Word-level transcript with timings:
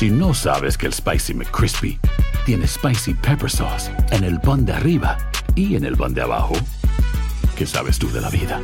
Si 0.00 0.08
no 0.08 0.32
sabes 0.32 0.78
que 0.78 0.86
el 0.86 0.94
Spicy 0.94 1.34
McCrispy 1.34 2.00
tiene 2.46 2.66
Spicy 2.66 3.12
Pepper 3.12 3.50
Sauce 3.50 3.90
en 4.12 4.24
el 4.24 4.40
pan 4.40 4.64
de 4.64 4.72
arriba 4.72 5.18
y 5.54 5.76
en 5.76 5.84
el 5.84 5.94
pan 5.94 6.14
de 6.14 6.22
abajo, 6.22 6.54
¿qué 7.54 7.66
sabes 7.66 7.98
tú 7.98 8.10
de 8.10 8.22
la 8.22 8.30
vida? 8.30 8.58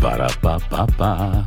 Para, 0.00 0.28
pa, 0.40 0.60
pa, 0.60 0.86
pa. 0.86 1.44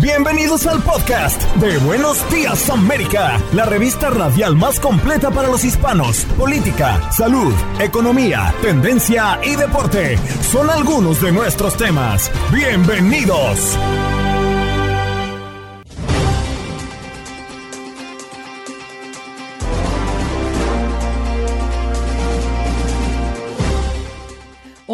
Bienvenidos 0.00 0.66
al 0.66 0.82
podcast 0.82 1.42
de 1.56 1.76
Buenos 1.80 2.18
Días 2.30 2.70
América, 2.70 3.38
la 3.52 3.66
revista 3.66 4.08
radial 4.08 4.56
más 4.56 4.80
completa 4.80 5.30
para 5.30 5.48
los 5.48 5.62
hispanos. 5.62 6.24
Política, 6.38 7.12
salud, 7.12 7.52
economía, 7.78 8.54
tendencia 8.62 9.38
y 9.44 9.56
deporte 9.56 10.16
son 10.50 10.70
algunos 10.70 11.20
de 11.20 11.32
nuestros 11.32 11.76
temas. 11.76 12.30
Bienvenidos. 12.50 13.76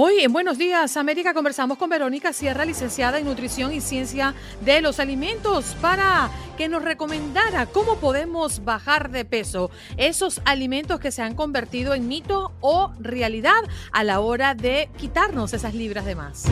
Hoy 0.00 0.20
en 0.20 0.32
Buenos 0.32 0.58
Días 0.58 0.96
América 0.96 1.34
conversamos 1.34 1.76
con 1.76 1.90
Verónica 1.90 2.32
Sierra, 2.32 2.64
licenciada 2.64 3.18
en 3.18 3.24
Nutrición 3.24 3.72
y 3.72 3.80
Ciencia 3.80 4.32
de 4.60 4.80
los 4.80 5.00
Alimentos, 5.00 5.76
para 5.80 6.30
que 6.56 6.68
nos 6.68 6.84
recomendara 6.84 7.66
cómo 7.66 7.96
podemos 7.96 8.64
bajar 8.64 9.10
de 9.10 9.24
peso 9.24 9.72
esos 9.96 10.40
alimentos 10.44 11.00
que 11.00 11.10
se 11.10 11.22
han 11.22 11.34
convertido 11.34 11.94
en 11.94 12.06
mito 12.06 12.52
o 12.60 12.92
realidad 13.00 13.60
a 13.90 14.04
la 14.04 14.20
hora 14.20 14.54
de 14.54 14.88
quitarnos 14.98 15.52
esas 15.52 15.74
libras 15.74 16.04
de 16.04 16.14
más. 16.14 16.44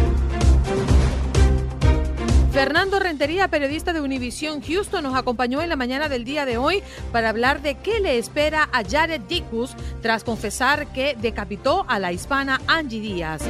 Fernando 2.56 2.98
Rentería, 2.98 3.48
periodista 3.48 3.92
de 3.92 4.01
Univision 4.01 4.62
Houston, 4.62 5.02
nos 5.02 5.15
acompañó 5.15 5.60
en 5.60 5.68
la 5.68 5.76
mañana 5.76 6.09
del 6.09 6.24
día 6.24 6.46
de 6.46 6.57
hoy 6.57 6.82
para 7.12 7.29
hablar 7.29 7.60
de 7.60 7.74
qué 7.74 8.01
le 8.01 8.16
espera 8.16 8.71
a 8.73 8.82
Jared 8.82 9.21
Dickus 9.29 9.74
tras 10.01 10.24
confesar 10.24 10.87
que 10.87 11.15
decapitó 11.21 11.84
a 11.87 11.99
la 11.99 12.12
hispana 12.12 12.62
Angie 12.66 13.01
Díaz. 13.01 13.43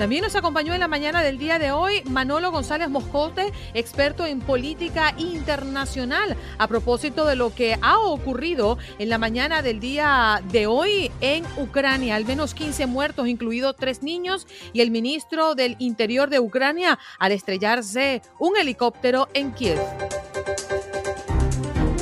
También 0.00 0.22
nos 0.22 0.34
acompañó 0.34 0.72
en 0.72 0.80
la 0.80 0.88
mañana 0.88 1.22
del 1.22 1.36
día 1.36 1.58
de 1.58 1.72
hoy 1.72 2.02
Manolo 2.06 2.50
González 2.50 2.88
Moscote, 2.88 3.52
experto 3.74 4.24
en 4.24 4.40
política 4.40 5.14
internacional, 5.18 6.38
a 6.56 6.66
propósito 6.68 7.26
de 7.26 7.36
lo 7.36 7.54
que 7.54 7.76
ha 7.82 7.98
ocurrido 7.98 8.78
en 8.98 9.10
la 9.10 9.18
mañana 9.18 9.60
del 9.60 9.78
día 9.78 10.42
de 10.52 10.66
hoy 10.66 11.12
en 11.20 11.44
Ucrania. 11.58 12.16
Al 12.16 12.24
menos 12.24 12.54
15 12.54 12.86
muertos, 12.86 13.28
incluidos 13.28 13.76
tres 13.76 14.02
niños, 14.02 14.46
y 14.72 14.80
el 14.80 14.90
ministro 14.90 15.54
del 15.54 15.76
Interior 15.78 16.30
de 16.30 16.40
Ucrania 16.40 16.98
al 17.18 17.32
estrellarse 17.32 18.22
un 18.38 18.56
helicóptero 18.56 19.28
en 19.34 19.52
Kiev. 19.52 19.78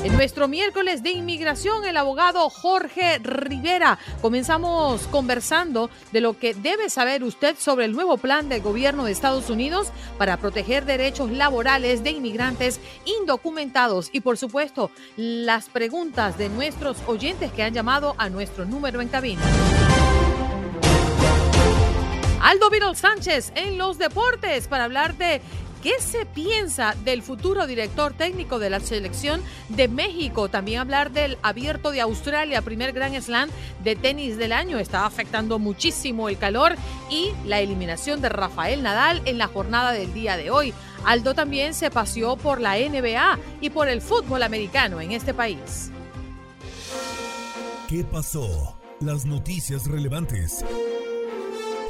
En 0.05 0.13
nuestro 0.13 0.47
miércoles 0.47 1.03
de 1.03 1.11
inmigración, 1.11 1.85
el 1.85 1.97
abogado 1.97 2.49
Jorge 2.51 3.19
Rivera. 3.19 3.99
Comenzamos 4.23 5.09
conversando 5.09 5.91
de 6.13 6.21
lo 6.21 6.39
que 6.39 6.55
debe 6.55 6.89
saber 6.89 7.25
usted 7.25 7.57
sobre 7.59 7.85
el 7.85 7.93
nuevo 7.93 8.17
plan 8.17 8.49
del 8.49 8.63
gobierno 8.63 9.05
de 9.05 9.13
Estados 9.13 9.51
Unidos 9.51 9.89
para 10.17 10.37
proteger 10.37 10.85
derechos 10.85 11.33
laborales 11.33 12.05
de 12.05 12.13
inmigrantes 12.13 12.81
indocumentados 13.05 14.11
y, 14.13 14.21
por 14.21 14.39
supuesto, 14.39 14.93
las 15.17 15.69
preguntas 15.69 16.39
de 16.39 16.49
nuestros 16.49 16.99
oyentes 17.09 17.51
que 17.51 17.65
han 17.65 17.75
llamado 17.75 18.15
a 18.19 18.29
nuestro 18.29 18.65
número 18.65 19.01
en 19.01 19.09
cabina. 19.09 19.43
Aldo 22.41 22.71
Vidal 22.71 22.97
Sánchez 22.97 23.53
en 23.57 23.79
los 23.79 23.99
deportes 23.99 24.69
para 24.69 24.85
hablar 24.85 25.17
de 25.17 25.43
¿Qué 25.83 26.01
se 26.01 26.27
piensa 26.27 26.97
del 27.05 27.23
futuro 27.23 27.67
director 27.69 28.13
técnico 28.13 28.59
de 28.59 28.69
la 28.69 28.81
selección 28.81 29.41
de 29.69 29.87
México? 29.87 30.49
También 30.49 30.81
hablar 30.81 31.13
del 31.13 31.39
abierto 31.43 31.93
de 31.93 32.01
Australia, 32.01 32.63
primer 32.63 32.93
Grand 32.93 33.15
Slam 33.21 33.49
de 33.85 33.95
tenis 33.95 34.37
del 34.37 34.53
año. 34.53 34.81
Está 34.81 35.07
afectando 35.07 35.61
muchísimo 35.61 36.29
el 36.29 36.37
calor 36.37 36.75
y 37.11 37.31
la 37.47 37.61
eliminación 37.61 38.21
de 38.21 38.29
Rafael 38.29 38.83
Nadal 38.83 39.23
en 39.25 39.39
la 39.39 39.47
jornada 39.47 39.93
del 39.93 40.13
día 40.13 40.37
de 40.37 40.51
hoy. 40.51 40.75
Aldo 41.05 41.35
también 41.35 41.75
se 41.75 41.91
paseó 41.91 42.37
por 42.37 42.61
la 42.61 42.77
NBA 42.77 43.39
y 43.61 43.71
por 43.71 43.89
el 43.89 44.03
fútbol 44.03 44.43
americano 44.43 45.01
en 45.01 45.13
este 45.13 45.33
país. 45.33 45.93
¿Qué 47.89 48.03
pasó? 48.03 48.77
Las 49.01 49.25
noticias 49.27 49.87
relevantes 49.87 50.65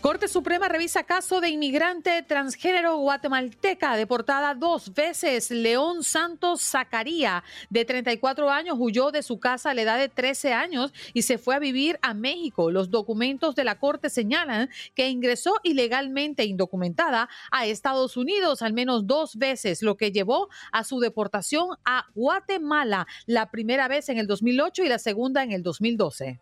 Corte 0.00 0.28
Suprema 0.28 0.68
revisa 0.68 1.02
caso 1.02 1.40
de 1.40 1.48
inmigrante 1.48 2.22
transgénero 2.22 2.98
guatemalteca 2.98 3.96
deportada 3.96 4.54
dos 4.54 4.94
veces. 4.94 5.50
León 5.50 6.04
Santos 6.04 6.62
Zacaría, 6.62 7.42
de 7.68 7.84
34 7.84 8.48
años, 8.48 8.76
huyó 8.78 9.10
de 9.10 9.24
su 9.24 9.40
casa 9.40 9.70
a 9.70 9.74
la 9.74 9.82
edad 9.82 9.98
de 9.98 10.08
13 10.08 10.52
años 10.52 10.92
y 11.14 11.22
se 11.22 11.36
fue 11.36 11.56
a 11.56 11.58
vivir 11.58 11.98
a 12.00 12.14
México. 12.14 12.70
Los 12.70 12.90
documentos 12.90 13.56
de 13.56 13.64
la 13.64 13.80
Corte 13.80 14.08
señalan 14.08 14.70
que 14.94 15.08
ingresó 15.08 15.54
ilegalmente 15.64 16.44
indocumentada 16.44 17.28
a 17.50 17.66
Estados 17.66 18.16
Unidos 18.16 18.62
al 18.62 18.74
menos 18.74 19.08
dos 19.08 19.34
veces, 19.34 19.82
lo 19.82 19.96
que 19.96 20.12
llevó 20.12 20.48
a 20.70 20.84
su 20.84 21.00
deportación 21.00 21.76
a 21.84 22.06
Guatemala, 22.14 23.08
la 23.26 23.50
primera 23.50 23.88
vez 23.88 24.08
en 24.10 24.18
el 24.18 24.28
2008 24.28 24.84
y 24.84 24.88
la 24.88 25.00
segunda 25.00 25.42
en 25.42 25.50
el 25.50 25.64
2012. 25.64 26.38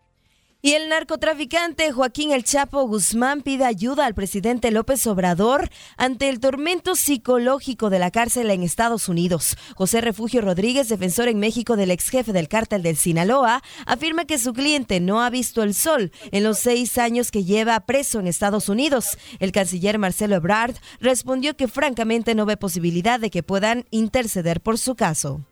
Y 0.62 0.72
el 0.72 0.88
narcotraficante 0.88 1.92
Joaquín 1.92 2.32
El 2.32 2.42
Chapo 2.42 2.82
Guzmán 2.88 3.42
pide 3.42 3.64
ayuda 3.64 4.06
al 4.06 4.14
presidente 4.14 4.70
López 4.70 5.06
Obrador 5.06 5.68
ante 5.96 6.28
el 6.28 6.40
tormento 6.40 6.96
psicológico 6.96 7.90
de 7.90 7.98
la 7.98 8.10
cárcel 8.10 8.50
en 8.50 8.62
Estados 8.62 9.08
Unidos. 9.08 9.56
José 9.76 10.00
Refugio 10.00 10.40
Rodríguez, 10.40 10.88
defensor 10.88 11.28
en 11.28 11.38
México 11.38 11.76
del 11.76 11.90
ex 11.90 12.08
jefe 12.08 12.32
del 12.32 12.48
cártel 12.48 12.82
del 12.82 12.96
Sinaloa, 12.96 13.62
afirma 13.84 14.24
que 14.24 14.38
su 14.38 14.54
cliente 14.54 14.98
no 14.98 15.22
ha 15.22 15.30
visto 15.30 15.62
el 15.62 15.74
sol 15.74 16.10
en 16.32 16.42
los 16.42 16.58
seis 16.58 16.96
años 16.98 17.30
que 17.30 17.44
lleva 17.44 17.78
preso 17.80 18.18
en 18.18 18.26
Estados 18.26 18.68
Unidos. 18.68 19.18
El 19.38 19.52
canciller 19.52 19.98
Marcelo 19.98 20.36
Ebrard 20.36 20.74
respondió 21.00 21.54
que 21.54 21.68
francamente 21.68 22.34
no 22.34 22.46
ve 22.46 22.56
posibilidad 22.56 23.20
de 23.20 23.30
que 23.30 23.42
puedan 23.42 23.84
interceder 23.90 24.60
por 24.62 24.78
su 24.78 24.96
caso. 24.96 25.42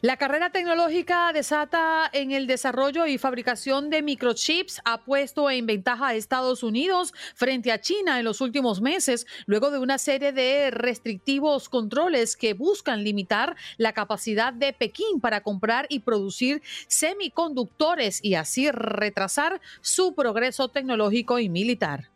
La 0.00 0.16
carrera 0.16 0.50
tecnológica 0.50 1.32
desata 1.32 2.10
en 2.12 2.32
el 2.32 2.46
desarrollo 2.46 3.06
y 3.06 3.16
fabricación 3.16 3.90
de 3.90 4.02
microchips 4.02 4.80
ha 4.84 5.04
puesto 5.04 5.48
en 5.50 5.66
ventaja 5.66 6.08
a 6.08 6.14
Estados 6.14 6.62
Unidos 6.62 7.14
frente 7.34 7.70
a 7.70 7.80
China 7.80 8.18
en 8.18 8.24
los 8.24 8.40
últimos 8.40 8.80
meses, 8.80 9.26
luego 9.46 9.70
de 9.70 9.78
una 9.78 9.98
serie 9.98 10.32
de 10.32 10.70
restrictivos 10.70 11.68
controles 11.68 12.36
que 12.36 12.54
buscan 12.54 13.04
limitar 13.04 13.56
la 13.76 13.92
capacidad 13.92 14.52
de 14.52 14.72
Pekín 14.72 15.20
para 15.20 15.42
comprar 15.42 15.86
y 15.88 16.00
producir 16.00 16.62
semiconductores 16.88 18.22
y 18.22 18.34
así 18.34 18.70
retrasar 18.70 19.60
su 19.80 20.14
progreso 20.14 20.68
tecnológico 20.68 21.38
y 21.38 21.48
militar. 21.48 22.13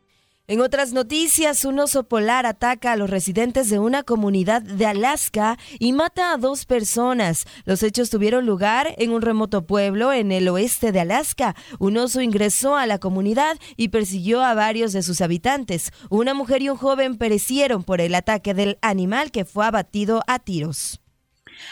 En 0.51 0.63
otras 0.63 0.95
noticias, 0.95 1.67
un 1.67 1.79
oso 1.79 2.05
polar 2.05 2.47
ataca 2.47 2.93
a 2.93 2.97
los 2.97 3.11
residentes 3.11 3.69
de 3.69 3.79
una 3.79 4.03
comunidad 4.03 4.63
de 4.63 4.87
Alaska 4.87 5.59
y 5.79 5.93
mata 5.93 6.33
a 6.33 6.39
dos 6.39 6.65
personas. 6.65 7.45
Los 7.67 7.83
hechos 7.83 8.09
tuvieron 8.09 8.47
lugar 8.47 8.95
en 8.97 9.11
un 9.11 9.21
remoto 9.21 9.67
pueblo 9.67 10.11
en 10.11 10.33
el 10.33 10.49
oeste 10.49 10.91
de 10.91 11.01
Alaska. 11.01 11.55
Un 11.79 11.99
oso 11.99 12.23
ingresó 12.23 12.77
a 12.77 12.87
la 12.87 12.99
comunidad 12.99 13.59
y 13.77 13.89
persiguió 13.89 14.43
a 14.43 14.55
varios 14.55 14.95
de 14.95 15.03
sus 15.03 15.21
habitantes. 15.21 15.93
Una 16.09 16.33
mujer 16.33 16.63
y 16.63 16.71
un 16.71 16.79
joven 16.79 17.19
perecieron 17.19 17.85
por 17.85 18.01
el 18.01 18.15
ataque 18.15 18.55
del 18.55 18.79
animal 18.81 19.31
que 19.31 19.45
fue 19.45 19.67
abatido 19.67 20.23
a 20.29 20.39
tiros. 20.39 20.99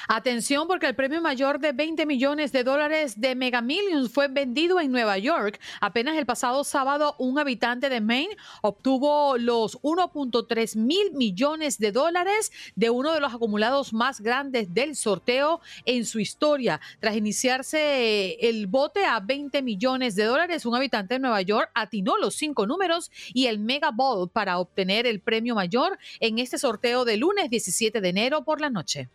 Atención 0.08 0.66
porque 0.66 0.86
el 0.86 0.94
premio 0.94 1.20
mayor 1.20 1.58
de 1.58 1.72
20 1.72 2.06
millones 2.06 2.52
de 2.52 2.64
dólares 2.64 3.20
de 3.20 3.34
Mega 3.34 3.60
Millions 3.60 4.10
fue 4.10 4.28
vendido 4.28 4.80
en 4.80 4.92
Nueva 4.92 5.18
York. 5.18 5.60
Apenas 5.80 6.16
el 6.16 6.26
pasado 6.26 6.64
sábado 6.64 7.14
un 7.18 7.38
habitante 7.38 7.88
de 7.88 8.00
Maine 8.00 8.36
obtuvo 8.62 9.38
los 9.38 9.80
1.3 9.82 10.76
mil 10.76 11.12
millones 11.12 11.78
de 11.78 11.92
dólares 11.92 12.52
de 12.74 12.90
uno 12.90 13.12
de 13.12 13.20
los 13.20 13.34
acumulados 13.34 13.92
más 13.92 14.20
grandes 14.20 14.72
del 14.72 14.96
sorteo 14.96 15.60
en 15.84 16.04
su 16.04 16.20
historia. 16.20 16.80
Tras 17.00 17.16
iniciarse 17.16 18.36
el 18.40 18.66
bote 18.66 19.04
a 19.04 19.20
20 19.20 19.62
millones 19.62 20.16
de 20.16 20.24
dólares, 20.24 20.66
un 20.66 20.74
habitante 20.74 21.14
de 21.14 21.20
Nueva 21.20 21.42
York 21.42 21.70
atinó 21.74 22.16
los 22.18 22.34
cinco 22.34 22.66
números 22.66 23.10
y 23.32 23.46
el 23.46 23.58
Mega 23.58 23.90
Ball 23.90 24.28
para 24.30 24.58
obtener 24.58 25.06
el 25.06 25.20
premio 25.20 25.54
mayor 25.54 25.98
en 26.20 26.38
este 26.38 26.58
sorteo 26.58 27.04
de 27.04 27.16
lunes 27.16 27.50
17 27.50 28.00
de 28.00 28.08
enero 28.08 28.44
por 28.44 28.60
la 28.60 28.70
noche. 28.70 29.08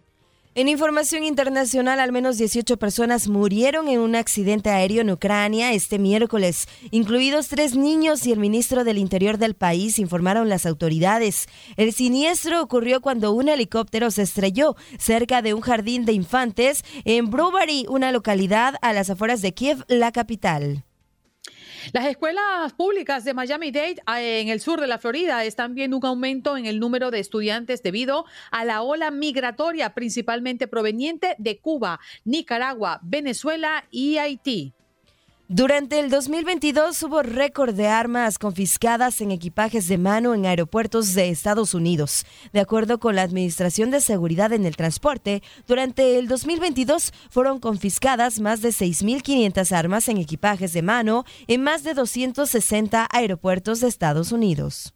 En 0.54 0.68
información 0.68 1.24
internacional, 1.24 2.02
al 2.02 2.12
menos 2.12 2.38
18 2.38 2.76
personas 2.76 3.30
murieron 3.30 3.88
en 3.88 4.02
un 4.02 4.16
accidente 4.16 4.70
aéreo 4.70 5.00
en 5.00 5.10
Ucrania 5.10 5.72
este 5.72 5.98
miércoles, 5.98 6.68
incluidos 6.92 7.48
tres 7.48 7.74
niños 7.74 8.26
y 8.28 8.34
el 8.34 8.40
ministro 8.40 8.84
del 8.84 8.98
Interior 8.98 9.38
del 9.38 9.56
país, 9.56 9.98
informaron 9.98 10.50
las 10.50 10.66
autoridades. 10.66 11.48
El 11.78 11.94
siniestro 11.94 12.62
ocurrió 12.62 13.00
cuando 13.00 13.32
un 13.32 13.48
helicóptero 13.48 14.12
se 14.12 14.24
estrelló 14.24 14.76
cerca 15.00 15.42
de 15.42 15.54
un 15.54 15.62
jardín 15.62 16.04
de 16.04 16.12
infantes 16.12 16.84
en 17.06 17.30
Brovary, 17.32 17.86
una 17.88 18.12
localidad 18.12 18.76
a 18.82 18.92
las 18.92 19.10
afueras 19.10 19.42
de 19.42 19.54
Kiev, 19.54 19.86
la 19.88 20.12
capital. 20.12 20.84
Las 21.94 22.06
escuelas 22.06 22.74
públicas 22.74 23.24
de 23.26 23.34
Miami-Dade 23.34 24.02
ah, 24.06 24.22
en 24.22 24.50
el 24.50 24.62
sur 24.62 24.80
de 24.80 24.88
la 24.88 25.00
Florida 25.00 25.44
están 25.44 25.74
viendo 25.76 25.98
un 25.98 26.06
aumento 26.06 26.56
en 26.56 26.66
el 26.66 26.80
número 26.80 27.12
de 27.12 27.20
estudiantes 27.20 27.84
debido 27.84 28.26
a 28.52 28.66
la 28.66 28.82
ola 28.82 29.12
migratoria 29.12 29.94
principalmente 29.94 30.68
proveniente 30.68 31.36
de 31.38 31.60
Cuba, 31.60 32.00
Nicaragua, 32.24 33.00
Venezuela 33.04 33.86
y 33.90 34.18
Haití. 34.18 34.74
Durante 35.54 36.00
el 36.00 36.10
2022 36.10 37.04
hubo 37.04 37.24
récord 37.24 37.76
de 37.76 37.90
armas 37.90 38.40
confiscadas 38.40 39.20
en 39.20 39.32
equipajes 39.32 39.90
de 39.90 39.98
mano 39.98 40.34
en 40.34 40.46
aeropuertos 40.46 41.14
de 41.14 41.28
Estados 41.28 41.74
Unidos. 41.74 42.26
De 42.54 42.62
acuerdo 42.62 43.02
con 43.02 43.18
la 43.18 43.24
Administración 43.24 43.92
de 43.92 44.00
Seguridad 44.00 44.54
en 44.54 44.66
el 44.66 44.78
Transporte, 44.78 45.44
durante 45.68 46.18
el 46.18 46.30
2022 46.30 47.12
fueron 47.30 47.60
confiscadas 47.60 48.40
más 48.40 48.62
de 48.62 48.70
6.500 48.70 49.74
armas 49.74 50.08
en 50.08 50.20
equipajes 50.20 50.72
de 50.72 50.84
mano 50.84 51.26
en 51.48 51.62
más 51.62 51.84
de 51.84 51.96
260 51.96 53.10
aeropuertos 53.12 53.82
de 53.82 53.90
Estados 53.90 54.32
Unidos. 54.32 54.94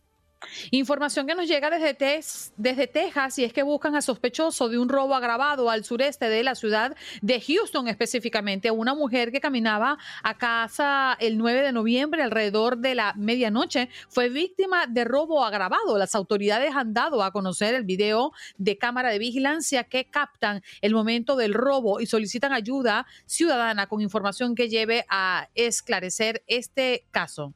Información 0.71 1.27
que 1.27 1.36
nos 1.36 1.47
llega 1.47 1.69
desde, 1.69 2.21
desde 2.57 2.88
Texas 2.88 3.39
y 3.39 3.44
es 3.44 3.53
que 3.53 3.63
buscan 3.63 3.95
a 3.95 4.01
sospechoso 4.01 4.69
de 4.69 4.77
un 4.77 4.89
robo 4.89 5.15
agravado 5.15 5.69
al 5.69 5.83
sureste 5.83 6.30
de 6.30 6.44
la 6.44 6.56
ciudad 6.56 6.95
de 7.21 7.42
Houston 7.42 7.88
específicamente. 7.88 8.71
Una 8.71 8.94
mujer 8.94 9.31
que 9.31 9.39
caminaba 9.39 9.97
a 10.24 10.38
casa 10.38 11.18
el 11.19 11.38
9 11.38 11.62
de 11.62 11.71
noviembre 11.71 12.24
alrededor 12.24 12.77
de 12.77 12.95
la 12.95 13.13
medianoche 13.15 13.89
fue 14.09 14.30
víctima 14.30 14.88
de 14.88 15.03
robo 15.03 15.44
agravado. 15.44 15.97
Las 15.97 16.15
autoridades 16.15 16.75
han 16.75 16.94
dado 16.94 17.24
a 17.24 17.31
conocer 17.31 17.75
el 17.75 17.83
video 17.83 18.31
de 18.57 18.77
cámara 18.77 19.09
de 19.09 19.19
vigilancia 19.19 19.83
que 19.83 20.06
captan 20.06 20.62
el 20.81 20.94
momento 20.94 21.36
del 21.36 21.53
robo 21.53 22.00
y 22.00 22.06
solicitan 22.06 22.53
ayuda 22.53 23.06
ciudadana 23.25 23.88
con 23.88 24.01
información 24.01 24.56
que 24.56 24.69
lleve 24.69 25.06
a 25.09 25.50
esclarecer 25.56 26.44
este 26.48 27.06
caso. 27.12 27.53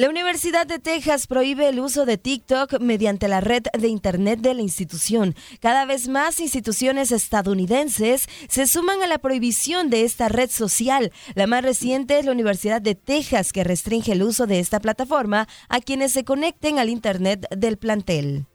La 0.00 0.08
Universidad 0.08 0.66
de 0.66 0.78
Texas 0.78 1.26
prohíbe 1.26 1.68
el 1.68 1.78
uso 1.78 2.06
de 2.06 2.16
TikTok 2.16 2.80
mediante 2.80 3.28
la 3.28 3.42
red 3.42 3.64
de 3.78 3.88
Internet 3.88 4.40
de 4.40 4.54
la 4.54 4.62
institución. 4.62 5.34
Cada 5.60 5.84
vez 5.84 6.08
más 6.08 6.40
instituciones 6.40 7.12
estadounidenses 7.12 8.26
se 8.48 8.66
suman 8.66 9.02
a 9.02 9.06
la 9.06 9.18
prohibición 9.18 9.90
de 9.90 10.04
esta 10.04 10.30
red 10.30 10.48
social. 10.48 11.12
La 11.34 11.46
más 11.46 11.62
reciente 11.62 12.18
es 12.18 12.24
la 12.24 12.32
Universidad 12.32 12.80
de 12.80 12.94
Texas, 12.94 13.52
que 13.52 13.62
restringe 13.62 14.12
el 14.12 14.22
uso 14.22 14.46
de 14.46 14.60
esta 14.60 14.80
plataforma 14.80 15.46
a 15.68 15.80
quienes 15.82 16.12
se 16.12 16.24
conecten 16.24 16.78
al 16.78 16.88
Internet 16.88 17.46
del 17.54 17.76
plantel. 17.76 18.46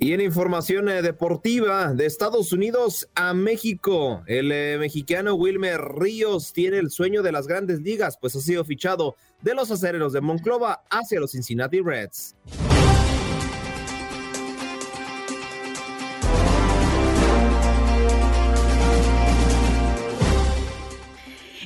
Y 0.00 0.12
en 0.12 0.20
información 0.20 0.88
eh, 0.88 1.02
deportiva 1.02 1.92
de 1.92 2.06
Estados 2.06 2.52
Unidos 2.52 3.08
a 3.16 3.34
México, 3.34 4.22
el 4.26 4.52
eh, 4.52 4.76
mexicano 4.78 5.34
Wilmer 5.34 5.80
Ríos 5.80 6.52
tiene 6.52 6.78
el 6.78 6.90
sueño 6.90 7.22
de 7.22 7.32
las 7.32 7.48
grandes 7.48 7.80
ligas, 7.80 8.16
pues 8.20 8.36
ha 8.36 8.40
sido 8.40 8.64
fichado 8.64 9.16
de 9.42 9.54
los 9.54 9.70
acereros 9.70 10.12
de 10.12 10.20
Monclova 10.20 10.82
hacia 10.90 11.20
los 11.20 11.32
Cincinnati 11.32 11.80
Reds. 11.80 12.34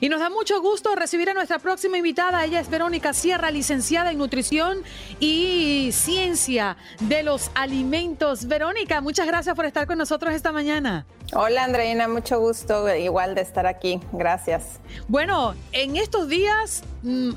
Y 0.02 0.08
nos 0.08 0.18
da 0.18 0.30
mucho 0.30 0.60
gusto 0.60 0.96
recibir 0.96 1.30
a 1.30 1.34
nuestra 1.34 1.60
próxima 1.60 1.96
invitada. 1.96 2.44
Ella 2.44 2.58
es 2.58 2.68
Verónica 2.68 3.12
Sierra, 3.12 3.52
licenciada 3.52 4.10
en 4.10 4.18
nutrición 4.18 4.82
y 5.20 5.90
ciencia 5.92 6.76
de 6.98 7.22
los 7.22 7.52
alimentos. 7.54 8.48
Verónica, 8.48 9.00
muchas 9.00 9.28
gracias 9.28 9.54
por 9.54 9.64
estar 9.64 9.86
con 9.86 9.98
nosotros 9.98 10.34
esta 10.34 10.50
mañana. 10.50 11.06
Hola 11.34 11.62
Andreina, 11.62 12.08
mucho 12.08 12.40
gusto 12.40 12.92
igual 12.96 13.36
de 13.36 13.42
estar 13.42 13.64
aquí. 13.64 14.00
Gracias. 14.12 14.80
Bueno, 15.06 15.54
en 15.70 15.94
estos 15.94 16.28
días 16.28 16.82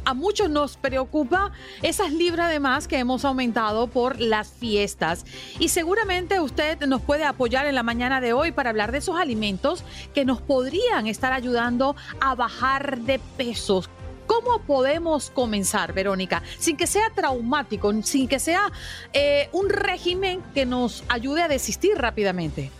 a 0.03 0.13
muchos 0.13 0.50
nos 0.50 0.77
preocupa 0.77 1.51
esas 1.81 2.12
libras 2.12 2.51
de 2.51 2.59
más 2.59 2.88
que 2.88 2.97
hemos 2.97 3.25
aumentado 3.25 3.88
por 3.88 4.19
las 4.19 4.50
fiestas. 4.50 5.25
Y 5.59 5.69
seguramente 5.69 6.39
usted 6.39 6.79
nos 6.85 7.01
puede 7.01 7.23
apoyar 7.23 7.65
en 7.65 7.75
la 7.75 7.83
mañana 7.83 8.21
de 8.21 8.33
hoy 8.33 8.51
para 8.51 8.69
hablar 8.69 8.91
de 8.91 9.00
esos 9.00 9.17
alimentos 9.17 9.83
que 10.13 10.25
nos 10.25 10.41
podrían 10.41 11.07
estar 11.07 11.33
ayudando 11.33 11.95
a 12.19 12.35
bajar 12.35 13.00
de 13.00 13.19
pesos. 13.38 13.89
¿Cómo 14.27 14.59
podemos 14.59 15.29
comenzar, 15.29 15.94
Verónica? 15.94 16.41
Sin 16.57 16.77
que 16.77 16.88
sea 16.88 17.12
traumático, 17.13 17.94
sin 18.01 18.27
que 18.27 18.39
sea 18.39 18.71
eh, 19.13 19.50
un 19.51 19.69
régimen 19.69 20.41
que 20.53 20.65
nos 20.65 21.03
ayude 21.09 21.44
a 21.44 21.47
desistir 21.47 21.95
rápidamente. 21.95 22.71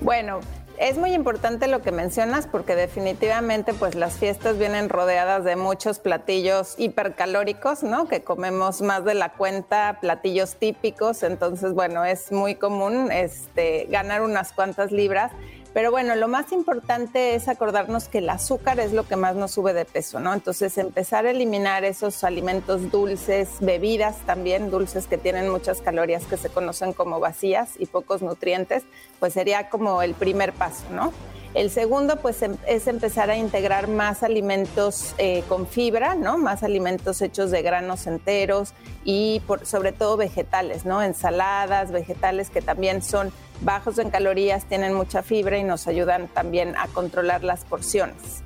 Bueno, 0.00 0.40
es 0.78 0.98
muy 0.98 1.12
importante 1.12 1.68
lo 1.68 1.82
que 1.82 1.92
mencionas 1.92 2.46
porque 2.46 2.74
definitivamente 2.74 3.74
pues 3.74 3.94
las 3.94 4.18
fiestas 4.18 4.58
vienen 4.58 4.88
rodeadas 4.88 5.44
de 5.44 5.56
muchos 5.56 5.98
platillos 5.98 6.74
hipercalóricos, 6.78 7.82
¿no? 7.82 8.08
Que 8.08 8.22
comemos 8.22 8.82
más 8.82 9.04
de 9.04 9.14
la 9.14 9.30
cuenta, 9.30 9.98
platillos 10.00 10.56
típicos, 10.56 11.22
entonces 11.22 11.74
bueno, 11.74 12.04
es 12.04 12.32
muy 12.32 12.56
común 12.56 13.12
este 13.12 13.86
ganar 13.90 14.22
unas 14.22 14.52
cuantas 14.52 14.90
libras 14.90 15.32
pero 15.74 15.90
bueno, 15.90 16.14
lo 16.14 16.28
más 16.28 16.52
importante 16.52 17.34
es 17.34 17.48
acordarnos 17.48 18.08
que 18.08 18.18
el 18.18 18.30
azúcar 18.30 18.78
es 18.78 18.92
lo 18.92 19.08
que 19.08 19.16
más 19.16 19.34
nos 19.34 19.50
sube 19.50 19.72
de 19.74 19.84
peso, 19.84 20.20
¿no? 20.20 20.32
Entonces 20.32 20.78
empezar 20.78 21.26
a 21.26 21.32
eliminar 21.32 21.84
esos 21.84 22.22
alimentos 22.22 22.92
dulces, 22.92 23.56
bebidas 23.60 24.18
también 24.18 24.70
dulces 24.70 25.08
que 25.08 25.18
tienen 25.18 25.48
muchas 25.48 25.80
calorías 25.80 26.26
que 26.26 26.36
se 26.36 26.48
conocen 26.48 26.92
como 26.92 27.18
vacías 27.18 27.72
y 27.76 27.86
pocos 27.86 28.22
nutrientes, 28.22 28.84
pues 29.18 29.32
sería 29.32 29.68
como 29.68 30.00
el 30.00 30.14
primer 30.14 30.52
paso, 30.52 30.84
¿no? 30.92 31.12
El 31.54 31.70
segundo, 31.70 32.16
pues, 32.16 32.42
em, 32.42 32.56
es 32.66 32.88
empezar 32.88 33.30
a 33.30 33.36
integrar 33.36 33.86
más 33.86 34.24
alimentos 34.24 35.14
eh, 35.18 35.44
con 35.48 35.68
fibra, 35.68 36.16
¿no? 36.16 36.36
Más 36.36 36.64
alimentos 36.64 37.22
hechos 37.22 37.52
de 37.52 37.62
granos 37.62 38.08
enteros 38.08 38.74
y 39.04 39.40
sobre 39.62 39.92
todo 39.92 40.16
vegetales, 40.16 40.84
¿no? 40.84 41.00
Ensaladas, 41.00 41.92
vegetales 41.92 42.50
que 42.50 42.60
también 42.60 43.02
son 43.02 43.32
bajos 43.60 43.98
en 43.98 44.10
calorías, 44.10 44.64
tienen 44.64 44.94
mucha 44.94 45.22
fibra 45.22 45.56
y 45.56 45.62
nos 45.62 45.86
ayudan 45.86 46.26
también 46.26 46.74
a 46.76 46.88
controlar 46.88 47.44
las 47.44 47.64
porciones. 47.64 48.42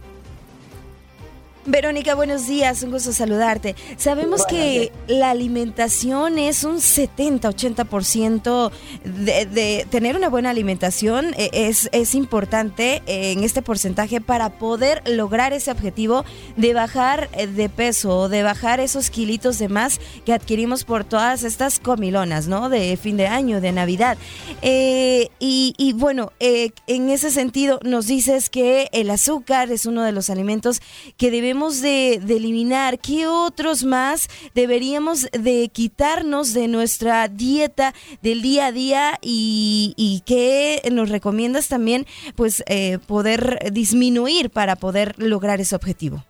Verónica, 1.69 2.15
buenos 2.15 2.47
días, 2.47 2.83
un 2.83 2.93
gusto 2.93 3.13
saludarte. 3.13 3.77
Sabemos 3.99 4.47
que 4.47 4.91
la 5.07 5.29
alimentación 5.29 6.39
es 6.39 6.65
un 6.65 6.77
70-80% 6.77 8.71
de, 9.05 9.45
de 9.45 9.87
tener 9.91 10.17
una 10.17 10.31
buena 10.31 10.49
alimentación 10.49 11.35
e, 11.37 11.51
es, 11.53 11.91
es 11.93 12.15
importante 12.15 13.03
en 13.07 13.45
este 13.45 13.61
porcentaje 13.61 14.23
para 14.23 14.49
poder 14.59 15.03
lograr 15.07 15.53
ese 15.53 15.71
objetivo 15.71 16.25
de 16.57 16.73
bajar 16.73 17.29
eh, 17.35 17.47
de 17.47 17.69
peso, 17.69 18.31
de 18.31 18.43
bajar 18.43 18.81
esos 18.81 19.11
kilitos 19.11 19.59
de 19.59 19.69
más 19.69 20.01
que 20.25 20.33
adquirimos 20.33 20.85
por 20.85 21.05
todas 21.05 21.45
estas 21.45 21.81
comilonas, 21.81 22.49
¿no? 22.49 22.71
De 22.71 22.97
fin 22.97 23.19
de 23.19 23.27
año, 23.27 23.61
de 23.61 23.73
Navidad. 23.73 24.17
Eh, 24.63 25.29
y, 25.39 25.93
bueno, 25.97 26.33
eh, 26.41 26.71
en 26.87 27.11
ese 27.11 27.31
sentido 27.31 27.79
nos 27.85 28.07
dices 28.07 28.49
que 28.49 28.89
el 28.93 29.11
azúcar 29.11 29.71
es 29.71 29.85
uno 29.85 30.03
de 30.03 30.13
los 30.13 30.31
alimentos 30.31 30.81
que 31.19 31.31
debemos 31.31 31.58
de, 31.59 32.15
eliminar? 32.15 33.01
¿Qué 33.01 33.27
otros 33.27 33.85
más 33.85 34.29
deberíamos 34.55 35.29
de 35.33 35.69
quitarnos 35.73 36.55
de 36.55 36.69
nuestra 36.69 37.27
dieta 37.27 37.95
del 38.23 38.43
día 38.43 38.67
a 38.67 38.73
día 38.73 39.19
y, 39.21 40.23
qué 40.25 40.83
nos 40.93 41.09
recomiendas 41.09 41.69
también 41.69 42.07
pues 42.37 42.63
eh, 42.67 42.99
poder 43.07 43.73
disminuir 43.73 44.51
para 44.51 44.77
poder 44.77 45.15
lograr 45.19 45.61
ese 45.61 45.75
objetivo? 45.75 46.25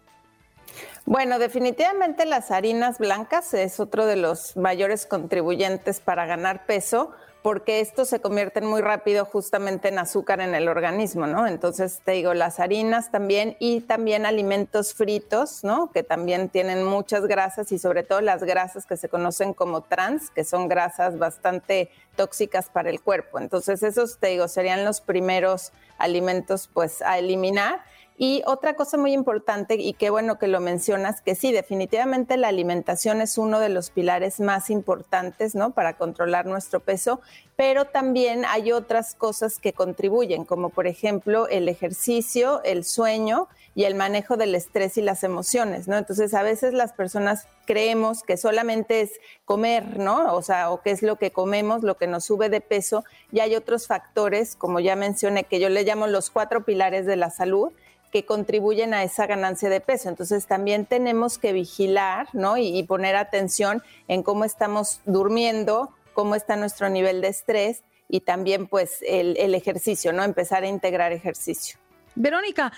Bueno, 1.05 1.39
definitivamente 1.39 2.25
las 2.27 2.51
harinas 2.51 2.99
blancas 2.99 3.53
es 3.55 3.81
otro 3.81 4.07
de 4.07 4.17
los 4.17 4.57
mayores 4.57 5.07
contribuyentes 5.07 6.01
para 6.01 6.27
ganar 6.27 6.67
peso 6.67 7.13
porque 7.49 7.81
esto 7.81 8.05
se 8.05 8.21
convierte 8.21 8.61
muy 8.61 8.83
rápido 8.83 9.25
justamente 9.25 9.89
en 9.89 9.99
azúcar 9.99 10.43
en 10.43 10.55
el 10.55 10.69
organismo, 10.69 11.27
¿no? 11.27 11.47
Entonces, 11.47 12.03
te 12.05 12.13
digo, 12.13 12.35
las 12.35 12.61
harinas 12.61 13.11
también 13.11 13.57
y 13.59 13.81
también 13.81 14.27
alimentos 14.27 14.93
fritos, 14.93 15.65
¿no? 15.65 15.91
Que 15.91 16.03
también 16.03 16.51
tienen 16.51 16.85
muchas 16.85 17.27
grasas 17.27 17.73
y 17.73 17.79
sobre 17.79 18.03
todo 18.03 18.21
las 18.21 18.45
grasas 18.45 18.85
que 18.85 18.99
se 18.99 19.09
conocen 19.09 19.55
como 19.55 19.81
trans, 19.81 20.29
que 20.29 20.45
son 20.45 20.69
grasas 20.69 21.19
bastante 21.19 21.89
tóxicas 22.17 22.69
para 22.69 22.91
el 22.91 23.01
cuerpo. 23.01 23.39
Entonces, 23.39 23.83
esos, 23.83 24.19
te 24.19 24.27
digo, 24.27 24.47
serían 24.47 24.85
los 24.85 25.01
primeros 25.01 25.73
alimentos 25.97 26.69
pues 26.71 27.01
a 27.01 27.19
eliminar 27.19 27.83
Y 28.21 28.43
otra 28.47 28.75
cosa 28.75 28.99
muy 28.99 29.13
importante, 29.13 29.77
y 29.77 29.93
qué 29.93 30.11
bueno 30.11 30.41
que 30.41 30.49
lo 30.49 30.59
mencionas, 30.59 31.21
que 31.21 31.37
sí, 31.37 31.53
definitivamente 31.53 32.37
la 32.37 32.49
alimentación 32.49 33.21
es 33.21 33.39
uno 33.39 33.61
de 33.61 33.69
los 33.69 33.91
pilares 33.91 34.41
más 34.41 34.71
importantes, 34.71 35.55
¿no? 35.55 35.71
Para 35.71 35.97
controlar 35.97 36.45
nuestro 36.45 36.81
peso, 36.81 37.21
pero 37.55 37.85
también 37.85 38.45
hay 38.45 38.73
otras 38.73 39.15
cosas 39.15 39.61
que 39.61 39.73
contribuyen, 39.73 40.45
como 40.45 40.71
por 40.71 40.89
ejemplo 40.89 41.47
el 41.47 41.69
ejercicio, 41.69 42.61
el 42.65 42.85
sueño 42.85 43.47
y 43.77 43.85
el 43.85 43.95
manejo 43.95 44.37
del 44.37 44.57
estrés 44.57 44.99
y 44.99 45.03
las 45.03 45.23
emociones, 45.23 45.87
¿no? 45.87 45.97
Entonces, 45.97 46.35
a 46.35 46.43
veces 46.43 46.75
las 46.75 46.93
personas 46.93 47.47
creemos 47.67 48.25
que 48.25 48.37
solamente 48.37 49.01
es 49.01 49.13
comer, 49.45 49.97
¿no? 49.97 50.35
O 50.35 50.43
sea, 50.43 50.73
o 50.73 50.83
qué 50.83 50.91
es 50.91 51.03
lo 51.03 51.17
que 51.17 51.31
comemos, 51.31 51.85
lo 51.85 51.97
que 51.97 52.09
nos 52.09 52.25
sube 52.25 52.49
de 52.49 52.61
peso, 52.61 53.05
y 53.31 53.39
hay 53.39 53.55
otros 53.55 53.87
factores, 53.87 54.57
como 54.57 54.81
ya 54.81 54.97
mencioné, 54.97 55.45
que 55.45 55.61
yo 55.61 55.69
le 55.69 55.85
llamo 55.85 56.09
los 56.09 56.31
cuatro 56.31 56.65
pilares 56.65 57.07
de 57.07 57.15
la 57.15 57.31
salud, 57.31 57.71
que 58.11 58.25
contribuyen 58.25 58.95
a 58.95 59.03
esa 59.03 59.27
ganancia 59.27 59.69
de 59.69 59.81
peso. 59.81 60.09
Entonces 60.09 60.47
también 60.47 60.87
tenemos 60.87 61.39
que 61.39 61.53
vigilar 61.53 62.29
¿no? 62.33 62.57
y, 62.57 62.83
poner 62.85 63.17
atención 63.17 63.83
en 64.09 64.23
cómo 64.23 64.45
estamos 64.45 65.01
durmiendo, 65.05 65.91
cómo 66.15 66.35
está 66.35 66.57
nuestro 66.57 66.89
nivel 66.89 67.21
de 67.21 67.29
estrés 67.29 67.83
y 68.09 68.21
también 68.21 68.67
pues 68.67 68.99
el, 69.07 69.55
ejercicio, 69.55 70.13
¿no? 70.13 70.25
Empezar 70.25 70.63
a 70.63 70.69
integrar 70.69 71.13
ejercicio. 71.13 71.79
Verónica, 72.15 72.73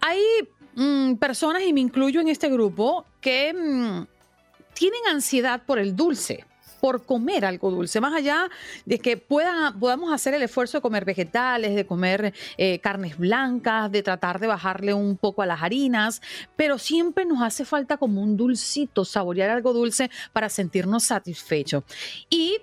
hay 0.00 0.20
mm, 0.74 1.14
personas, 1.14 1.62
y 1.62 1.72
me 1.72 1.80
incluyo 1.80 2.20
en 2.20 2.28
este 2.28 2.48
grupo, 2.48 3.04
que 3.20 3.54
mm, 3.54 4.06
tienen 4.74 5.00
ansiedad 5.08 5.62
por 5.64 5.78
el 5.78 5.94
dulce 5.94 6.44
por 6.82 7.04
comer 7.04 7.44
algo 7.44 7.70
dulce, 7.70 8.00
más 8.00 8.12
allá 8.12 8.50
de 8.86 8.98
que 8.98 9.16
puedan, 9.16 9.78
podamos 9.78 10.12
hacer 10.12 10.34
el 10.34 10.42
esfuerzo 10.42 10.78
de 10.78 10.82
comer 10.82 11.04
vegetales, 11.04 11.76
de 11.76 11.86
comer 11.86 12.34
eh, 12.56 12.80
carnes 12.80 13.16
blancas, 13.16 13.92
de 13.92 14.02
tratar 14.02 14.40
de 14.40 14.48
bajarle 14.48 14.92
un 14.92 15.16
poco 15.16 15.42
a 15.42 15.46
las 15.46 15.62
harinas, 15.62 16.20
pero 16.56 16.78
siempre 16.78 17.24
nos 17.24 17.40
hace 17.40 17.64
falta 17.64 17.98
como 17.98 18.20
un 18.20 18.36
dulcito, 18.36 19.04
saborear 19.04 19.50
algo 19.50 19.72
dulce 19.72 20.10
para 20.32 20.48
sentirnos 20.48 21.04
satisfechos. 21.04 21.84
Y 22.28 22.58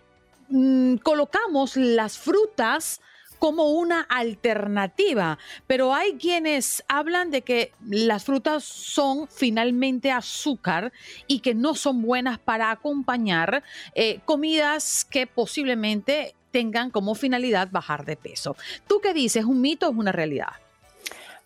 mm, 0.49 0.95
colocamos 0.95 1.77
las 1.77 2.17
frutas 2.17 2.99
como 3.39 3.71
una 3.71 4.01
alternativa, 4.01 5.39
pero 5.65 5.93
hay 5.93 6.17
quienes 6.17 6.83
hablan 6.87 7.31
de 7.31 7.41
que 7.41 7.73
las 7.87 8.25
frutas 8.25 8.63
son 8.63 9.27
finalmente 9.29 10.11
azúcar 10.11 10.91
y 11.25 11.39
que 11.39 11.55
no 11.55 11.73
son 11.73 12.01
buenas 12.01 12.37
para 12.37 12.69
acompañar 12.71 13.63
eh, 13.95 14.19
comidas 14.25 15.05
que 15.05 15.25
posiblemente 15.25 16.35
tengan 16.51 16.91
como 16.91 17.15
finalidad 17.15 17.69
bajar 17.71 18.05
de 18.05 18.17
peso. 18.17 18.55
¿Tú 18.87 18.99
qué 19.01 19.13
dices? 19.13 19.45
¿Un 19.45 19.61
mito 19.61 19.87
o 19.87 19.91
una 19.91 20.11
realidad? 20.11 20.53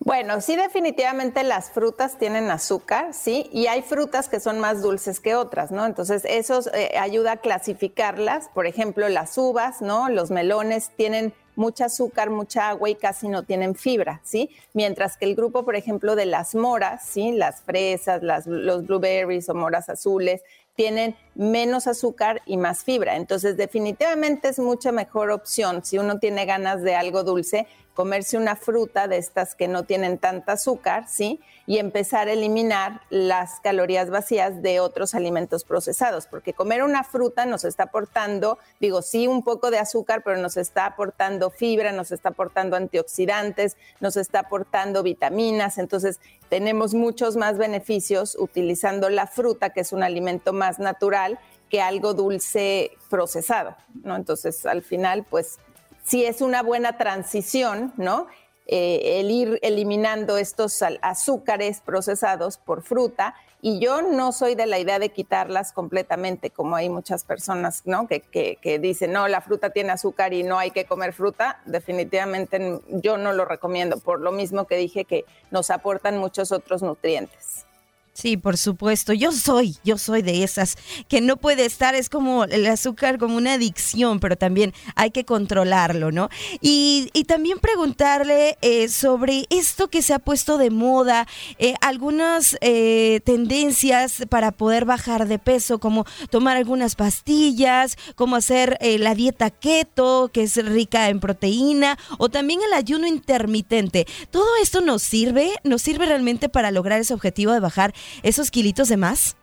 Bueno, 0.06 0.42
sí, 0.42 0.58
definitivamente 0.58 1.44
las 1.44 1.72
frutas 1.72 2.18
tienen 2.18 2.52
azúcar, 2.52 3.14
sí, 3.14 3.50
y 3.54 3.68
hay 3.68 3.82
frutas 3.82 4.28
que 4.28 4.42
son 4.42 4.60
más 4.60 4.82
dulces 4.82 5.22
que 5.22 5.34
otras, 5.34 5.72
¿no? 5.72 5.86
Entonces, 5.86 6.24
eso 6.26 6.60
eh, 6.74 6.98
ayuda 7.00 7.34
a 7.34 7.38
clasificarlas. 7.38 8.50
Por 8.54 8.68
ejemplo, 8.68 9.08
las 9.08 9.38
uvas, 9.38 9.82
¿no? 9.82 10.10
Los 10.10 10.30
melones 10.30 10.92
tienen 10.98 11.34
mucha 11.56 11.86
azúcar, 11.86 12.30
mucha 12.30 12.70
agua 12.70 12.90
y 12.90 12.96
casi 12.96 13.28
no 13.28 13.44
tienen 13.44 13.76
fibra, 13.76 14.22
¿sí? 14.24 14.50
Mientras 14.74 15.18
que 15.18 15.26
el 15.26 15.36
grupo, 15.36 15.64
por 15.64 15.76
ejemplo, 15.76 16.16
de 16.16 16.26
las 16.26 16.56
moras, 16.56 17.06
¿sí? 17.06 17.32
Las 17.32 17.62
fresas, 17.62 18.22
los 18.46 18.86
blueberries 18.86 19.50
o 19.50 19.56
moras 19.56 19.90
azules, 19.90 20.42
tienen 20.76 21.16
menos 21.36 21.88
azúcar 21.88 22.42
y 22.46 22.58
más 22.58 22.84
fibra. 22.84 23.16
Entonces, 23.16 23.58
definitivamente 23.58 24.50
es 24.50 24.60
mucha 24.60 24.92
mejor 24.92 25.32
opción 25.32 25.84
si 25.84 25.98
uno 25.98 26.20
tiene 26.20 26.46
ganas 26.46 26.82
de 26.82 26.96
algo 26.96 27.24
dulce, 27.24 27.68
comerse 27.94 28.38
una 28.38 28.56
fruta 28.56 29.08
de 29.08 29.18
estas 29.18 29.56
que 29.56 29.68
no 29.68 29.84
tienen 29.84 30.18
tanta 30.18 30.54
azúcar, 30.54 31.08
¿sí? 31.08 31.40
Y 31.66 31.78
empezar 31.78 32.28
a 32.28 32.34
eliminar 32.34 33.02
las 33.10 33.60
calorías 33.62 34.10
vacías 34.10 34.62
de 34.62 34.80
otros 34.80 35.16
alimentos 35.16 35.64
procesados, 35.64 36.26
porque 36.26 36.54
comer 36.54 36.84
una 36.84 37.04
fruta 37.04 37.46
nos 37.46 37.64
está 37.64 37.84
aportando, 37.84 38.58
digo, 38.80 39.02
sí, 39.02 39.28
un 39.28 39.44
poco 39.44 39.70
de 39.72 39.78
azúcar, 39.78 40.24
pero 40.26 40.38
nos 40.38 40.58
está 40.58 40.88
aportando 40.88 41.52
fibra, 41.52 41.92
nos 41.92 42.12
está 42.12 42.30
aportando 42.30 42.76
antioxidantes, 42.76 43.78
nos 44.00 44.18
está 44.18 44.40
aportando 44.40 45.04
vitaminas, 45.04 45.78
entonces 45.78 46.20
tenemos 46.50 46.94
muchos 46.94 47.36
más 47.36 47.58
beneficios 47.58 48.36
utilizando 48.40 49.10
la 49.10 49.26
fruta, 49.28 49.72
que 49.72 49.82
es 49.82 49.94
un 49.94 50.04
alimento 50.04 50.52
más 50.54 50.80
natural, 50.80 51.23
que 51.70 51.82
algo 51.82 52.14
dulce 52.14 52.92
procesado, 53.10 53.76
¿no? 54.04 54.16
Entonces, 54.16 54.66
al 54.66 54.84
final, 54.84 55.26
pues 55.30 55.60
si 56.04 56.26
es 56.26 56.42
una 56.42 56.62
buena 56.62 56.98
transición, 56.98 57.94
¿no? 57.98 58.28
Eh, 58.66 59.20
el 59.20 59.30
ir 59.30 59.60
eliminando 59.62 60.38
estos 60.38 60.82
azúcares 61.02 61.82
procesados 61.82 62.58
por 62.58 62.82
fruta. 62.82 63.36
Y 63.62 63.80
yo 63.80 64.02
no 64.02 64.32
soy 64.32 64.56
de 64.56 64.66
la 64.68 64.80
idea 64.80 65.00
de 65.00 65.10
quitarlas 65.10 65.74
completamente, 65.74 66.50
como 66.50 66.76
hay 66.76 66.90
muchas 66.90 67.24
personas 67.24 67.84
¿no? 67.86 68.08
que, 68.08 68.22
que 68.22 68.80
dicen, 68.80 69.14
no, 69.14 69.28
la 69.30 69.42
fruta 69.42 69.70
tiene 69.70 69.92
azúcar 69.92 70.34
y 70.34 70.44
no 70.44 70.60
hay 70.60 70.72
que 70.72 70.86
comer 70.86 71.14
fruta. 71.14 71.62
Definitivamente 71.66 72.80
yo 72.88 73.18
no 73.18 73.32
lo 73.32 73.46
recomiendo, 73.46 74.00
por 74.00 74.20
lo 74.20 74.32
mismo 74.32 74.66
que 74.66 74.76
dije 74.76 75.06
que 75.06 75.26
nos 75.50 75.70
aportan 75.70 76.18
muchos 76.18 76.52
otros 76.52 76.84
nutrientes. 76.84 77.66
Sí, 78.14 78.38
por 78.38 78.60
supuesto. 78.60 79.12
Yo 79.14 79.32
soy, 79.32 79.76
yo 79.84 79.98
soy 79.98 80.22
de 80.22 80.44
esas 80.44 80.78
que 81.08 81.20
no 81.20 81.36
puede 81.36 81.66
estar, 81.66 81.96
es 81.96 82.10
como 82.10 82.44
el 82.44 82.68
azúcar, 82.68 83.18
como 83.18 83.38
una 83.38 83.54
adicción, 83.54 84.20
pero 84.20 84.36
también 84.36 84.72
hay 84.96 85.10
que 85.10 85.26
controlarlo, 85.26 86.12
¿no? 86.12 86.30
Y, 86.62 87.10
también 87.28 87.58
preguntarle 87.58 88.58
eh, 88.62 88.90
sobre 88.90 89.46
esto 89.50 89.88
que 89.88 90.04
se 90.04 90.14
ha 90.14 90.20
puesto 90.20 90.60
de 90.60 90.70
moda, 90.70 91.26
eh, 91.58 91.74
algunas 91.82 92.58
eh, 92.62 93.22
tendencias 93.24 94.24
para 94.30 94.52
poder 94.52 94.86
bajar 94.86 95.28
de 95.28 95.40
peso, 95.40 95.80
como 95.80 96.06
tomar 96.30 96.58
algunas 96.58 96.96
pastillas, 96.96 97.98
como 98.16 98.36
hacer 98.36 98.78
la 99.00 99.16
dieta 99.16 99.50
keto, 99.50 100.30
que 100.32 100.44
es 100.44 100.64
rica 100.64 101.10
en 101.10 101.22
proteína, 101.22 101.98
o 102.20 102.30
también 102.30 102.60
el 102.62 102.74
ayuno 102.74 103.08
intermitente. 103.08 104.06
¿Todo 104.30 104.46
esto 104.62 104.82
nos 104.82 105.02
sirve? 105.02 105.50
¿Nos 105.64 105.82
sirve 105.82 106.06
realmente 106.06 106.50
para 106.50 106.70
lograr 106.70 107.00
ese 107.00 107.14
objetivo 107.16 107.54
de 107.54 107.62
bajar 107.62 107.94
esos 108.24 108.52
kilitos 108.52 108.90
de 108.90 108.98
más? 108.98 109.36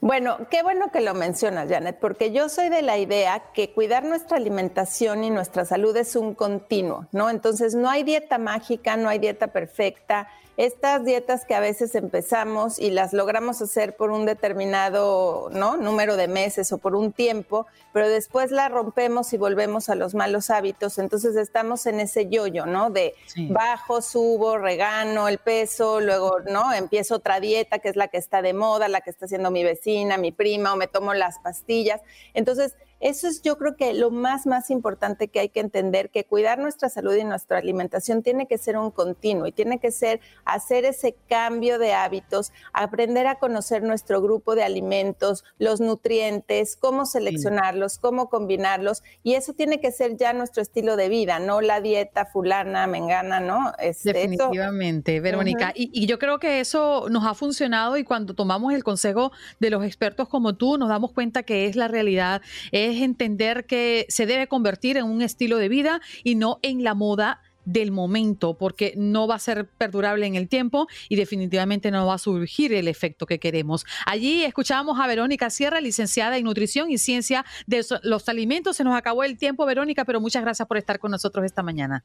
Bueno, 0.00 0.46
qué 0.50 0.62
bueno 0.62 0.92
que 0.92 1.00
lo 1.00 1.14
mencionas, 1.14 1.70
Janet, 1.70 1.98
porque 1.98 2.30
yo 2.30 2.48
soy 2.48 2.68
de 2.68 2.82
la 2.82 2.98
idea 2.98 3.44
que 3.54 3.72
cuidar 3.72 4.04
nuestra 4.04 4.36
alimentación 4.36 5.24
y 5.24 5.30
nuestra 5.30 5.64
salud 5.64 5.96
es 5.96 6.16
un 6.16 6.34
continuo, 6.34 7.06
¿no? 7.12 7.30
Entonces, 7.30 7.74
no 7.74 7.88
hay 7.88 8.02
dieta 8.02 8.36
mágica, 8.36 8.96
no 8.96 9.08
hay 9.08 9.18
dieta 9.18 9.48
perfecta, 9.48 10.28
estas 10.56 11.04
dietas 11.04 11.44
que 11.44 11.54
a 11.54 11.60
veces 11.60 11.94
empezamos 11.94 12.78
y 12.78 12.90
las 12.90 13.12
logramos 13.12 13.60
hacer 13.60 13.96
por 13.96 14.10
un 14.10 14.24
determinado 14.24 15.50
¿no? 15.52 15.76
número 15.76 16.16
de 16.16 16.28
meses 16.28 16.72
o 16.72 16.78
por 16.78 16.96
un 16.96 17.12
tiempo, 17.12 17.66
pero 17.92 18.08
después 18.08 18.50
la 18.50 18.68
rompemos 18.68 19.32
y 19.32 19.36
volvemos 19.36 19.90
a 19.90 19.94
los 19.94 20.14
malos 20.14 20.48
hábitos. 20.50 20.98
Entonces 20.98 21.36
estamos 21.36 21.86
en 21.86 22.00
ese 22.00 22.28
yoyo, 22.28 22.64
¿no? 22.64 22.90
De 22.90 23.14
bajo, 23.50 24.00
subo, 24.00 24.56
regano 24.56 25.28
el 25.28 25.38
peso, 25.38 26.00
luego, 26.00 26.38
¿no? 26.50 26.72
Empiezo 26.72 27.16
otra 27.16 27.38
dieta 27.40 27.78
que 27.78 27.88
es 27.88 27.96
la 27.96 28.08
que 28.08 28.16
está 28.16 28.40
de 28.40 28.54
moda, 28.54 28.88
la 28.88 29.02
que 29.02 29.10
está 29.10 29.26
haciendo 29.26 29.50
mi 29.50 29.62
vecina, 29.62 30.16
mi 30.16 30.32
prima, 30.32 30.72
o 30.72 30.76
me 30.76 30.86
tomo 30.86 31.12
las 31.12 31.38
pastillas. 31.38 32.00
Entonces, 32.32 32.76
eso 33.00 33.28
es 33.28 33.42
yo 33.42 33.58
creo 33.58 33.76
que 33.76 33.94
lo 33.94 34.10
más, 34.10 34.46
más 34.46 34.70
importante 34.70 35.28
que 35.28 35.40
hay 35.40 35.48
que 35.48 35.60
entender, 35.60 36.10
que 36.10 36.24
cuidar 36.24 36.58
nuestra 36.58 36.88
salud 36.88 37.14
y 37.14 37.24
nuestra 37.24 37.58
alimentación 37.58 38.22
tiene 38.22 38.46
que 38.46 38.58
ser 38.58 38.76
un 38.76 38.90
continuo 38.90 39.46
y 39.46 39.52
tiene 39.52 39.78
que 39.78 39.90
ser 39.90 40.20
hacer 40.44 40.84
ese 40.84 41.16
cambio 41.28 41.78
de 41.78 41.92
hábitos, 41.92 42.52
aprender 42.72 43.26
a 43.26 43.36
conocer 43.38 43.82
nuestro 43.82 44.22
grupo 44.22 44.54
de 44.54 44.62
alimentos, 44.62 45.44
los 45.58 45.80
nutrientes, 45.80 46.76
cómo 46.76 47.06
seleccionarlos, 47.06 47.98
cómo 47.98 48.28
combinarlos 48.28 49.02
y 49.22 49.34
eso 49.34 49.52
tiene 49.52 49.80
que 49.80 49.92
ser 49.92 50.16
ya 50.16 50.32
nuestro 50.32 50.62
estilo 50.62 50.96
de 50.96 51.08
vida, 51.08 51.38
no 51.38 51.60
la 51.60 51.80
dieta 51.80 52.26
fulana, 52.26 52.86
mengana, 52.86 53.40
¿no? 53.40 53.72
Este, 53.78 54.12
Definitivamente, 54.12 55.20
Verónica. 55.20 55.72
y, 55.74 55.90
y 55.92 56.06
yo 56.06 56.18
creo 56.18 56.38
que 56.38 56.60
eso 56.60 57.08
nos 57.10 57.24
ha 57.24 57.34
funcionado 57.34 57.96
y 57.96 58.04
cuando 58.04 58.34
tomamos 58.34 58.72
el 58.72 58.84
consejo 58.84 59.32
de 59.60 59.70
los 59.70 59.84
expertos 59.84 60.28
como 60.28 60.54
tú, 60.54 60.78
nos 60.78 60.88
damos 60.88 61.12
cuenta 61.12 61.42
que 61.42 61.66
es 61.66 61.76
la 61.76 61.88
realidad 61.88 62.42
es 62.72 62.85
entender 62.94 63.66
que 63.66 64.06
se 64.08 64.26
debe 64.26 64.46
convertir 64.46 64.96
en 64.96 65.04
un 65.04 65.22
estilo 65.22 65.58
de 65.58 65.68
vida 65.68 66.00
y 66.24 66.34
no 66.34 66.58
en 66.62 66.84
la 66.84 66.94
moda 66.94 67.42
del 67.66 67.90
momento, 67.90 68.56
porque 68.56 68.94
no 68.96 69.26
va 69.26 69.34
a 69.34 69.38
ser 69.40 69.68
perdurable 69.68 70.24
en 70.24 70.36
el 70.36 70.48
tiempo 70.48 70.86
y 71.08 71.16
definitivamente 71.16 71.90
no 71.90 72.06
va 72.06 72.14
a 72.14 72.18
surgir 72.18 72.72
el 72.72 72.88
efecto 72.88 73.26
que 73.26 73.38
queremos. 73.38 73.84
Allí 74.06 74.44
escuchamos 74.44 74.98
a 74.98 75.06
Verónica 75.06 75.50
Sierra, 75.50 75.80
licenciada 75.80 76.38
en 76.38 76.44
Nutrición 76.44 76.90
y 76.90 76.98
Ciencia 76.98 77.44
de 77.66 77.84
los 78.02 78.28
Alimentos. 78.28 78.76
Se 78.76 78.84
nos 78.84 78.96
acabó 78.96 79.24
el 79.24 79.36
tiempo, 79.36 79.66
Verónica, 79.66 80.04
pero 80.04 80.20
muchas 80.20 80.42
gracias 80.42 80.66
por 80.66 80.78
estar 80.78 80.98
con 80.98 81.10
nosotros 81.10 81.44
esta 81.44 81.62
mañana. 81.62 82.04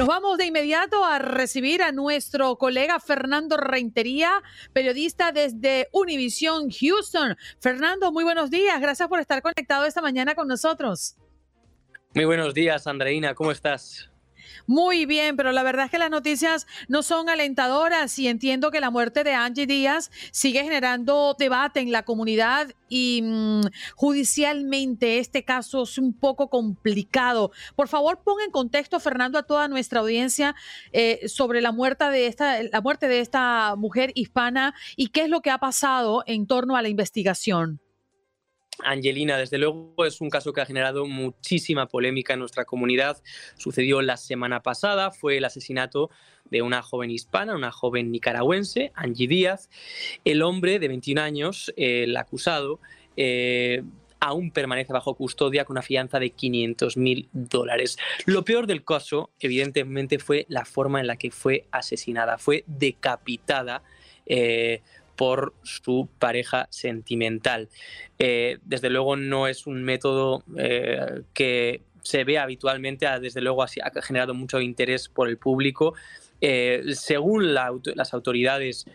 Nos 0.00 0.08
vamos 0.08 0.38
de 0.38 0.46
inmediato 0.46 1.04
a 1.04 1.18
recibir 1.18 1.82
a 1.82 1.92
nuestro 1.92 2.56
colega 2.56 2.98
Fernando 3.00 3.58
Reintería, 3.58 4.42
periodista 4.72 5.30
desde 5.30 5.88
Univision 5.92 6.70
Houston. 6.70 7.36
Fernando, 7.60 8.10
muy 8.10 8.24
buenos 8.24 8.50
días. 8.50 8.80
Gracias 8.80 9.06
por 9.10 9.20
estar 9.20 9.42
conectado 9.42 9.84
esta 9.84 10.00
mañana 10.00 10.34
con 10.34 10.48
nosotros. 10.48 11.16
Muy 12.14 12.24
buenos 12.24 12.54
días, 12.54 12.86
Andreina, 12.86 13.34
¿cómo 13.34 13.50
estás? 13.50 14.10
Muy 14.66 15.06
bien, 15.06 15.36
pero 15.36 15.52
la 15.52 15.62
verdad 15.62 15.86
es 15.86 15.90
que 15.90 15.98
las 15.98 16.10
noticias 16.10 16.66
no 16.88 17.02
son 17.02 17.28
alentadoras 17.28 18.18
y 18.18 18.28
entiendo 18.28 18.70
que 18.70 18.80
la 18.80 18.90
muerte 18.90 19.24
de 19.24 19.34
Angie 19.34 19.66
Díaz 19.66 20.10
sigue 20.32 20.62
generando 20.62 21.34
debate 21.38 21.80
en 21.80 21.92
la 21.92 22.04
comunidad 22.04 22.72
y 22.88 23.22
mm, 23.22 23.60
judicialmente 23.94 25.18
este 25.18 25.44
caso 25.44 25.82
es 25.82 25.98
un 25.98 26.12
poco 26.12 26.48
complicado. 26.48 27.52
Por 27.76 27.88
favor, 27.88 28.22
ponga 28.22 28.44
en 28.44 28.50
contexto, 28.50 29.00
Fernando, 29.00 29.38
a 29.38 29.44
toda 29.44 29.68
nuestra 29.68 30.00
audiencia 30.00 30.54
eh, 30.92 31.28
sobre 31.28 31.60
la 31.60 31.72
muerte, 31.72 32.04
de 32.04 32.26
esta, 32.26 32.62
la 32.62 32.80
muerte 32.80 33.08
de 33.08 33.20
esta 33.20 33.74
mujer 33.76 34.12
hispana 34.14 34.74
y 34.96 35.08
qué 35.08 35.22
es 35.22 35.28
lo 35.28 35.40
que 35.40 35.50
ha 35.50 35.58
pasado 35.58 36.22
en 36.26 36.46
torno 36.46 36.76
a 36.76 36.82
la 36.82 36.88
investigación. 36.88 37.80
Angelina, 38.84 39.36
desde 39.36 39.58
luego 39.58 40.04
es 40.04 40.20
un 40.20 40.30
caso 40.30 40.52
que 40.52 40.60
ha 40.60 40.66
generado 40.66 41.06
muchísima 41.06 41.86
polémica 41.86 42.34
en 42.34 42.40
nuestra 42.40 42.64
comunidad. 42.64 43.22
Sucedió 43.56 44.02
la 44.02 44.16
semana 44.16 44.62
pasada, 44.62 45.10
fue 45.10 45.38
el 45.38 45.44
asesinato 45.44 46.10
de 46.50 46.62
una 46.62 46.82
joven 46.82 47.10
hispana, 47.10 47.54
una 47.54 47.70
joven 47.72 48.10
nicaragüense, 48.10 48.92
Angie 48.94 49.28
Díaz. 49.28 49.70
El 50.24 50.42
hombre 50.42 50.78
de 50.78 50.88
21 50.88 51.20
años, 51.20 51.72
el 51.76 52.16
acusado, 52.16 52.80
eh, 53.16 53.82
aún 54.20 54.50
permanece 54.50 54.92
bajo 54.92 55.14
custodia 55.14 55.64
con 55.64 55.74
una 55.74 55.82
fianza 55.82 56.18
de 56.20 56.30
500 56.30 56.96
mil 56.96 57.28
dólares. 57.32 57.98
Lo 58.26 58.44
peor 58.44 58.66
del 58.66 58.84
caso, 58.84 59.30
evidentemente, 59.40 60.18
fue 60.18 60.46
la 60.48 60.64
forma 60.64 61.00
en 61.00 61.06
la 61.06 61.16
que 61.16 61.30
fue 61.30 61.66
asesinada. 61.70 62.38
Fue 62.38 62.64
decapitada. 62.66 63.82
Eh, 64.26 64.82
por 65.20 65.52
su 65.64 66.08
pareja 66.18 66.66
sentimental. 66.70 67.68
Eh, 68.18 68.56
desde 68.62 68.88
luego 68.88 69.16
no 69.16 69.48
es 69.48 69.66
un 69.66 69.84
método 69.84 70.44
eh, 70.56 71.24
que 71.34 71.82
se 72.00 72.24
ve 72.24 72.38
habitualmente, 72.38 73.06
desde 73.20 73.42
luego 73.42 73.62
ha 73.62 73.68
generado 74.00 74.32
mucho 74.32 74.62
interés 74.62 75.10
por 75.10 75.28
el 75.28 75.36
público. 75.36 75.92
Eh, 76.40 76.84
según 76.94 77.52
las 77.52 78.14
autoridades, 78.14 78.86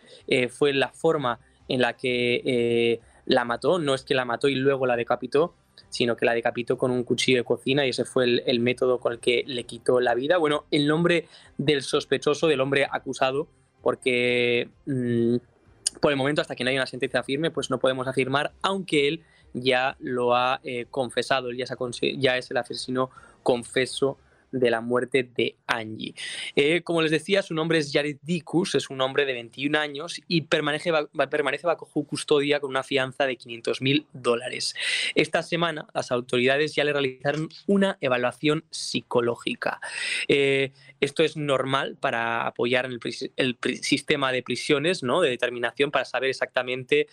fue 0.49 0.73
la 0.73 0.89
forma 0.89 1.39
en 1.67 1.81
la 1.81 1.93
que 1.93 2.99
la 3.27 3.45
mató, 3.45 3.77
no 3.77 3.93
es 3.93 4.01
que 4.01 4.15
la 4.15 4.25
mató 4.25 4.47
y 4.47 4.55
luego 4.55 4.87
la 4.87 4.95
decapitó, 4.95 5.53
sino 5.89 6.17
que 6.17 6.25
la 6.25 6.33
decapitó 6.33 6.75
con 6.75 6.89
un 6.89 7.03
cuchillo 7.03 7.37
de 7.37 7.43
cocina 7.43 7.85
y 7.85 7.91
ese 7.91 8.03
fue 8.03 8.41
el, 8.43 8.59
método 8.61 8.99
con 8.99 9.13
el 9.13 9.19
que 9.19 9.43
le 9.45 9.65
quitó 9.65 9.99
la 9.99 10.15
vida. 10.15 10.37
Bueno, 10.37 10.65
el 10.71 10.87
nombre 10.87 11.27
del 11.59 11.83
sospechoso, 11.83 12.47
del 12.47 12.61
hombre 12.61 12.87
acusado, 12.91 13.47
porque 13.83 14.69
mm, 14.87 15.35
por 15.99 16.11
el 16.11 16.17
momento, 16.17 16.41
hasta 16.41 16.55
que 16.55 16.63
no 16.63 16.69
haya 16.69 16.79
una 16.79 16.87
sentencia 16.87 17.23
firme, 17.23 17.51
pues 17.51 17.69
no 17.69 17.79
podemos 17.79 18.07
afirmar, 18.07 18.53
aunque 18.61 19.07
él 19.07 19.23
ya 19.53 19.95
lo 19.99 20.35
ha 20.35 20.59
eh, 20.63 20.85
confesado, 20.89 21.49
él 21.49 21.57
ya, 21.57 21.65
ya 22.17 22.37
es 22.37 22.51
el 22.51 22.57
asesino 22.57 23.09
confeso 23.43 24.17
de 24.51 24.69
la 24.69 24.81
muerte 24.81 25.29
de 25.35 25.55
Angie. 25.67 26.13
Eh, 26.55 26.81
como 26.81 27.01
les 27.01 27.11
decía, 27.11 27.41
su 27.41 27.53
nombre 27.53 27.77
es 27.77 27.91
Jared 27.91 28.17
Dicus, 28.21 28.75
es 28.75 28.89
un 28.89 29.01
hombre 29.01 29.25
de 29.25 29.33
21 29.33 29.77
años 29.77 30.21
y 30.27 30.41
permanece, 30.41 30.91
permanece 31.29 31.67
bajo 31.67 31.87
custodia 32.05 32.59
con 32.59 32.69
una 32.69 32.83
fianza 32.83 33.25
de 33.25 33.37
500 33.37 33.81
mil 33.81 34.05
dólares. 34.13 34.75
Esta 35.15 35.43
semana 35.43 35.87
las 35.93 36.11
autoridades 36.11 36.75
ya 36.75 36.83
le 36.83 36.93
realizaron 36.93 37.49
una 37.67 37.97
evaluación 38.01 38.65
psicológica. 38.69 39.79
Eh, 40.27 40.71
esto 40.99 41.23
es 41.23 41.37
normal 41.37 41.97
para 41.99 42.47
apoyar 42.47 42.85
el, 42.85 42.99
el, 43.35 43.57
sistema 43.81 44.31
de 44.31 44.43
prisiones, 44.43 45.03
¿no? 45.03 45.21
de 45.21 45.29
determinación, 45.29 45.91
para 45.91 46.05
saber 46.05 46.29
exactamente 46.29 47.07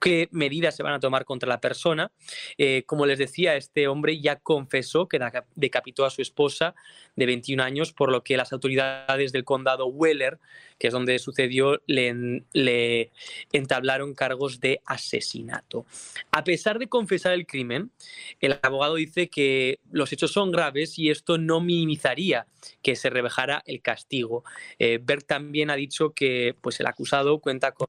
qué 0.00 0.28
medidas 0.30 0.76
se 0.76 0.82
van 0.82 0.94
a 0.94 1.00
tomar 1.00 1.24
contra 1.24 1.48
la 1.48 1.60
persona. 1.60 2.12
Eh, 2.58 2.84
como 2.86 3.06
les 3.06 3.18
decía, 3.18 3.56
este 3.56 3.88
hombre 3.88 4.20
ya 4.20 4.36
confesó 4.36 5.08
que 5.08 5.20
decapitó 5.54 6.04
a 6.04 6.10
su 6.10 6.22
esposa 6.22 6.74
de 7.16 7.26
21 7.26 7.62
años, 7.62 7.92
por 7.92 8.10
lo 8.10 8.22
que 8.22 8.36
las 8.36 8.52
autoridades 8.52 9.32
del 9.32 9.44
condado 9.44 9.86
Weller, 9.86 10.38
que 10.78 10.88
es 10.88 10.92
donde 10.92 11.18
sucedió, 11.18 11.80
le, 11.86 13.10
entablaron 13.52 14.14
cargos 14.14 14.60
de 14.60 14.80
asesinato. 14.84 15.86
A 16.30 16.44
pesar 16.44 16.78
de 16.78 16.88
confesar 16.88 17.32
el 17.32 17.46
crimen, 17.46 17.90
el 18.40 18.58
abogado 18.62 18.96
dice 18.96 19.28
que 19.28 19.80
los 19.90 20.12
hechos 20.12 20.32
son 20.32 20.50
graves 20.50 20.98
y 20.98 21.10
esto 21.10 21.38
no 21.38 21.60
minimizaría 21.60 22.46
que 22.82 22.96
se 22.96 23.10
rebajara 23.10 23.62
el 23.66 23.80
castigo. 23.80 24.44
Eh, 24.78 24.98
Berg 25.02 25.24
también 25.24 25.70
ha 25.70 25.76
dicho 25.76 26.10
que 26.10 26.54
pues, 26.60 26.80
el 26.80 26.86
acusado 26.86 27.38
cuenta 27.38 27.72
con 27.72 27.86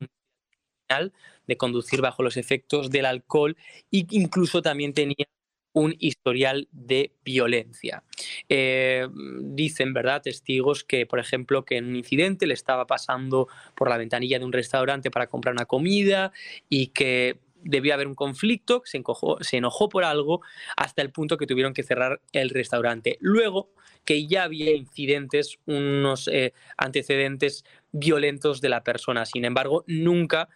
de 1.48 1.58
conducir 1.58 2.02
bajo 2.02 2.24
los 2.24 2.38
efectos 2.38 2.90
del 2.90 3.06
alcohol 3.06 3.56
e 3.92 4.06
incluso 4.12 4.62
también 4.62 4.94
tenía 4.94 5.28
un 5.74 5.96
historial 6.00 6.68
de 6.72 7.14
violencia. 7.24 8.04
Eh, 8.50 9.08
dicen, 9.42 9.94
¿verdad?, 9.94 10.24
testigos 10.24 10.84
que, 10.84 11.06
por 11.06 11.20
ejemplo, 11.20 11.66
que 11.66 11.78
en 11.78 11.86
un 11.86 11.96
incidente 11.96 12.48
le 12.48 12.56
estaba 12.56 12.88
pasando 12.88 13.48
por 13.76 13.90
la 13.90 13.98
ventanilla 13.98 14.40
de 14.40 14.46
un 14.46 14.54
restaurante 14.54 15.12
para 15.12 15.28
comprar 15.28 15.54
una 15.54 15.66
comida 15.66 16.32
y 16.68 16.88
que 16.88 17.40
debía 17.64 17.94
haber 17.96 18.08
un 18.08 18.16
conflicto, 18.16 18.82
se, 18.86 19.04
se 19.42 19.58
enojó 19.58 19.90
por 19.90 20.04
algo 20.04 20.42
hasta 20.78 21.02
el 21.02 21.12
punto 21.12 21.38
que 21.38 21.48
tuvieron 21.48 21.74
que 21.74 21.84
cerrar 21.84 22.22
el 22.32 22.50
restaurante. 22.50 23.18
Luego 23.20 23.70
que 24.04 24.26
ya 24.26 24.44
había 24.44 24.74
incidentes, 24.74 25.60
unos 25.66 26.28
eh, 26.30 26.54
antecedentes 26.78 27.66
violentos 27.92 28.62
de 28.62 28.70
la 28.70 28.84
persona. 28.84 29.26
Sin 29.26 29.44
embargo, 29.44 29.84
nunca 29.86 30.48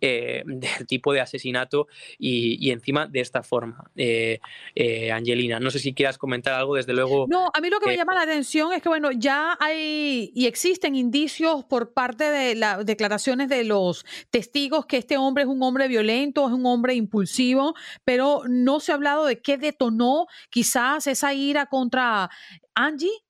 eh, 0.00 0.42
del 0.46 0.86
tipo 0.86 1.12
de 1.12 1.20
asesinato 1.20 1.88
y, 2.18 2.70
encima 2.70 3.06
de 3.06 3.20
esta 3.20 3.42
forma, 3.42 3.90
eh, 3.96 4.40
eh, 4.74 5.12
Angelina. 5.12 5.60
No 5.60 5.70
sé 5.70 5.78
si 5.78 5.94
quieras 5.94 6.18
comentar 6.18 6.54
algo, 6.54 6.76
desde 6.76 6.92
luego. 6.92 7.26
No, 7.28 7.50
a 7.52 7.60
mí 7.60 7.70
lo 7.70 7.80
que 7.80 7.86
me 7.86 7.96
llama 7.96 8.14
la 8.14 8.22
atención 8.22 8.72
es 8.72 8.82
que, 8.82 8.88
bueno, 8.88 9.10
ya 9.12 9.56
hay 9.60 10.32
y 10.34 10.46
existen 10.46 10.96
indicios 10.96 11.64
por 11.64 11.92
parte 11.92 12.24
de 12.24 12.54
las 12.54 12.84
declaraciones 12.84 13.48
de 13.48 13.64
los 13.64 14.04
testigos 14.30 14.86
que 14.86 14.96
este 14.96 15.16
hombre 15.16 15.44
es 15.44 15.48
un 15.48 15.62
hombre 15.62 15.88
violento, 15.88 16.46
es 16.46 16.52
un 16.52 16.66
hombre 16.66 16.94
impulsivo, 16.94 17.74
pero 18.04 18.42
no 18.48 18.80
se 18.80 18.92
ha 18.92 18.96
hablado 18.96 19.26
de 19.26 19.40
qué 19.40 19.58
detonó 19.58 20.26
quizás 20.50 21.06
esa 21.06 21.34
ira 21.34 21.66
contra 21.66 22.30
Angie. 22.74 23.22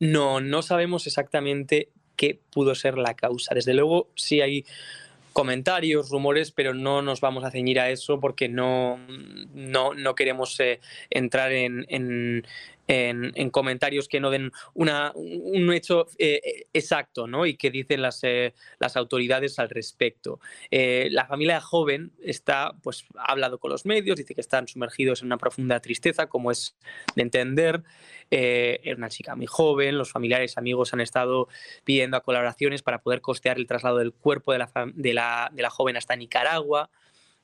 No, 0.00 0.40
no 0.40 0.62
sabemos 0.62 1.06
exactamente 1.06 1.92
qué 2.16 2.40
pudo 2.50 2.74
ser 2.74 2.98
la 2.98 3.14
causa. 3.14 3.54
Desde 3.54 3.74
luego, 3.74 4.10
sí 4.16 4.40
hay 4.40 4.64
comentarios, 5.32 6.10
rumores, 6.10 6.50
pero 6.50 6.74
no 6.74 7.02
nos 7.02 7.20
vamos 7.20 7.44
a 7.44 7.50
ceñir 7.50 7.80
a 7.80 7.90
eso 7.90 8.20
porque 8.20 8.48
no, 8.48 8.98
no, 9.54 9.94
no 9.94 10.14
queremos 10.14 10.58
eh, 10.60 10.80
entrar 11.10 11.52
en, 11.52 11.86
en, 11.88 12.46
en, 12.92 13.50
comentarios 13.50 14.08
que 14.08 14.20
no 14.20 14.30
den 14.30 14.52
un 14.74 15.72
hecho 15.72 16.06
eh, 16.18 16.66
exacto 16.72 17.26
¿no? 17.26 17.46
y 17.46 17.56
que 17.56 17.70
dicen 17.70 18.02
las, 18.02 18.20
eh, 18.22 18.54
las 18.78 18.96
autoridades 18.96 19.58
al 19.58 19.68
respecto. 19.70 20.40
la 20.70 21.26
familia 21.26 21.60
joven 21.60 22.12
está, 22.22 22.72
pues, 22.82 23.04
ha 23.16 23.32
hablado 23.32 23.58
con 23.58 23.70
los 23.70 23.86
medios, 23.86 24.16
dice 24.16 24.34
que 24.34 24.40
están 24.40 24.68
sumergidos 24.68 25.20
en 25.20 25.26
una 25.26 25.38
profunda 25.38 25.80
tristeza, 25.80 26.28
como 26.28 26.50
es 26.50 26.76
de 27.16 27.22
entender. 27.22 27.82
Eh, 28.30 28.80
era 28.82 28.96
una 28.96 29.10
chica 29.10 29.36
muy 29.36 29.46
joven, 29.46 29.98
los 29.98 30.10
familiares, 30.10 30.56
amigos 30.56 30.94
han 30.94 31.00
estado 31.00 31.48
pidiendo 31.84 32.20
colaboraciones 32.22 32.82
para 32.82 33.02
poder 33.02 33.20
costear 33.20 33.58
el 33.58 33.66
traslado 33.66 33.98
del 33.98 34.14
cuerpo 34.14 34.52
de 34.52 34.58
la, 34.58 34.70
de 34.94 35.14
la, 35.14 35.50
de 35.52 35.62
la 35.62 35.70
joven 35.70 35.96
hasta 35.96 36.16
Nicaragua. 36.16 36.90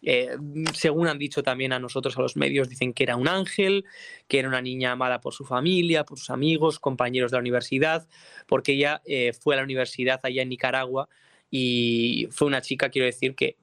Eh, 0.02 0.36
según 0.74 1.08
han 1.08 1.18
dicho 1.18 1.42
también 1.42 1.72
a 1.72 1.78
nosotros, 1.78 2.16
a 2.16 2.22
los 2.22 2.36
medios, 2.36 2.68
dicen 2.68 2.92
que 2.92 3.02
era 3.02 3.16
un 3.16 3.28
ángel, 3.28 3.84
que 4.28 4.38
era 4.38 4.48
una 4.48 4.62
niña 4.62 4.92
amada 4.92 5.20
por 5.20 5.34
su 5.34 5.44
familia, 5.44 6.04
por 6.04 6.18
sus 6.18 6.30
amigos, 6.30 6.78
compañeros 6.78 7.30
de 7.30 7.36
la 7.36 7.40
universidad, 7.40 8.06
porque 8.46 8.72
ella 8.72 9.02
eh, 9.04 9.32
fue 9.32 9.54
a 9.54 9.58
la 9.58 9.64
universidad 9.64 10.20
allá 10.22 10.42
en 10.42 10.48
Nicaragua 10.50 11.08
y 11.50 12.28
fue 12.30 12.46
una 12.46 12.60
chica, 12.62 12.90
quiero 12.90 13.06
decir, 13.06 13.34
que 13.34 13.56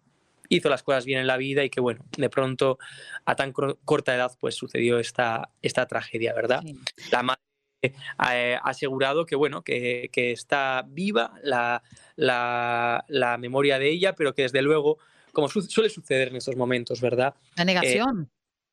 hizo 0.50 0.70
las 0.70 0.84
cosas 0.84 1.06
bien 1.06 1.20
en 1.20 1.28
la 1.28 1.38
vida 1.38 1.64
y 1.64 1.70
que, 1.70 1.82
bueno, 1.82 2.06
de 2.18 2.30
pronto 2.30 2.78
a 3.26 3.36
tan 3.36 3.52
corta 3.52 4.16
edad 4.16 4.32
pues 4.40 4.56
sucedió 4.56 5.00
esta, 5.00 5.50
esta 5.62 5.88
tragedia, 5.88 6.34
¿verdad? 6.34 6.64
La 7.12 7.24
madre 7.24 7.42
ha 8.18 8.58
asegurado 8.58 9.26
que, 9.26 9.36
bueno, 9.36 9.64
que, 9.64 10.10
está 10.14 10.86
viva 10.88 11.34
la, 11.44 11.84
la, 12.16 13.38
memoria 13.40 13.80
de 13.80 13.90
ella, 13.90 14.14
pero 14.14 14.34
que 14.34 14.44
desde 14.44 14.62
luego, 14.62 14.98
como 15.36 15.50
suele 15.50 15.90
suceder 15.90 16.30
en 16.30 16.38
estos 16.38 16.56
momentos, 16.56 17.02
¿verdad? 17.02 17.36
La 17.56 17.64
eh, 17.64 17.66
negación. 17.66 18.32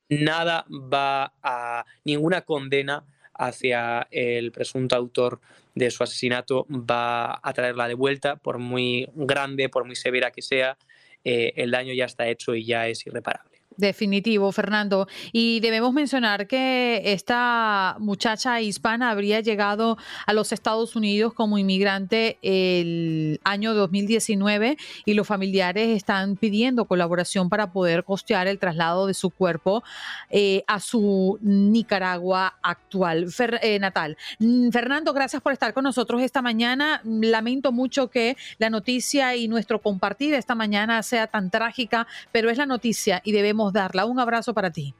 nada 0.08 0.64
va 0.70 1.34
a, 1.42 1.84
ninguna 2.04 2.42
condena 2.42 3.04
hacia 3.34 4.06
el 4.10 4.52
presunto 4.52 4.94
autor 4.96 5.40
de 5.74 5.90
su 5.90 6.02
asesinato 6.02 6.66
va 6.70 7.40
a 7.42 7.52
traerla 7.52 7.88
de 7.88 7.94
vuelta, 7.94 8.36
por 8.36 8.58
muy 8.58 9.08
grande, 9.14 9.68
por 9.68 9.84
muy 9.84 9.96
severa 9.96 10.30
que 10.30 10.42
sea, 10.42 10.78
eh, 11.24 11.52
el 11.56 11.70
daño 11.70 11.92
ya 11.94 12.04
está 12.04 12.28
hecho 12.28 12.54
y 12.54 12.64
ya 12.64 12.86
es 12.88 13.06
irreparable. 13.06 13.51
Definitivo, 13.76 14.50
Fernando. 14.52 15.08
Y 15.32 15.60
debemos 15.60 15.92
mencionar 15.92 16.46
que 16.46 17.02
esta 17.04 17.96
muchacha 17.98 18.60
hispana 18.60 19.10
habría 19.10 19.40
llegado 19.40 19.98
a 20.26 20.32
los 20.32 20.52
Estados 20.52 20.96
Unidos 20.96 21.34
como 21.34 21.58
inmigrante 21.58 22.38
el 22.42 23.40
año 23.44 23.74
2019 23.74 24.76
y 25.04 25.14
los 25.14 25.26
familiares 25.26 25.96
están 25.96 26.36
pidiendo 26.36 26.86
colaboración 26.86 27.48
para 27.48 27.72
poder 27.72 28.04
costear 28.04 28.46
el 28.46 28.58
traslado 28.58 29.06
de 29.06 29.14
su 29.14 29.30
cuerpo 29.30 29.82
eh, 30.30 30.64
a 30.66 30.80
su 30.80 31.38
Nicaragua 31.40 32.54
actual, 32.62 33.28
eh, 33.62 33.78
natal. 33.78 34.16
Mm, 34.38 34.70
Fernando, 34.70 35.12
gracias 35.12 35.42
por 35.42 35.52
estar 35.52 35.72
con 35.74 35.84
nosotros 35.84 36.22
esta 36.22 36.42
mañana. 36.42 37.00
Lamento 37.04 37.72
mucho 37.72 38.08
que 38.08 38.36
la 38.58 38.70
noticia 38.70 39.36
y 39.36 39.48
nuestro 39.48 39.80
compartir 39.80 40.34
esta 40.34 40.54
mañana 40.54 41.02
sea 41.02 41.26
tan 41.26 41.50
trágica, 41.50 42.06
pero 42.32 42.50
es 42.50 42.58
la 42.58 42.66
noticia 42.66 43.20
y 43.24 43.32
debemos 43.32 43.61
darla. 43.70 44.06
Un 44.06 44.18
abrazo 44.18 44.54
para 44.54 44.70
ti. 44.70 44.94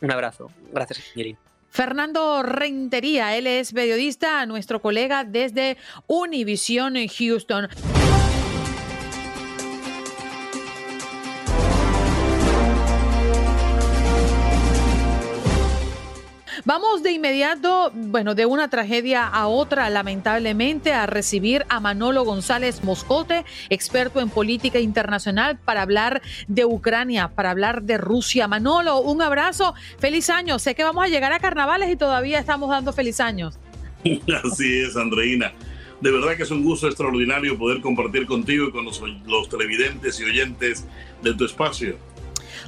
Un 0.00 0.12
abrazo. 0.12 0.50
Gracias. 0.72 1.02
Fernando 1.68 2.42
Rentería, 2.42 3.36
él 3.36 3.46
es 3.46 3.72
periodista, 3.72 4.44
nuestro 4.46 4.82
colega 4.82 5.24
desde 5.24 5.76
Univision 6.08 6.96
Houston. 7.08 7.68
Vamos 16.70 17.02
de 17.02 17.10
inmediato, 17.10 17.90
bueno, 17.92 18.36
de 18.36 18.46
una 18.46 18.70
tragedia 18.70 19.26
a 19.26 19.48
otra, 19.48 19.90
lamentablemente, 19.90 20.92
a 20.92 21.06
recibir 21.06 21.66
a 21.68 21.80
Manolo 21.80 22.22
González 22.22 22.84
Moscote, 22.84 23.44
experto 23.70 24.20
en 24.20 24.30
política 24.30 24.78
internacional, 24.78 25.58
para 25.58 25.82
hablar 25.82 26.22
de 26.46 26.64
Ucrania, 26.64 27.32
para 27.34 27.50
hablar 27.50 27.82
de 27.82 27.98
Rusia. 27.98 28.46
Manolo, 28.46 29.00
un 29.00 29.20
abrazo, 29.20 29.74
feliz 29.98 30.30
año. 30.30 30.60
Sé 30.60 30.76
que 30.76 30.84
vamos 30.84 31.02
a 31.02 31.08
llegar 31.08 31.32
a 31.32 31.40
carnavales 31.40 31.90
y 31.90 31.96
todavía 31.96 32.38
estamos 32.38 32.70
dando 32.70 32.92
feliz 32.92 33.18
años. 33.18 33.58
Así 34.44 34.82
es, 34.82 34.96
Andreina. 34.96 35.52
De 36.00 36.12
verdad 36.12 36.36
que 36.36 36.44
es 36.44 36.52
un 36.52 36.62
gusto 36.62 36.86
extraordinario 36.86 37.58
poder 37.58 37.80
compartir 37.80 38.26
contigo 38.26 38.68
y 38.68 38.70
con 38.70 38.84
los, 38.84 39.02
los 39.26 39.48
televidentes 39.48 40.20
y 40.20 40.22
oyentes 40.22 40.86
de 41.20 41.34
tu 41.34 41.46
espacio. 41.46 41.98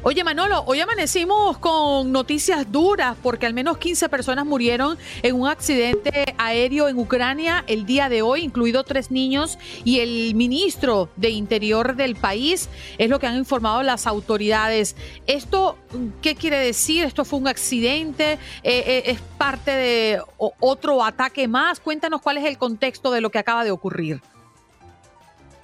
Oye, 0.05 0.25
Manolo, 0.25 0.65
hoy 0.67 0.81
amanecimos 0.81 1.59
con 1.59 2.11
noticias 2.11 2.73
duras 2.73 3.17
porque 3.23 3.47
al 3.47 3.55
menos 3.55 3.79
15 3.79 4.09
personas 4.09 4.45
murieron 4.45 4.99
en 5.23 5.37
un 5.37 5.47
accidente 5.47 6.35
aéreo 6.39 6.89
en 6.89 6.99
Ucrania 6.99 7.63
el 7.69 7.87
día 7.87 8.09
de 8.09 8.21
hoy, 8.21 8.43
incluidos 8.43 8.85
tres 8.85 9.13
niños 9.13 9.61
y 9.85 10.01
el 10.01 10.35
ministro 10.35 11.09
de 11.15 11.31
Interior 11.31 11.95
del 11.95 12.17
país. 12.17 12.69
Es 12.99 13.11
lo 13.11 13.21
que 13.21 13.29
han 13.29 13.37
informado 13.37 13.85
las 13.85 14.09
autoridades. 14.09 14.97
¿Esto 15.29 15.79
qué 16.21 16.35
quiere 16.35 16.59
decir? 16.59 17.05
¿Esto 17.05 17.25
fue 17.25 17.39
un 17.39 17.47
accidente? 17.47 18.33
Eh, 18.33 18.39
eh, 18.65 19.03
¿Es 19.07 19.21
parte 19.39 19.71
de 19.71 20.21
otro 20.37 21.05
ataque 21.05 21.47
más? 21.47 21.79
Cuéntanos 21.79 22.21
cuál 22.21 22.39
es 22.39 22.45
el 22.45 22.59
contexto 22.59 23.13
de 23.13 23.21
lo 23.21 23.31
que 23.31 23.39
acaba 23.39 23.63
de 23.63 23.71
ocurrir. 23.71 24.21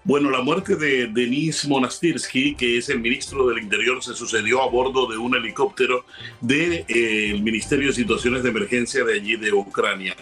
Bueno, 0.08 0.30
la 0.30 0.40
muerte 0.40 0.74
de 0.74 1.08
Denis 1.08 1.68
Monastirsky, 1.68 2.54
que 2.54 2.78
es 2.78 2.88
el 2.88 2.98
ministro 2.98 3.46
del 3.46 3.58
Interior, 3.58 4.02
se 4.02 4.14
sucedió 4.14 4.62
a 4.62 4.70
bordo 4.70 5.06
de 5.06 5.18
un 5.18 5.34
helicóptero 5.34 6.06
del 6.40 6.86
eh, 6.88 7.38
Ministerio 7.42 7.88
de 7.88 7.92
Situaciones 7.92 8.42
de 8.42 8.48
Emergencia 8.48 9.04
de 9.04 9.12
allí 9.12 9.36
de 9.36 9.52
Ucrania. 9.52 10.16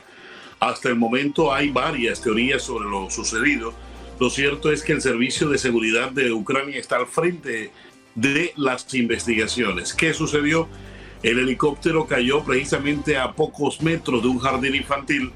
Hasta 0.58 0.88
el 0.88 0.96
momento 0.96 1.54
hay 1.54 1.70
varias 1.70 2.20
teorías 2.20 2.64
sobre 2.64 2.90
lo 2.90 3.08
sucedido. 3.10 3.74
Lo 4.18 4.28
cierto 4.28 4.72
es 4.72 4.82
que 4.82 4.92
el 4.92 5.00
Servicio 5.00 5.48
de 5.50 5.56
Seguridad 5.56 6.10
de 6.10 6.32
Ucrania 6.32 6.80
está 6.80 6.96
al 6.96 7.06
frente 7.06 7.70
de 8.16 8.52
las 8.56 8.92
investigaciones. 8.92 9.94
¿Qué 9.94 10.12
sucedió? 10.14 10.68
El 11.22 11.38
helicóptero 11.38 12.08
cayó 12.08 12.42
precisamente 12.42 13.18
a 13.18 13.34
pocos 13.34 13.80
metros 13.80 14.20
de 14.20 14.28
un 14.30 14.40
jardín 14.40 14.74
infantil 14.74 15.30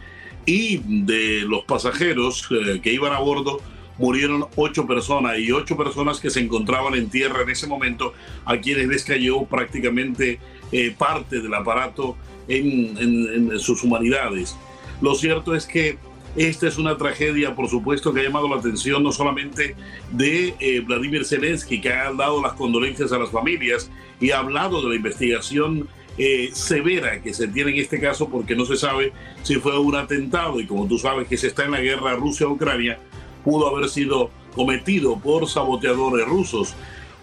y 0.44 0.78
de 1.04 1.42
los 1.42 1.62
pasajeros 1.66 2.48
eh, 2.50 2.80
que 2.82 2.92
iban 2.92 3.12
a 3.12 3.20
bordo 3.20 3.60
murieron 4.00 4.46
ocho 4.56 4.86
personas 4.86 5.38
y 5.38 5.52
ocho 5.52 5.76
personas 5.76 6.20
que 6.20 6.30
se 6.30 6.40
encontraban 6.40 6.94
en 6.94 7.10
tierra 7.10 7.42
en 7.42 7.50
ese 7.50 7.66
momento, 7.66 8.14
a 8.46 8.56
quienes 8.56 8.88
les 8.88 9.04
cayó 9.04 9.44
prácticamente 9.44 10.40
eh, 10.72 10.94
parte 10.96 11.40
del 11.40 11.52
aparato 11.52 12.16
en, 12.48 13.58
sus 13.60 13.84
humanidades. 13.84 14.56
Lo 15.02 15.14
cierto 15.14 15.54
es 15.54 15.66
que 15.66 15.98
esta 16.34 16.66
es 16.66 16.78
una 16.78 16.96
tragedia, 16.96 17.54
por 17.54 17.68
supuesto, 17.68 18.14
que 18.14 18.20
ha 18.20 18.22
llamado 18.22 18.48
la 18.48 18.56
atención 18.56 19.02
no 19.02 19.12
solamente 19.12 19.76
de 20.12 20.54
eh, 20.58 20.80
Vladimir 20.80 21.26
Zelensky, 21.26 21.80
que 21.80 21.92
ha 21.92 22.12
dado 22.12 22.40
las 22.40 22.54
condolencias 22.54 23.12
a 23.12 23.18
las 23.18 23.30
familias 23.30 23.90
y 24.20 24.30
ha 24.30 24.38
hablado 24.38 24.80
de 24.80 24.88
la 24.88 24.94
investigación 24.94 25.88
eh, 26.16 26.50
severa 26.52 27.20
que 27.20 27.34
se 27.34 27.48
tiene 27.48 27.72
en 27.72 27.78
este 27.78 28.00
caso, 28.00 28.28
porque 28.28 28.56
no 28.56 28.64
se 28.64 28.76
sabe 28.76 29.12
si 29.42 29.56
fue 29.56 29.78
un 29.78 29.94
atentado 29.94 30.58
y 30.60 30.66
como 30.66 30.86
tú 30.86 30.98
sabes 30.98 31.28
que 31.28 31.36
se 31.36 31.48
está 31.48 31.64
en 31.64 31.72
la 31.72 31.80
guerra 31.80 32.14
Rusia-Ucrania, 32.14 32.98
pudo 33.44 33.68
haber 33.68 33.88
sido 33.88 34.30
cometido 34.54 35.18
por 35.18 35.48
saboteadores 35.48 36.26
rusos. 36.26 36.74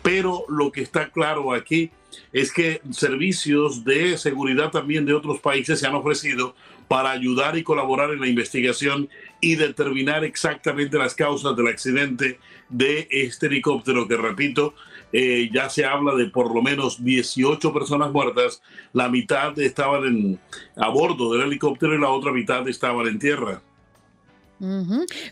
Pero 0.01 0.45
lo 0.47 0.71
que 0.71 0.81
está 0.81 1.09
claro 1.09 1.53
aquí 1.53 1.91
es 2.31 2.51
que 2.53 2.81
servicios 2.91 3.83
de 3.83 4.17
seguridad 4.17 4.71
también 4.71 5.05
de 5.05 5.13
otros 5.13 5.39
países 5.39 5.79
se 5.79 5.87
han 5.87 5.95
ofrecido 5.95 6.55
para 6.87 7.11
ayudar 7.11 7.57
y 7.57 7.63
colaborar 7.63 8.11
en 8.11 8.21
la 8.21 8.27
investigación 8.27 9.09
y 9.41 9.55
determinar 9.55 10.23
exactamente 10.23 10.97
las 10.97 11.13
causas 11.13 11.55
del 11.55 11.67
accidente 11.67 12.39
de 12.69 13.07
este 13.11 13.47
helicóptero 13.47 14.07
que, 14.07 14.15
repito, 14.15 14.73
eh, 15.11 15.49
ya 15.53 15.69
se 15.69 15.85
habla 15.85 16.15
de 16.15 16.27
por 16.27 16.53
lo 16.53 16.61
menos 16.61 17.03
18 17.03 17.73
personas 17.73 18.11
muertas, 18.11 18.61
la 18.93 19.09
mitad 19.09 19.57
estaban 19.59 20.05
en, 20.05 20.39
a 20.75 20.89
bordo 20.89 21.33
del 21.33 21.43
helicóptero 21.47 21.95
y 21.95 21.99
la 21.99 22.09
otra 22.09 22.31
mitad 22.31 22.67
estaban 22.67 23.07
en 23.07 23.19
tierra. 23.19 23.61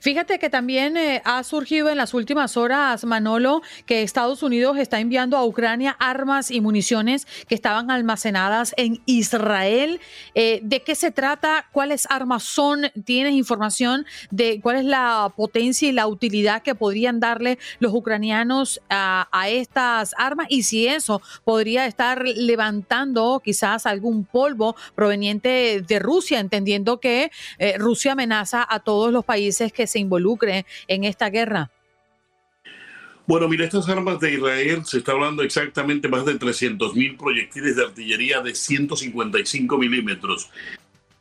Fíjate 0.01 0.37
que 0.37 0.49
también 0.49 0.97
eh, 0.97 1.21
ha 1.25 1.43
surgido 1.43 1.89
en 1.89 1.97
las 1.97 2.13
últimas 2.13 2.57
horas, 2.57 3.03
Manolo, 3.05 3.61
que 3.85 4.03
Estados 4.03 4.43
Unidos 4.43 4.77
está 4.77 4.99
enviando 4.99 5.35
a 5.35 5.45
Ucrania 5.45 5.95
armas 5.99 6.51
y 6.51 6.61
municiones 6.61 7.25
que 7.47 7.55
estaban 7.55 7.89
almacenadas 7.89 8.73
en 8.77 9.01
Israel. 9.07 9.99
Eh, 10.35 10.59
¿De 10.63 10.83
qué 10.83 10.93
se 10.93 11.11
trata? 11.11 11.65
¿Cuáles 11.71 12.07
armas 12.09 12.43
son? 12.43 12.91
¿Tienes 13.03 13.33
información 13.33 14.05
de 14.29 14.59
cuál 14.61 14.77
es 14.77 14.85
la 14.85 15.33
potencia 15.35 15.89
y 15.89 15.91
la 15.91 16.07
utilidad 16.07 16.61
que 16.61 16.75
podrían 16.75 17.19
darle 17.19 17.57
los 17.79 17.93
ucranianos 17.93 18.79
a, 18.89 19.27
estas 19.47 20.13
armas? 20.17 20.47
Y 20.49 20.63
si 20.63 20.87
eso 20.87 21.21
podría 21.43 21.85
estar 21.87 22.23
levantando 22.25 23.41
quizás 23.43 23.85
algún 23.85 24.23
polvo 24.25 24.75
proveniente 24.93 25.83
de 25.87 25.99
Rusia, 25.99 26.39
entendiendo 26.39 26.99
que 26.99 27.31
eh, 27.57 27.77
Rusia 27.77 28.11
amenaza 28.11 28.65
a 28.67 28.79
todos 28.79 29.14
los 29.15 29.25
países 29.25 29.73
que 29.73 29.87
se 29.87 29.97
involucren 29.97 30.65
en 30.87 31.03
esta 31.03 31.31
guerra? 31.31 31.71
Bueno, 33.27 33.47
mira, 33.47 33.65
estas 33.65 33.89
armas 33.89 34.19
de 34.19 34.33
Israel 34.33 34.85
se 34.85 34.99
está 34.99 35.13
hablando 35.13 35.41
exactamente 35.41 36.07
más 36.07 36.25
de 36.25 36.35
300 36.35 36.93
mil 36.95 37.17
proyectiles 37.17 37.75
de 37.75 37.85
artillería 37.85 38.41
de 38.41 38.53
155 38.53 39.77
milímetros. 39.79 40.51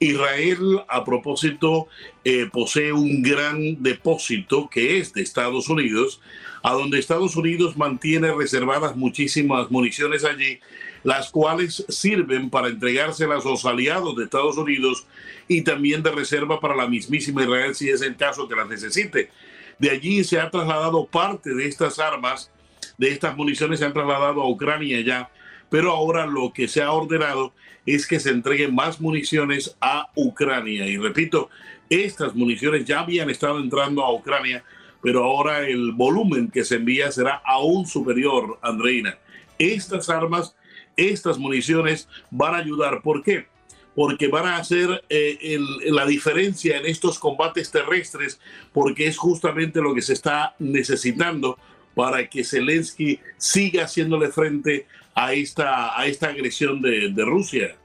Israel, 0.00 0.82
a 0.88 1.02
propósito, 1.02 1.88
eh, 2.24 2.46
posee 2.52 2.92
un 2.92 3.22
gran 3.22 3.82
depósito 3.82 4.68
que 4.68 4.98
es 4.98 5.14
de 5.14 5.22
Estados 5.22 5.70
Unidos, 5.70 6.20
a 6.62 6.72
donde 6.74 6.98
Estados 6.98 7.36
Unidos 7.36 7.78
mantiene 7.78 8.34
reservadas 8.34 8.96
muchísimas 8.96 9.70
municiones 9.70 10.24
allí 10.24 10.58
las 11.04 11.30
cuales 11.30 11.84
sirven 11.88 12.50
para 12.50 12.68
entregárselas 12.68 13.44
a 13.44 13.48
los 13.50 13.64
aliados 13.64 14.16
de 14.16 14.24
Estados 14.24 14.56
Unidos 14.56 15.06
y 15.46 15.62
también 15.62 16.02
de 16.02 16.10
reserva 16.10 16.58
para 16.58 16.74
la 16.74 16.88
mismísima 16.88 17.42
Israel 17.42 17.74
si 17.74 17.90
es 17.90 18.00
el 18.02 18.16
caso 18.16 18.48
que 18.48 18.56
las 18.56 18.68
necesite. 18.68 19.30
De 19.78 19.90
allí 19.90 20.24
se 20.24 20.40
ha 20.40 20.50
trasladado 20.50 21.06
parte 21.06 21.54
de 21.54 21.66
estas 21.66 21.98
armas, 21.98 22.50
de 22.96 23.10
estas 23.10 23.36
municiones 23.36 23.80
se 23.80 23.84
han 23.84 23.92
trasladado 23.92 24.40
a 24.40 24.48
Ucrania 24.48 25.00
ya, 25.02 25.30
pero 25.68 25.92
ahora 25.92 26.26
lo 26.26 26.52
que 26.52 26.68
se 26.68 26.82
ha 26.82 26.90
ordenado 26.90 27.52
es 27.84 28.06
que 28.06 28.18
se 28.18 28.30
entreguen 28.30 28.74
más 28.74 28.98
municiones 28.98 29.76
a 29.80 30.10
Ucrania. 30.14 30.86
Y 30.86 30.96
repito, 30.96 31.50
estas 31.90 32.34
municiones 32.34 32.86
ya 32.86 33.00
habían 33.00 33.28
estado 33.28 33.58
entrando 33.58 34.02
a 34.02 34.14
Ucrania, 34.14 34.64
pero 35.02 35.24
ahora 35.24 35.66
el 35.66 35.92
volumen 35.92 36.50
que 36.50 36.64
se 36.64 36.76
envía 36.76 37.12
será 37.12 37.42
aún 37.44 37.86
superior, 37.86 38.58
Andreina. 38.62 39.18
Estas 39.58 40.08
armas 40.08 40.56
estas 40.96 41.38
municiones 41.38 42.08
van 42.30 42.54
a 42.54 42.58
ayudar. 42.58 43.02
¿Por 43.02 43.22
qué? 43.22 43.46
Porque 43.94 44.28
van 44.28 44.46
a 44.46 44.56
hacer 44.56 45.04
eh, 45.08 45.58
la 45.86 46.06
diferencia 46.06 46.78
en 46.78 46.86
estos 46.86 47.18
combates 47.18 47.70
terrestres, 47.70 48.40
porque 48.72 49.06
es 49.06 49.16
justamente 49.16 49.80
lo 49.80 49.94
que 49.94 50.02
se 50.02 50.12
está 50.12 50.54
necesitando 50.58 51.58
para 51.94 52.28
que 52.28 52.44
Zelensky 52.44 53.20
siga 53.36 53.84
haciéndole 53.84 54.28
frente 54.30 54.86
a 55.14 55.32
esta, 55.32 55.98
a 55.98 56.06
esta 56.06 56.28
agresión 56.28 56.82
de, 56.82 57.10
de 57.10 57.24
Rusia. 57.24 57.76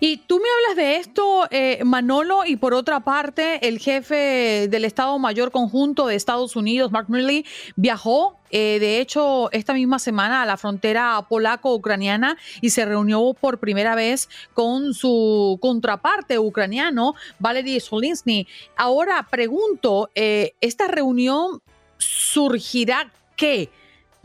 Y 0.00 0.16
tú 0.26 0.38
me 0.38 0.48
hablas 0.48 0.76
de 0.76 0.96
esto, 0.96 1.46
eh, 1.50 1.82
Manolo, 1.84 2.46
y 2.46 2.56
por 2.56 2.72
otra 2.72 3.00
parte, 3.00 3.68
el 3.68 3.78
jefe 3.78 4.68
del 4.68 4.86
Estado 4.86 5.18
Mayor 5.18 5.50
Conjunto 5.50 6.06
de 6.06 6.14
Estados 6.14 6.56
Unidos, 6.56 6.92
Mark 6.92 7.10
Milley, 7.10 7.44
viajó, 7.76 8.38
eh, 8.50 8.78
de 8.80 9.00
hecho, 9.00 9.52
esta 9.52 9.74
misma 9.74 9.98
semana 9.98 10.40
a 10.40 10.46
la 10.46 10.56
frontera 10.56 11.20
polaco-ucraniana 11.28 12.38
y 12.62 12.70
se 12.70 12.86
reunió 12.86 13.34
por 13.38 13.58
primera 13.58 13.94
vez 13.94 14.30
con 14.54 14.94
su 14.94 15.58
contraparte 15.60 16.38
ucraniano, 16.38 17.14
Valery 17.38 17.80
Solinsky. 17.80 18.46
Ahora 18.76 19.26
pregunto, 19.30 20.08
eh, 20.14 20.54
¿esta 20.62 20.88
reunión 20.88 21.60
surgirá 21.98 23.12
qué? 23.36 23.68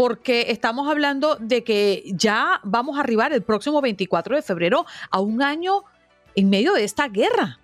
Porque 0.02 0.48
estamos 0.50 0.90
hablando 0.90 1.38
de 1.40 1.64
que 1.64 2.02
ya 2.08 2.60
vamos 2.64 2.98
a 2.98 3.02
arribar 3.02 3.34
el 3.34 3.44
próximo 3.44 3.82
24 3.82 4.36
de 4.36 4.42
febrero 4.42 4.88
a 5.12 5.20
un 5.20 5.44
año 5.44 5.84
en 6.34 6.50
medio 6.50 6.74
de 6.74 6.84
esta 6.84 7.08
guerra. 7.08 7.60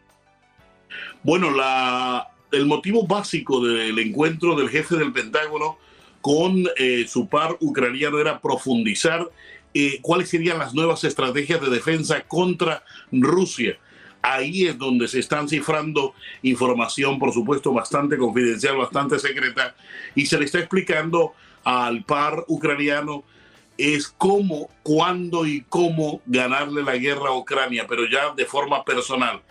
Bueno, 1.24 1.48
el 2.52 2.66
motivo 2.68 3.08
básico 3.08 3.60
del 3.66 3.98
encuentro 3.98 4.56
del 4.56 4.70
jefe 4.70 4.98
del 4.98 5.12
Pentágono 5.12 5.80
con 6.22 6.64
eh, 6.76 7.08
su 7.08 7.28
par 7.28 7.58
ucraniano 7.60 8.20
era 8.20 8.40
profundizar 8.40 9.28
eh, 9.74 9.98
cuáles 10.04 10.30
serían 10.30 10.60
las 10.60 10.76
nuevas 10.76 11.04
estrategias 11.06 11.60
de 11.60 11.72
defensa 11.72 12.22
contra 12.22 12.84
Rusia. 13.12 13.80
Ahí 14.22 14.68
es 14.68 14.78
donde 14.78 15.08
se 15.08 15.18
están 15.18 15.50
cifrando 15.50 16.14
información, 16.44 17.18
por 17.18 17.34
supuesto, 17.34 17.74
bastante 17.74 18.16
confidencial, 18.16 18.78
bastante 18.78 19.18
secreta, 19.18 19.76
y 20.14 20.28
se 20.28 20.38
le 20.38 20.46
está 20.46 20.60
explicando 20.60 21.34
al 21.68 22.06
par 22.06 22.46
ucraniano 22.48 23.26
es 23.78 24.08
cómo, 24.08 24.70
cuándo 24.84 25.46
y 25.46 25.66
cómo 25.68 26.22
ganarle 26.26 26.82
la 26.82 26.96
guerra 26.96 27.28
a 27.28 27.38
Ucrania, 27.38 27.86
pero 27.90 28.08
ya 28.10 28.34
de 28.34 28.46
forma 28.46 28.86
personal. 28.86 29.42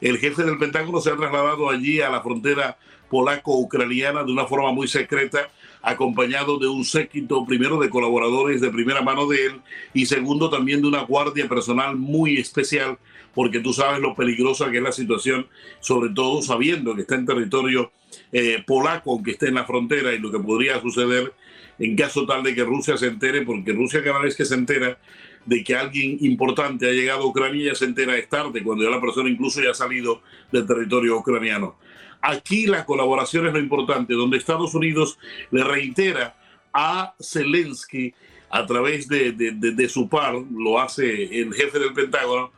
El 0.00 0.16
jefe 0.16 0.42
del 0.44 0.56
Pentágono 0.56 1.02
se 1.02 1.10
ha 1.10 1.16
trasladado 1.16 1.68
allí 1.68 2.00
a 2.00 2.08
la 2.08 2.22
frontera 2.22 2.78
polaco-ucraniana 3.10 4.24
de 4.24 4.32
una 4.32 4.46
forma 4.46 4.72
muy 4.72 4.88
secreta, 4.88 5.50
acompañado 5.82 6.58
de 6.58 6.66
un 6.66 6.82
séquito, 6.82 7.44
primero 7.44 7.78
de 7.78 7.90
colaboradores 7.90 8.62
de 8.62 8.70
primera 8.70 9.02
mano 9.02 9.26
de 9.26 9.44
él 9.44 9.60
y 9.92 10.06
segundo 10.06 10.48
también 10.48 10.80
de 10.80 10.88
una 10.88 11.02
guardia 11.02 11.46
personal 11.46 11.94
muy 11.94 12.38
especial, 12.38 12.96
porque 13.34 13.60
tú 13.60 13.74
sabes 13.74 14.00
lo 14.00 14.14
peligrosa 14.14 14.70
que 14.70 14.78
es 14.78 14.82
la 14.82 14.92
situación, 14.92 15.46
sobre 15.80 16.08
todo 16.14 16.40
sabiendo 16.40 16.94
que 16.94 17.02
está 17.02 17.16
en 17.16 17.26
territorio 17.26 17.92
eh, 18.32 18.64
polaco, 18.66 19.12
aunque 19.12 19.32
esté 19.32 19.48
en 19.48 19.56
la 19.56 19.66
frontera 19.66 20.14
y 20.14 20.18
lo 20.18 20.32
que 20.32 20.38
podría 20.38 20.80
suceder 20.80 21.34
en 21.78 21.96
caso 21.96 22.26
tal 22.26 22.42
de 22.42 22.54
que 22.54 22.64
Rusia 22.64 22.96
se 22.96 23.06
entere, 23.06 23.42
porque 23.42 23.72
Rusia 23.72 24.02
cada 24.02 24.20
vez 24.20 24.36
que 24.36 24.44
se 24.44 24.54
entera 24.54 24.98
de 25.44 25.62
que 25.62 25.76
alguien 25.76 26.18
importante 26.20 26.88
ha 26.88 26.92
llegado 26.92 27.22
a 27.22 27.26
Ucrania 27.26 27.66
ya 27.66 27.74
se 27.74 27.84
entera 27.84 28.16
es 28.16 28.28
tarde, 28.28 28.62
cuando 28.62 28.84
ya 28.84 28.90
la 28.90 29.00
persona 29.00 29.28
incluso 29.28 29.62
ya 29.62 29.70
ha 29.70 29.74
salido 29.74 30.22
del 30.50 30.66
territorio 30.66 31.16
ucraniano. 31.18 31.76
Aquí 32.20 32.66
la 32.66 32.84
colaboración 32.84 33.46
es 33.46 33.52
lo 33.52 33.60
importante, 33.60 34.14
donde 34.14 34.38
Estados 34.38 34.74
Unidos 34.74 35.18
le 35.50 35.62
reitera 35.62 36.36
a 36.72 37.14
Zelensky 37.20 38.12
a 38.50 38.66
través 38.66 39.08
de, 39.08 39.32
de 39.32 39.88
su 39.88 40.08
par, 40.08 40.34
lo 40.34 40.80
hace 40.80 41.40
el 41.40 41.52
jefe 41.54 41.78
del 41.78 41.92
Pentágono, 41.92 42.52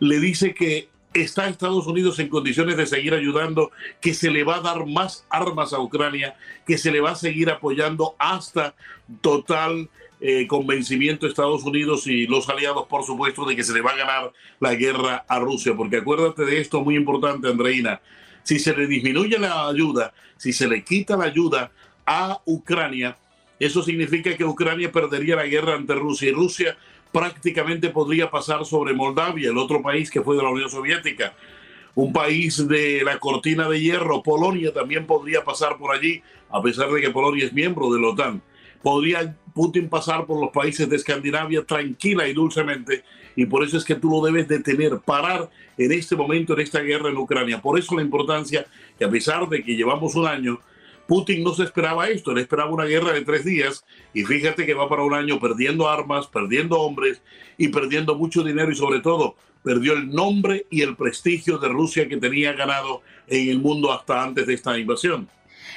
le 0.00 0.20
dice 0.20 0.54
que 0.54 0.88
está 1.22 1.48
Estados 1.48 1.86
Unidos 1.86 2.18
en 2.18 2.28
condiciones 2.28 2.76
de 2.76 2.86
seguir 2.86 3.14
ayudando, 3.14 3.70
que 4.00 4.14
se 4.14 4.30
le 4.30 4.44
va 4.44 4.56
a 4.56 4.60
dar 4.60 4.86
más 4.86 5.26
armas 5.30 5.72
a 5.72 5.80
Ucrania, 5.80 6.36
que 6.66 6.78
se 6.78 6.90
le 6.90 7.00
va 7.00 7.12
a 7.12 7.16
seguir 7.16 7.50
apoyando 7.50 8.14
hasta 8.18 8.74
total 9.20 9.88
eh, 10.20 10.46
convencimiento 10.48 11.26
de 11.26 11.30
Estados 11.30 11.62
Unidos 11.62 12.06
y 12.06 12.26
los 12.26 12.48
aliados, 12.48 12.86
por 12.88 13.04
supuesto, 13.04 13.44
de 13.44 13.54
que 13.54 13.62
se 13.62 13.72
le 13.72 13.80
va 13.80 13.92
a 13.92 13.96
ganar 13.96 14.32
la 14.60 14.74
guerra 14.74 15.24
a 15.28 15.38
Rusia. 15.38 15.74
Porque 15.76 15.98
acuérdate 15.98 16.44
de 16.44 16.60
esto 16.60 16.82
muy 16.82 16.96
importante, 16.96 17.48
Andreina. 17.48 18.00
Si 18.42 18.58
se 18.58 18.74
le 18.74 18.86
disminuye 18.86 19.38
la 19.38 19.68
ayuda, 19.68 20.12
si 20.36 20.52
se 20.52 20.66
le 20.66 20.82
quita 20.82 21.16
la 21.16 21.24
ayuda 21.24 21.70
a 22.04 22.40
Ucrania, 22.46 23.16
eso 23.60 23.82
significa 23.82 24.36
que 24.36 24.44
Ucrania 24.44 24.90
perdería 24.90 25.36
la 25.36 25.46
guerra 25.46 25.74
ante 25.74 25.94
Rusia 25.94 26.28
y 26.28 26.32
Rusia 26.32 26.76
prácticamente 27.12 27.90
podría 27.90 28.30
pasar 28.30 28.64
sobre 28.64 28.94
Moldavia, 28.94 29.50
el 29.50 29.58
otro 29.58 29.82
país 29.82 30.10
que 30.10 30.22
fue 30.22 30.36
de 30.36 30.42
la 30.42 30.50
Unión 30.50 30.70
Soviética. 30.70 31.34
Un 31.94 32.12
país 32.12 32.68
de 32.68 33.02
la 33.04 33.18
cortina 33.18 33.68
de 33.68 33.80
hierro, 33.80 34.22
Polonia, 34.22 34.72
también 34.72 35.06
podría 35.06 35.42
pasar 35.42 35.78
por 35.78 35.94
allí, 35.94 36.22
a 36.50 36.62
pesar 36.62 36.90
de 36.90 37.00
que 37.00 37.10
Polonia 37.10 37.46
es 37.46 37.52
miembro 37.52 37.92
de 37.92 38.00
la 38.00 38.08
OTAN. 38.08 38.42
Podría 38.82 39.36
Putin 39.52 39.88
pasar 39.88 40.24
por 40.24 40.40
los 40.40 40.50
países 40.52 40.88
de 40.88 40.94
Escandinavia 40.94 41.64
tranquila 41.64 42.28
y 42.28 42.32
dulcemente, 42.32 43.02
y 43.34 43.46
por 43.46 43.64
eso 43.64 43.76
es 43.76 43.84
que 43.84 43.96
tú 43.96 44.10
lo 44.10 44.24
debes 44.24 44.46
detener, 44.46 45.00
parar 45.04 45.50
en 45.76 45.92
este 45.92 46.14
momento, 46.14 46.52
en 46.52 46.60
esta 46.60 46.80
guerra 46.80 47.10
en 47.10 47.16
Ucrania. 47.16 47.60
Por 47.60 47.78
eso 47.78 47.96
la 47.96 48.02
importancia 48.02 48.66
que 48.96 49.04
a 49.04 49.10
pesar 49.10 49.48
de 49.48 49.64
que 49.64 49.74
llevamos 49.74 50.14
un 50.14 50.26
año, 50.26 50.60
Putin 51.08 51.42
no 51.42 51.54
se 51.54 51.64
esperaba 51.64 52.06
esto, 52.08 52.32
él 52.32 52.38
esperaba 52.38 52.70
una 52.70 52.84
guerra 52.84 53.12
de 53.14 53.22
tres 53.22 53.42
días 53.42 53.82
y 54.12 54.24
fíjate 54.24 54.66
que 54.66 54.74
va 54.74 54.90
para 54.90 55.02
un 55.02 55.14
año 55.14 55.40
perdiendo 55.40 55.88
armas, 55.88 56.26
perdiendo 56.26 56.78
hombres 56.78 57.22
y 57.56 57.68
perdiendo 57.68 58.14
mucho 58.14 58.44
dinero 58.44 58.70
y 58.70 58.76
sobre 58.76 59.00
todo 59.00 59.34
perdió 59.64 59.94
el 59.94 60.10
nombre 60.10 60.66
y 60.68 60.82
el 60.82 60.96
prestigio 60.96 61.56
de 61.56 61.68
Rusia 61.68 62.06
que 62.08 62.18
tenía 62.18 62.52
ganado 62.52 63.00
en 63.26 63.48
el 63.48 63.58
mundo 63.58 63.90
hasta 63.90 64.22
antes 64.22 64.46
de 64.46 64.52
esta 64.52 64.78
invasión. 64.78 65.30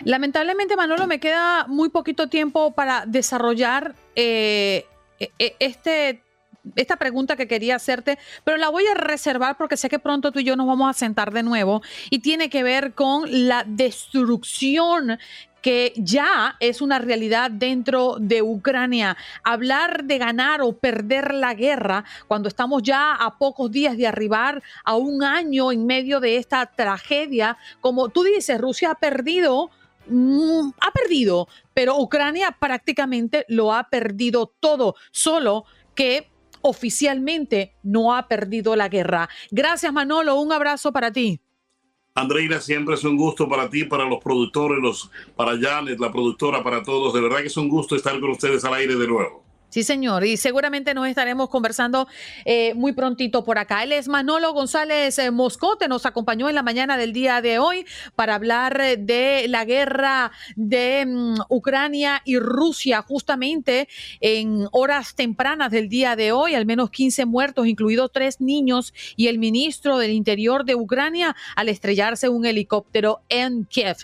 Lamentablemente, 0.04 0.76
Manolo, 0.76 1.08
me 1.08 1.22
queda 1.22 1.66
muy 1.66 1.88
poquito 1.88 2.28
tiempo 2.28 2.74
para 2.76 3.06
desarrollar 3.06 3.96
eh, 4.18 4.86
e, 5.18 5.32
e, 5.40 5.56
este 5.60 6.22
esta 6.76 6.98
pregunta 6.98 7.36
que 7.36 7.48
quería 7.48 7.76
hacerte, 7.76 8.18
pero 8.44 8.58
la 8.58 8.70
voy 8.70 8.86
a 8.88 8.94
reservar 8.94 9.58
porque 9.58 9.78
sé 9.78 9.90
que 9.90 10.00
pronto 10.00 10.32
tú 10.32 10.40
y 10.40 10.44
yo 10.44 10.56
nos 10.56 10.68
vamos 10.68 10.90
a 10.90 10.94
sentar 10.94 11.32
de 11.34 11.44
nuevo 11.44 11.82
y 12.10 12.20
tiene 12.20 12.50
que 12.50 12.64
ver 12.64 12.94
con 12.94 13.26
la 13.48 13.64
destrucción 13.66 15.18
que 15.62 15.94
ya 15.96 16.56
es 16.60 16.82
una 16.82 17.00
realidad 17.00 17.52
dentro 17.52 18.18
de 18.20 18.42
Ucrania. 18.42 19.16
Hablar 19.44 20.06
de 20.06 20.18
ganar 20.18 20.62
o 20.62 20.74
perder 20.74 21.34
la 21.34 21.54
guerra 21.54 22.04
cuando 22.28 22.48
estamos 22.48 22.82
ya 22.84 23.14
a 23.14 23.38
pocos 23.38 23.72
días 23.72 23.96
de 23.96 24.08
arribar 24.08 24.64
a 24.84 24.96
un 24.96 25.24
año 25.24 25.72
en 25.72 25.86
medio 25.86 26.20
de 26.20 26.38
esta 26.38 26.66
tragedia, 26.66 27.58
como 27.80 28.10
tú 28.10 28.24
dices, 28.24 28.60
Rusia 28.60 28.92
ha 28.92 28.96
perdido 28.96 29.70
mm, 30.08 30.72
ha 30.80 30.92
perdido, 30.92 31.48
pero 31.74 31.98
Ucrania 31.98 32.58
prácticamente 32.60 33.46
lo 33.48 33.74
ha 33.74 33.88
perdido 33.90 34.52
todo, 34.60 34.96
solo 35.12 35.66
que 35.94 36.31
oficialmente 36.62 37.74
no 37.84 38.16
ha 38.16 38.28
perdido 38.28 38.76
la 38.76 38.90
guerra. 38.90 39.30
Gracias 39.52 39.92
Manolo, 39.92 40.40
un 40.40 40.52
abrazo 40.52 40.92
para 40.92 41.12
ti. 41.12 41.40
Andreina, 42.14 42.60
siempre 42.60 42.96
es 42.96 43.04
un 43.06 43.16
gusto 43.16 43.48
para 43.48 43.70
ti, 43.70 43.86
para 43.86 44.04
los 44.04 44.22
productores, 44.22 44.80
los, 44.82 45.10
para 45.36 45.58
Janet, 45.58 45.98
la 46.00 46.12
productora, 46.12 46.62
para 46.62 46.84
todos. 46.84 47.14
De 47.14 47.22
verdad 47.22 47.38
que 47.40 47.48
es 47.48 47.58
un 47.58 47.70
gusto 47.70 47.96
estar 47.96 48.20
con 48.20 48.32
ustedes 48.32 48.66
al 48.66 48.74
aire 48.74 48.96
de 48.96 49.08
nuevo. 49.08 49.51
Sí, 49.72 49.84
señor, 49.84 50.26
y 50.26 50.36
seguramente 50.36 50.94
nos 50.94 51.08
estaremos 51.08 51.48
conversando 51.48 52.06
eh, 52.44 52.74
muy 52.74 52.92
prontito 52.92 53.46
por 53.46 53.58
acá. 53.58 53.84
Él 53.84 53.94
es 53.94 54.10
Manolo 54.10 54.52
González 54.52 55.18
eh, 55.18 55.32
Moscote, 55.32 55.88
nos 55.88 56.06
acompañó 56.06 56.50
en 56.50 56.56
la 56.56 56.62
mañana 56.62 56.98
del 56.98 57.14
día 57.14 57.40
de 57.40 57.58
hoy 57.58 57.86
para 58.18 58.36
hablar 58.36 58.82
eh, 58.82 58.98
de 58.98 59.46
la 59.48 59.64
guerra 59.64 60.34
de 60.58 61.06
mm, 61.06 61.36
Ucrania 61.48 62.22
y 62.26 62.38
Rusia, 62.38 63.02
justamente 63.02 63.88
en 64.20 64.68
horas 64.74 65.16
tempranas 65.16 65.72
del 65.72 65.88
día 65.88 66.18
de 66.18 66.34
hoy, 66.34 66.54
al 66.54 66.66
menos 66.66 66.90
15 66.90 67.26
muertos, 67.26 67.66
incluidos 67.66 68.12
tres 68.12 68.42
niños 68.42 68.94
y 69.16 69.28
el 69.28 69.40
ministro 69.40 70.00
del 70.00 70.12
Interior 70.12 70.66
de 70.66 70.76
Ucrania 70.76 71.34
al 71.56 71.70
estrellarse 71.70 72.28
un 72.28 72.46
helicóptero 72.46 73.22
en 73.30 73.64
Kiev. 73.64 73.96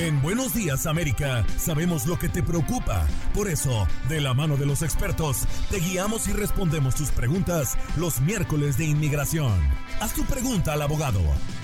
En 0.00 0.20
Buenos 0.22 0.54
Días 0.54 0.86
América 0.86 1.44
sabemos 1.58 2.06
lo 2.06 2.18
que 2.18 2.30
te 2.30 2.42
preocupa. 2.42 3.06
Por 3.34 3.50
eso, 3.50 3.86
de 4.08 4.22
la 4.22 4.32
mano 4.32 4.56
de 4.56 4.64
los 4.64 4.80
expertos, 4.80 5.44
te 5.68 5.76
guiamos 5.76 6.26
y 6.26 6.32
respondemos 6.32 6.94
tus 6.94 7.10
preguntas 7.10 7.76
los 7.98 8.18
miércoles 8.22 8.78
de 8.78 8.86
inmigración. 8.86 9.60
Haz 10.00 10.14
tu 10.14 10.24
pregunta 10.24 10.72
al 10.72 10.80
abogado. 10.80 11.20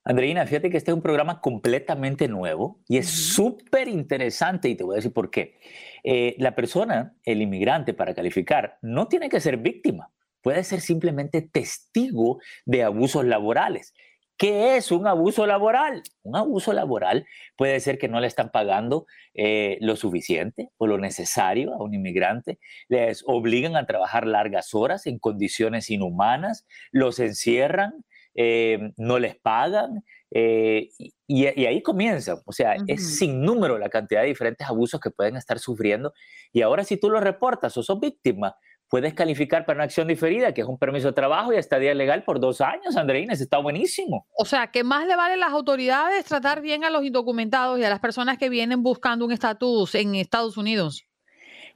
Andreina, 0.04 0.46
fíjate 0.46 0.70
que 0.70 0.78
este 0.78 0.90
es 0.90 0.94
un 0.94 1.02
programa 1.02 1.42
completamente 1.42 2.28
nuevo 2.28 2.80
y 2.88 2.96
es 2.96 3.10
súper 3.10 3.88
interesante 3.88 4.70
y 4.70 4.74
te 4.74 4.84
voy 4.84 4.94
a 4.94 4.96
decir 4.96 5.12
por 5.12 5.30
qué. 5.30 5.58
Eh, 6.02 6.34
la 6.38 6.54
persona, 6.54 7.14
el 7.24 7.42
inmigrante, 7.42 7.92
para 7.92 8.14
calificar, 8.14 8.78
no 8.80 9.06
tiene 9.06 9.28
que 9.28 9.40
ser 9.40 9.58
víctima, 9.58 10.10
puede 10.40 10.64
ser 10.64 10.80
simplemente 10.80 11.42
testigo 11.42 12.38
de 12.64 12.84
abusos 12.84 13.26
laborales. 13.26 13.92
¿Qué 14.36 14.76
es 14.76 14.90
un 14.90 15.06
abuso 15.06 15.46
laboral? 15.46 16.02
Un 16.22 16.36
abuso 16.36 16.72
laboral 16.72 17.26
puede 17.56 17.78
ser 17.80 17.98
que 17.98 18.08
no 18.08 18.20
le 18.20 18.26
están 18.26 18.50
pagando 18.50 19.06
eh, 19.32 19.78
lo 19.80 19.94
suficiente 19.94 20.70
o 20.76 20.86
lo 20.86 20.98
necesario 20.98 21.72
a 21.72 21.82
un 21.82 21.94
inmigrante, 21.94 22.58
les 22.88 23.22
obligan 23.26 23.76
a 23.76 23.86
trabajar 23.86 24.26
largas 24.26 24.74
horas 24.74 25.06
en 25.06 25.18
condiciones 25.18 25.88
inhumanas, 25.88 26.66
los 26.90 27.20
encierran, 27.20 28.04
eh, 28.34 28.92
no 28.96 29.20
les 29.20 29.36
pagan, 29.36 30.02
eh, 30.36 30.90
y, 31.28 31.46
ahí 31.46 31.80
comienza. 31.80 32.42
O 32.44 32.52
sea, 32.52 32.76
es 32.88 33.18
sin 33.18 33.40
número 33.40 33.78
la 33.78 33.88
cantidad 33.88 34.22
de 34.22 34.28
diferentes 34.28 34.66
abusos 34.66 35.00
que 35.00 35.10
pueden 35.10 35.36
estar 35.36 35.60
sufriendo. 35.60 36.12
Y 36.52 36.62
ahora 36.62 36.82
si 36.82 36.96
tú 36.96 37.08
lo 37.08 37.20
reportas 37.20 37.76
o 37.76 37.82
sos 37.84 38.00
víctima, 38.00 38.56
puedes 38.88 39.14
calificar 39.14 39.64
para 39.64 39.78
una 39.78 39.84
acción 39.84 40.08
diferida, 40.08 40.52
que 40.52 40.60
es 40.60 40.66
un 40.66 40.78
permiso 40.78 41.08
de 41.08 41.14
trabajo 41.14 41.52
y 41.52 41.56
estadía 41.56 41.94
legal 41.94 42.22
por 42.24 42.40
dos 42.40 42.60
años, 42.60 42.96
Andreina, 42.96 43.32
está 43.32 43.58
buenísimo. 43.58 44.26
O 44.36 44.44
sea, 44.44 44.68
que 44.68 44.84
más 44.84 45.06
le 45.06 45.16
vale 45.16 45.34
a 45.34 45.36
las 45.36 45.50
autoridades 45.50 46.24
tratar 46.24 46.60
bien 46.60 46.84
a 46.84 46.90
los 46.90 47.04
indocumentados 47.04 47.78
y 47.78 47.84
a 47.84 47.90
las 47.90 48.00
personas 48.00 48.38
que 48.38 48.48
vienen 48.48 48.82
buscando 48.82 49.24
un 49.24 49.32
estatus 49.32 49.94
en 49.94 50.14
Estados 50.14 50.56
Unidos. 50.56 51.06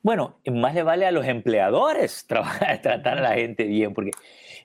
Bueno, 0.02 0.40
más 0.46 0.74
le 0.74 0.82
vale 0.82 1.06
a 1.06 1.10
los 1.10 1.26
empleadores 1.26 2.26
trabajar, 2.28 2.80
tratar 2.82 3.18
a 3.18 3.22
la 3.22 3.34
gente 3.34 3.64
bien, 3.64 3.94
porque, 3.94 4.12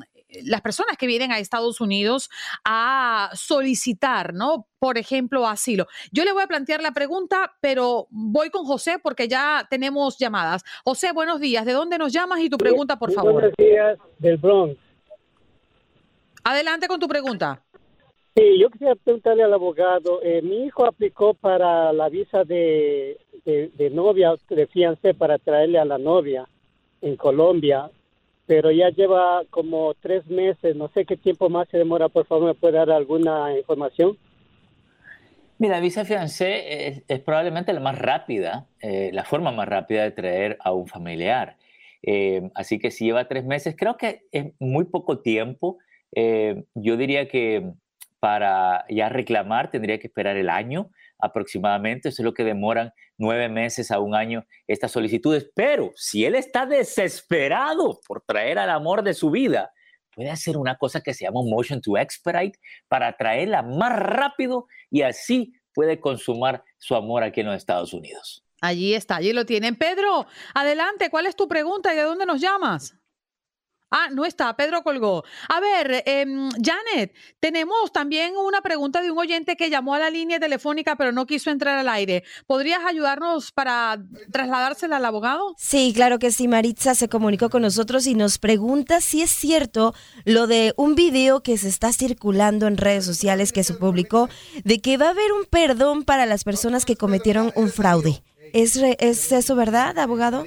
las 0.43 0.61
personas 0.61 0.95
que 0.95 1.07
vienen 1.07 1.31
a 1.31 1.39
Estados 1.39 1.81
Unidos 1.81 2.29
a 2.63 3.31
solicitar, 3.33 4.31
¿no? 4.35 4.67
Por 4.77 4.99
ejemplo, 4.99 5.47
asilo. 5.47 5.87
Yo 6.11 6.23
le 6.23 6.31
voy 6.33 6.43
a 6.43 6.47
plantear 6.47 6.83
la 6.83 6.91
pregunta, 6.91 7.53
pero 7.61 8.05
voy 8.11 8.51
con 8.51 8.63
José 8.63 8.99
porque 9.01 9.27
ya 9.27 9.65
tenemos 9.71 10.19
llamadas. 10.19 10.63
José, 10.85 11.13
buenos 11.13 11.39
días. 11.39 11.65
¿De 11.65 11.73
dónde 11.73 11.97
nos 11.97 12.13
llamas 12.13 12.41
y 12.41 12.49
tu 12.49 12.57
pregunta, 12.57 12.99
por 12.99 13.11
favor? 13.11 13.33
Buenos 13.33 13.53
días, 13.57 13.97
del 14.19 14.37
Bronx. 14.37 14.77
Adelante 16.43 16.87
con 16.87 16.99
tu 16.99 17.07
pregunta. 17.07 17.63
Sí, 18.35 18.59
yo 18.59 18.69
quisiera 18.69 18.93
preguntarle 18.95 19.43
al 19.43 19.53
abogado. 19.53 20.21
Eh, 20.21 20.43
mi 20.43 20.65
hijo 20.65 20.85
aplicó 20.85 21.33
para 21.33 21.91
la 21.91 22.07
visa 22.07 22.43
de 22.43 23.17
de, 23.45 23.89
novia, 23.91 24.35
de 24.49 24.67
fiancé 24.67 25.13
para 25.13 25.37
traerle 25.37 25.79
a 25.79 25.85
la 25.85 25.97
novia 25.97 26.47
en 27.01 27.15
Colombia, 27.15 27.89
pero 28.45 28.71
ya 28.71 28.89
lleva 28.89 29.43
como 29.49 29.93
tres 29.95 30.25
meses, 30.27 30.75
no 30.75 30.89
sé 30.89 31.05
qué 31.05 31.17
tiempo 31.17 31.49
más 31.49 31.67
se 31.69 31.77
demora, 31.77 32.09
por 32.09 32.25
favor, 32.25 32.47
¿me 32.47 32.53
puede 32.53 32.77
dar 32.77 32.91
alguna 32.91 33.55
información? 33.57 34.17
Mira, 35.59 35.79
visa 35.81 36.05
fiancé 36.05 37.03
es, 37.07 37.19
probablemente 37.19 37.73
la 37.73 37.81
más 37.81 37.99
rápida, 37.99 38.67
eh, 38.81 39.11
la 39.13 39.25
forma 39.25 39.51
más 39.51 39.67
rápida 39.67 40.03
de 40.03 40.11
traer 40.11 40.57
a 40.61 40.71
un 40.71 40.87
familiar. 40.87 41.57
Eh, 42.01 42.49
así 42.55 42.79
que 42.79 42.91
si 42.91 43.05
lleva 43.05 43.27
tres 43.27 43.43
meses, 43.43 43.75
creo 43.77 43.97
que 43.97 44.21
es 44.31 44.53
muy 44.59 44.85
poco 44.85 45.19
tiempo. 45.19 45.77
Eh, 46.15 46.63
yo 46.75 46.95
diría 46.95 47.27
que 47.27 47.73
para 48.19 48.85
ya 48.89 49.09
reclamar 49.09 49.69
tendría 49.69 49.99
que 49.99 50.07
esperar 50.07 50.37
el 50.37 50.49
año 50.49 50.89
aproximadamente, 51.19 52.09
eso 52.09 52.21
es 52.21 52.25
lo 52.25 52.33
que 52.33 52.43
demoran 52.43 52.91
nueve 53.17 53.49
meses 53.49 53.91
a 53.91 53.99
un 53.99 54.15
año 54.15 54.45
estas 54.67 54.91
solicitudes. 54.91 55.51
Pero 55.53 55.91
si 55.95 56.25
él 56.25 56.35
está 56.35 56.65
desesperado 56.65 57.99
por 58.07 58.21
traer 58.21 58.57
al 58.57 58.69
amor 58.69 59.03
de 59.03 59.13
su 59.13 59.29
vida, 59.29 59.71
puede 60.15 60.29
hacer 60.29 60.57
una 60.57 60.77
cosa 60.77 61.01
que 61.01 61.13
se 61.13 61.25
llama 61.25 61.41
motion 61.43 61.81
to 61.81 61.97
expedite 61.97 62.59
para 62.87 63.15
traerla 63.15 63.61
más 63.61 63.97
rápido 63.97 64.67
y 64.89 65.01
así 65.01 65.53
puede 65.73 65.99
consumar 65.99 66.63
su 66.77 66.95
amor 66.95 67.23
aquí 67.23 67.41
en 67.41 67.47
los 67.47 67.55
Estados 67.55 67.93
Unidos. 67.93 68.43
Allí 68.61 68.93
está, 68.93 69.17
allí 69.17 69.31
lo 69.31 69.45
tienen. 69.45 69.77
Pedro, 69.77 70.25
adelante, 70.53 71.09
¿cuál 71.09 71.25
es 71.25 71.35
tu 71.35 71.47
pregunta 71.47 71.93
y 71.93 71.95
de 71.95 72.03
dónde 72.03 72.25
nos 72.25 72.41
llamas? 72.41 72.98
Ah, 73.91 74.09
no 74.11 74.25
está, 74.25 74.55
Pedro 74.55 74.83
colgó. 74.83 75.23
A 75.47 75.59
ver, 75.59 76.03
em, 76.05 76.49
Janet, 76.63 77.13
tenemos 77.39 77.91
también 77.91 78.33
una 78.37 78.61
pregunta 78.61 79.01
de 79.01 79.09
un 79.11 79.17
oyente 79.17 79.55
que 79.55 79.69
llamó 79.69 79.95
a 79.95 79.99
la 79.99 80.09
línea 80.09 80.39
telefónica 80.39 80.95
pero 80.95 81.11
no 81.11 81.25
quiso 81.25 81.49
entrar 81.49 81.77
al 81.77 81.89
aire. 81.89 82.23
¿Podrías 82.45 82.81
ayudarnos 82.85 83.51
para 83.51 83.97
trasladársela 84.31 84.97
al 84.97 85.05
abogado? 85.05 85.55
Sí, 85.57 85.91
claro 85.95 86.19
que 86.19 86.31
sí. 86.31 86.47
Maritza 86.47 86.93
se 86.93 87.09
comunicó 87.09 87.49
con 87.49 87.63
nosotros 87.63 88.05
y 88.05 88.13
nos 88.13 88.37
pregunta 88.37 89.01
si 89.01 89.21
es 89.21 89.31
cierto 89.31 89.93
lo 90.25 90.47
de 90.47 90.73
un 90.77 90.95
video 90.95 91.41
que 91.41 91.57
se 91.57 91.69
está 91.69 91.91
circulando 91.91 92.67
en 92.67 92.77
redes 92.77 93.05
sociales 93.05 93.51
que 93.51 93.63
se 93.63 93.73
publicó 93.73 94.29
de 94.63 94.79
que 94.79 94.97
va 94.97 95.07
a 95.07 95.11
haber 95.11 95.31
un 95.31 95.45
perdón 95.45 96.03
para 96.03 96.25
las 96.25 96.43
personas 96.43 96.85
que 96.85 96.95
cometieron 96.95 97.51
un 97.55 97.69
fraude. 97.69 98.21
¿Es, 98.53 98.75
es 98.77 99.31
eso 99.31 99.55
verdad, 99.55 99.97
abogado? 99.99 100.45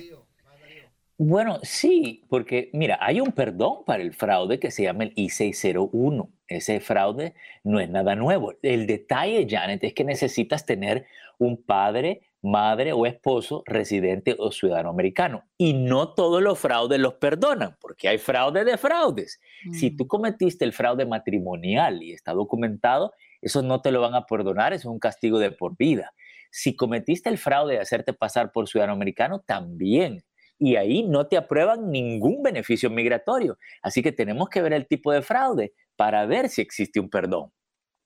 Bueno, 1.24 1.61
sí, 1.62 2.24
porque 2.28 2.68
mira, 2.72 2.98
hay 3.00 3.20
un 3.20 3.30
perdón 3.30 3.85
para 3.87 4.02
el 4.02 4.12
fraude 4.12 4.58
que 4.58 4.72
se 4.72 4.82
llama 4.82 5.04
el 5.04 5.12
I-601. 5.14 6.28
Ese 6.48 6.80
fraude 6.80 7.35
no 7.62 7.78
es 7.78 7.88
nada 7.88 8.16
nuevo. 8.16 8.54
El 8.61 8.88
detalle, 8.88 9.46
Janet, 9.48 9.85
es 9.85 9.94
que 9.94 10.02
necesitas 10.02 10.66
tener 10.66 11.06
un 11.38 11.62
padre, 11.62 12.22
madre 12.42 12.92
o 12.92 13.06
esposo 13.06 13.62
residente 13.66 14.35
o 14.37 14.50
ciudadano 14.50 14.90
americano. 14.90 15.44
Y 15.58 15.74
no 15.74 16.12
todos 16.12 16.42
los 16.42 16.58
fraudes 16.58 16.98
los 16.98 17.14
perdonan, 17.14 17.76
porque 17.80 18.08
hay 18.08 18.18
fraude 18.18 18.64
de 18.64 18.76
fraudes. 18.76 19.40
Si 19.72 19.92
tú 19.92 20.08
cometiste 20.08 20.64
el 20.64 20.72
fraude 20.72 21.06
matrimonial 21.06 22.02
y 22.02 22.11
está 22.11 22.32
documentado, 22.32 23.12
eso 23.40 23.62
no 23.62 23.80
te 23.80 23.92
lo 23.92 24.00
van 24.00 24.16
a 24.16 24.26
perdonar, 24.26 24.72
eso 24.72 24.88
es 24.88 24.92
un 24.92 24.98
castigo 24.98 25.38
de 25.38 25.52
por 25.52 25.76
vida. 25.76 26.14
Si 26.50 26.74
cometiste 26.74 27.30
el 27.30 27.38
fraude 27.38 27.74
de 27.74 27.80
hacerte 27.80 28.12
pasar 28.12 28.50
por 28.50 28.68
ciudadano 28.68 28.94
americano, 28.94 29.38
también. 29.38 30.24
Y 30.64 30.77
ahí 30.77 31.03
no 31.03 31.27
te 31.27 31.37
aprueban 31.37 31.90
ningún 31.90 32.40
beneficio 32.40 32.88
migratorio. 32.88 33.59
Así 33.83 34.01
que 34.01 34.12
tenemos 34.12 34.48
que 34.48 34.62
ver 34.62 34.72
el 34.72 34.87
tipo 34.87 35.11
de 35.11 35.20
fraude 35.20 35.72
para 35.96 36.25
ver 36.25 36.48
si 36.48 36.62
existe 36.62 37.01
un 37.01 37.11
perdón. 37.11 37.51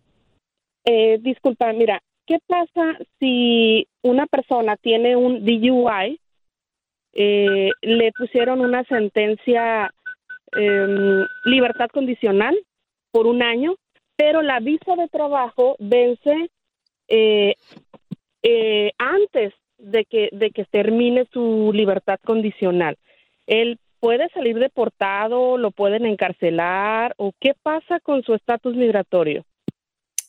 Eh, 0.85 1.19
disculpa, 1.21 1.71
mira, 1.71 2.01
¿qué 2.25 2.39
pasa 2.47 2.97
si 3.19 3.87
una 4.01 4.25
persona 4.25 4.75
tiene 4.75 5.15
un 5.15 5.45
DUI? 5.45 6.19
Eh, 7.13 7.71
le 7.81 8.11
pusieron 8.11 8.61
una 8.61 8.83
sentencia 8.85 9.91
em, 10.51 11.25
libertad 11.45 11.89
condicional 11.91 12.57
por 13.11 13.27
un 13.27 13.41
año, 13.41 13.75
pero 14.15 14.41
la 14.41 14.59
visa 14.59 14.95
de 14.95 15.07
trabajo 15.07 15.75
vence 15.79 16.49
eh, 17.07 17.55
eh, 18.43 18.91
antes 18.97 19.53
de 19.77 20.05
que, 20.05 20.29
de 20.31 20.51
que 20.51 20.65
termine 20.65 21.25
su 21.31 21.71
libertad 21.73 22.19
condicional. 22.23 22.97
Él 23.47 23.79
puede 23.99 24.29
salir 24.29 24.59
deportado, 24.59 25.57
lo 25.57 25.71
pueden 25.71 26.05
encarcelar 26.05 27.13
o 27.17 27.33
qué 27.39 27.53
pasa 27.61 27.99
con 28.01 28.23
su 28.23 28.33
estatus 28.33 28.75
migratorio. 28.75 29.45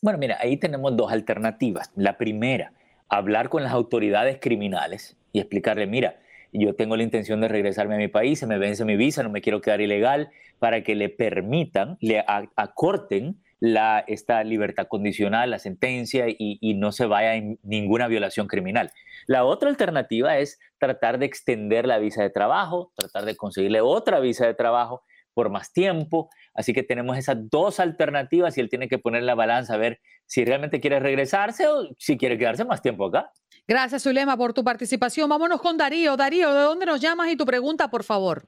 Bueno, 0.03 0.19
mira, 0.19 0.39
ahí 0.41 0.57
tenemos 0.57 0.97
dos 0.97 1.13
alternativas. 1.13 1.93
La 1.95 2.17
primera, 2.17 2.73
hablar 3.09 3.49
con 3.49 3.63
las 3.63 3.73
autoridades 3.73 4.39
criminales 4.41 5.17
y 5.33 5.41
explicarle, 5.41 5.87
mira, 5.87 6.17
yo 6.53 6.75
tengo 6.75 6.97
la 6.97 7.03
intención 7.03 7.41
de 7.41 7.49
regresarme 7.49 7.95
a 7.95 7.99
mi 7.99 8.09
país, 8.09 8.39
se 8.39 8.47
me 8.47 8.59
vence 8.59 8.85
mi 8.85 8.97
visa, 8.97 9.23
no 9.23 9.31
me 9.31 9.41
quiero 9.41 9.61
quedar 9.61 9.81
ilegal, 9.81 10.31
para 10.59 10.83
que 10.83 10.95
le 10.95 11.09
permitan, 11.09 11.97
le 12.01 12.25
acorten 12.57 13.41
la, 13.61 14.05
esta 14.07 14.43
libertad 14.43 14.87
condicional, 14.89 15.51
la 15.51 15.59
sentencia 15.59 16.29
y, 16.29 16.37
y, 16.39 16.75
no 16.75 16.93
se 16.93 17.07
vaya 17.07 17.35
en 17.35 17.59
ninguna 17.63 18.09
violación 18.09 18.47
criminal. 18.47 18.91
La 19.27 19.45
otra 19.45 19.69
alternativa 19.69 20.39
es 20.39 20.59
tratar 20.79 21.19
de 21.19 21.27
extender 21.27 21.87
la 21.87 21.99
visa 21.99 22.23
de 22.23 22.31
trabajo, 22.31 22.93
tratar 22.97 23.27
de 23.27 23.37
conseguirle 23.37 23.83
otra 23.83 24.19
visa 24.19 24.47
de 24.47 24.55
trabajo 24.55 25.03
por 25.35 25.51
más 25.51 25.73
tiempo. 25.73 26.31
Así 26.55 26.73
que 26.73 26.83
tenemos 26.83 27.17
esas 27.17 27.49
dos 27.51 27.81
alternativas 27.81 28.57
y 28.57 28.61
él 28.61 28.69
tiene 28.69 28.89
que 28.89 28.99
poner 28.99 29.23
la 29.23 29.35
balanza 29.35 29.75
a 29.75 29.79
ver 29.79 30.01
si 30.27 30.45
realmente 30.45 30.81
quiere 30.81 31.01
regresarse 31.01 31.67
o 31.69 31.89
si 31.99 32.17
quiere 32.17 32.39
quedarse 32.39 32.65
más 32.65 32.83
tiempo 32.83 33.07
acá. 33.07 33.31
Gracias, 33.71 34.03
Zulema, 34.03 34.37
por 34.37 34.53
tu 34.53 34.65
participación. 34.65 35.29
Vámonos 35.31 35.63
con 35.63 35.79
Darío. 35.79 36.17
Darío, 36.17 36.53
¿de 36.53 36.63
dónde 36.63 36.87
nos 36.87 37.01
llamas 37.01 37.31
y 37.31 37.37
tu 37.37 37.47
pregunta, 37.47 37.87
por 37.87 38.03
favor? 38.03 38.43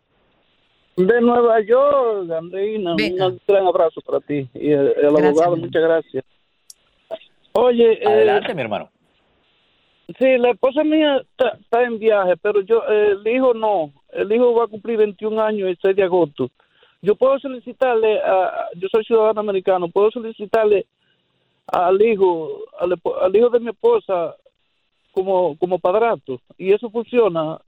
De 0.96 1.20
Nueva 1.20 1.60
York, 1.60 2.28
Andreina. 2.28 2.96
Un 2.96 3.40
gran 3.46 3.64
abrazo 3.68 4.00
para 4.00 4.18
ti. 4.18 4.48
Y 4.52 4.72
el, 4.72 4.92
abogado, 5.06 5.56
muchas 5.56 5.80
gracias. 5.80 6.24
Oye. 7.52 8.02
Eh, 8.02 8.04
Adelante, 8.04 8.52
mi 8.52 8.62
hermano. 8.62 8.90
Sí, 10.18 10.38
la 10.38 10.50
esposa 10.50 10.82
mía 10.82 11.22
está, 11.38 11.84
en 11.84 12.00
viaje, 12.00 12.36
pero 12.38 12.60
yo, 12.62 12.82
el 12.88 13.24
hijo 13.24 13.54
no. 13.54 13.92
El 14.08 14.32
hijo 14.32 14.52
va 14.54 14.64
a 14.64 14.66
cumplir 14.66 14.98
21 14.98 15.40
años 15.40 15.68
el 15.68 15.78
6 15.80 15.94
de 15.94 16.02
agosto. 16.02 16.50
Yo 17.00 17.14
puedo 17.14 17.38
solicitarle, 17.38 18.18
a, 18.18 18.70
yo 18.74 18.88
soy 18.90 19.04
ciudadano 19.04 19.38
americano, 19.38 19.86
puedo 19.86 20.10
solicitarle 20.10 20.84
al 21.68 22.02
hijo, 22.02 22.64
al, 22.80 23.36
hijo 23.36 23.50
de 23.50 23.60
mi 23.60 23.70
esposa 23.70 24.34
como, 25.12 25.56
como 25.58 25.78
padrastro. 25.78 26.40
Y 26.58 26.72
eso 26.72 26.90
funciona 26.90 27.60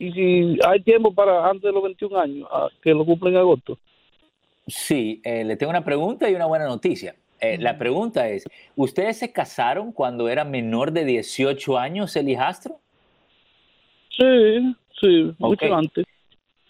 y 0.00 0.12
si 0.12 0.58
hay 0.66 0.80
tiempo 0.80 1.12
para 1.12 1.46
antes 1.46 1.62
de 1.62 1.72
los 1.72 1.82
21 1.82 2.18
años, 2.18 2.48
que 2.82 2.94
lo 2.94 3.04
cumplen 3.04 3.34
en 3.34 3.40
agosto. 3.40 3.78
Sí, 4.66 5.20
eh, 5.22 5.44
le 5.44 5.56
tengo 5.56 5.68
una 5.68 5.84
pregunta 5.84 6.30
y 6.30 6.34
una 6.34 6.46
buena 6.46 6.64
noticia. 6.64 7.14
Eh, 7.38 7.58
la 7.58 7.76
pregunta 7.76 8.26
es, 8.26 8.48
¿ustedes 8.76 9.18
se 9.18 9.30
casaron 9.30 9.92
cuando 9.92 10.30
era 10.30 10.42
menor 10.44 10.92
de 10.92 11.04
18 11.04 11.78
años 11.78 12.16
el 12.16 12.30
hijastro? 12.30 12.78
Sí, 14.16 14.74
sí, 14.98 15.34
mucho 15.38 15.74
antes. 15.74 16.06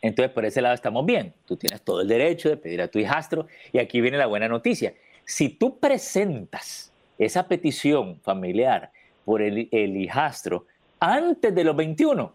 Entonces, 0.02 0.32
por 0.32 0.44
ese 0.44 0.60
lado 0.60 0.74
estamos 0.74 1.06
bien. 1.06 1.32
Tú 1.46 1.56
tienes 1.56 1.82
todo 1.82 2.00
el 2.00 2.08
derecho 2.08 2.48
de 2.48 2.56
pedir 2.56 2.82
a 2.82 2.88
tu 2.88 2.98
hijastro. 2.98 3.46
Y 3.72 3.78
aquí 3.78 4.00
viene 4.00 4.18
la 4.18 4.26
buena 4.26 4.48
noticia. 4.48 4.94
Si 5.24 5.50
tú 5.50 5.78
presentas 5.78 6.92
esa 7.16 7.46
petición 7.46 8.18
familiar 8.22 8.90
por 9.24 9.42
el, 9.42 9.68
el 9.70 9.96
hijastro 9.96 10.66
antes 11.00 11.54
de 11.54 11.64
los 11.64 11.74
21, 11.74 12.34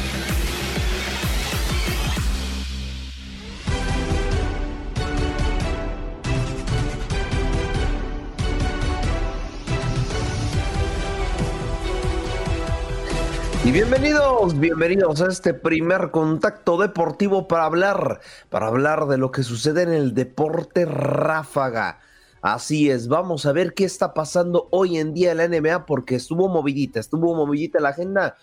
Bienvenidos, 13.71 14.59
bienvenidos 14.59 15.21
a 15.21 15.27
este 15.27 15.53
primer 15.53 16.11
contacto 16.11 16.77
deportivo 16.77 17.47
para 17.47 17.63
hablar, 17.63 18.19
para 18.49 18.67
hablar 18.67 19.07
de 19.07 19.17
lo 19.17 19.31
que 19.31 19.43
sucede 19.43 19.83
en 19.83 19.93
el 19.93 20.13
deporte 20.13 20.83
ráfaga. 20.83 22.01
Así 22.41 22.89
es, 22.89 23.07
vamos 23.07 23.45
a 23.45 23.53
ver 23.53 23.73
qué 23.73 23.85
está 23.85 24.13
pasando 24.13 24.67
hoy 24.71 24.97
en 24.97 25.13
día 25.13 25.31
en 25.31 25.37
la 25.37 25.47
NBA 25.47 25.85
porque 25.85 26.15
estuvo 26.15 26.49
movidita, 26.49 26.99
estuvo 26.99 27.33
movidita 27.33 27.79
la 27.79 27.89
agenda 27.89 28.35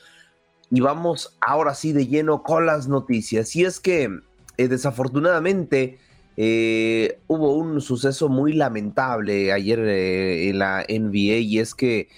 y 0.70 0.80
vamos 0.80 1.36
ahora 1.42 1.74
sí 1.74 1.92
de 1.92 2.06
lleno 2.06 2.42
con 2.42 2.64
las 2.64 2.88
noticias. 2.88 3.54
Y 3.54 3.66
es 3.66 3.80
que 3.80 4.08
eh, 4.56 4.68
desafortunadamente 4.68 5.98
eh, 6.38 7.18
hubo 7.26 7.52
un 7.52 7.82
suceso 7.82 8.30
muy 8.30 8.54
lamentable 8.54 9.52
ayer 9.52 9.78
eh, 9.80 10.48
en 10.48 10.58
la 10.58 10.86
NBA 10.88 11.36
y 11.40 11.58
es 11.58 11.74
que 11.74 12.08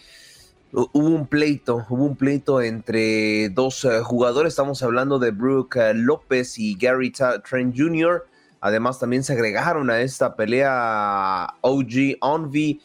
hubo 0.72 1.08
un 1.08 1.26
pleito, 1.26 1.84
hubo 1.88 2.04
un 2.04 2.16
pleito 2.16 2.60
entre 2.62 3.48
dos 3.50 3.86
jugadores, 4.04 4.52
estamos 4.52 4.82
hablando 4.82 5.18
de 5.18 5.30
Brooke 5.30 5.94
López 5.94 6.58
y 6.58 6.76
Gary 6.76 7.12
Trent 7.12 7.76
Jr., 7.76 8.24
Además, 8.60 8.98
también 8.98 9.24
se 9.24 9.32
agregaron 9.32 9.90
a 9.90 10.00
esta 10.00 10.36
pelea 10.36 11.54
OG 11.62 12.18
Onvi, 12.20 12.80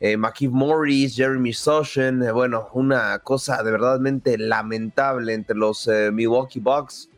eh, 0.00 0.16
Morris, 0.50 1.14
Jeremy 1.14 1.52
Soshen. 1.52 2.22
Eh, 2.22 2.32
bueno, 2.32 2.68
una 2.72 3.20
cosa 3.20 3.62
de 3.62 3.70
verdadmente 3.70 4.36
lamentable 4.36 5.32
entre 5.32 5.56
los 5.56 5.86
eh, 5.86 6.10
Milwaukee 6.12 6.58
Bucks. 6.58 7.08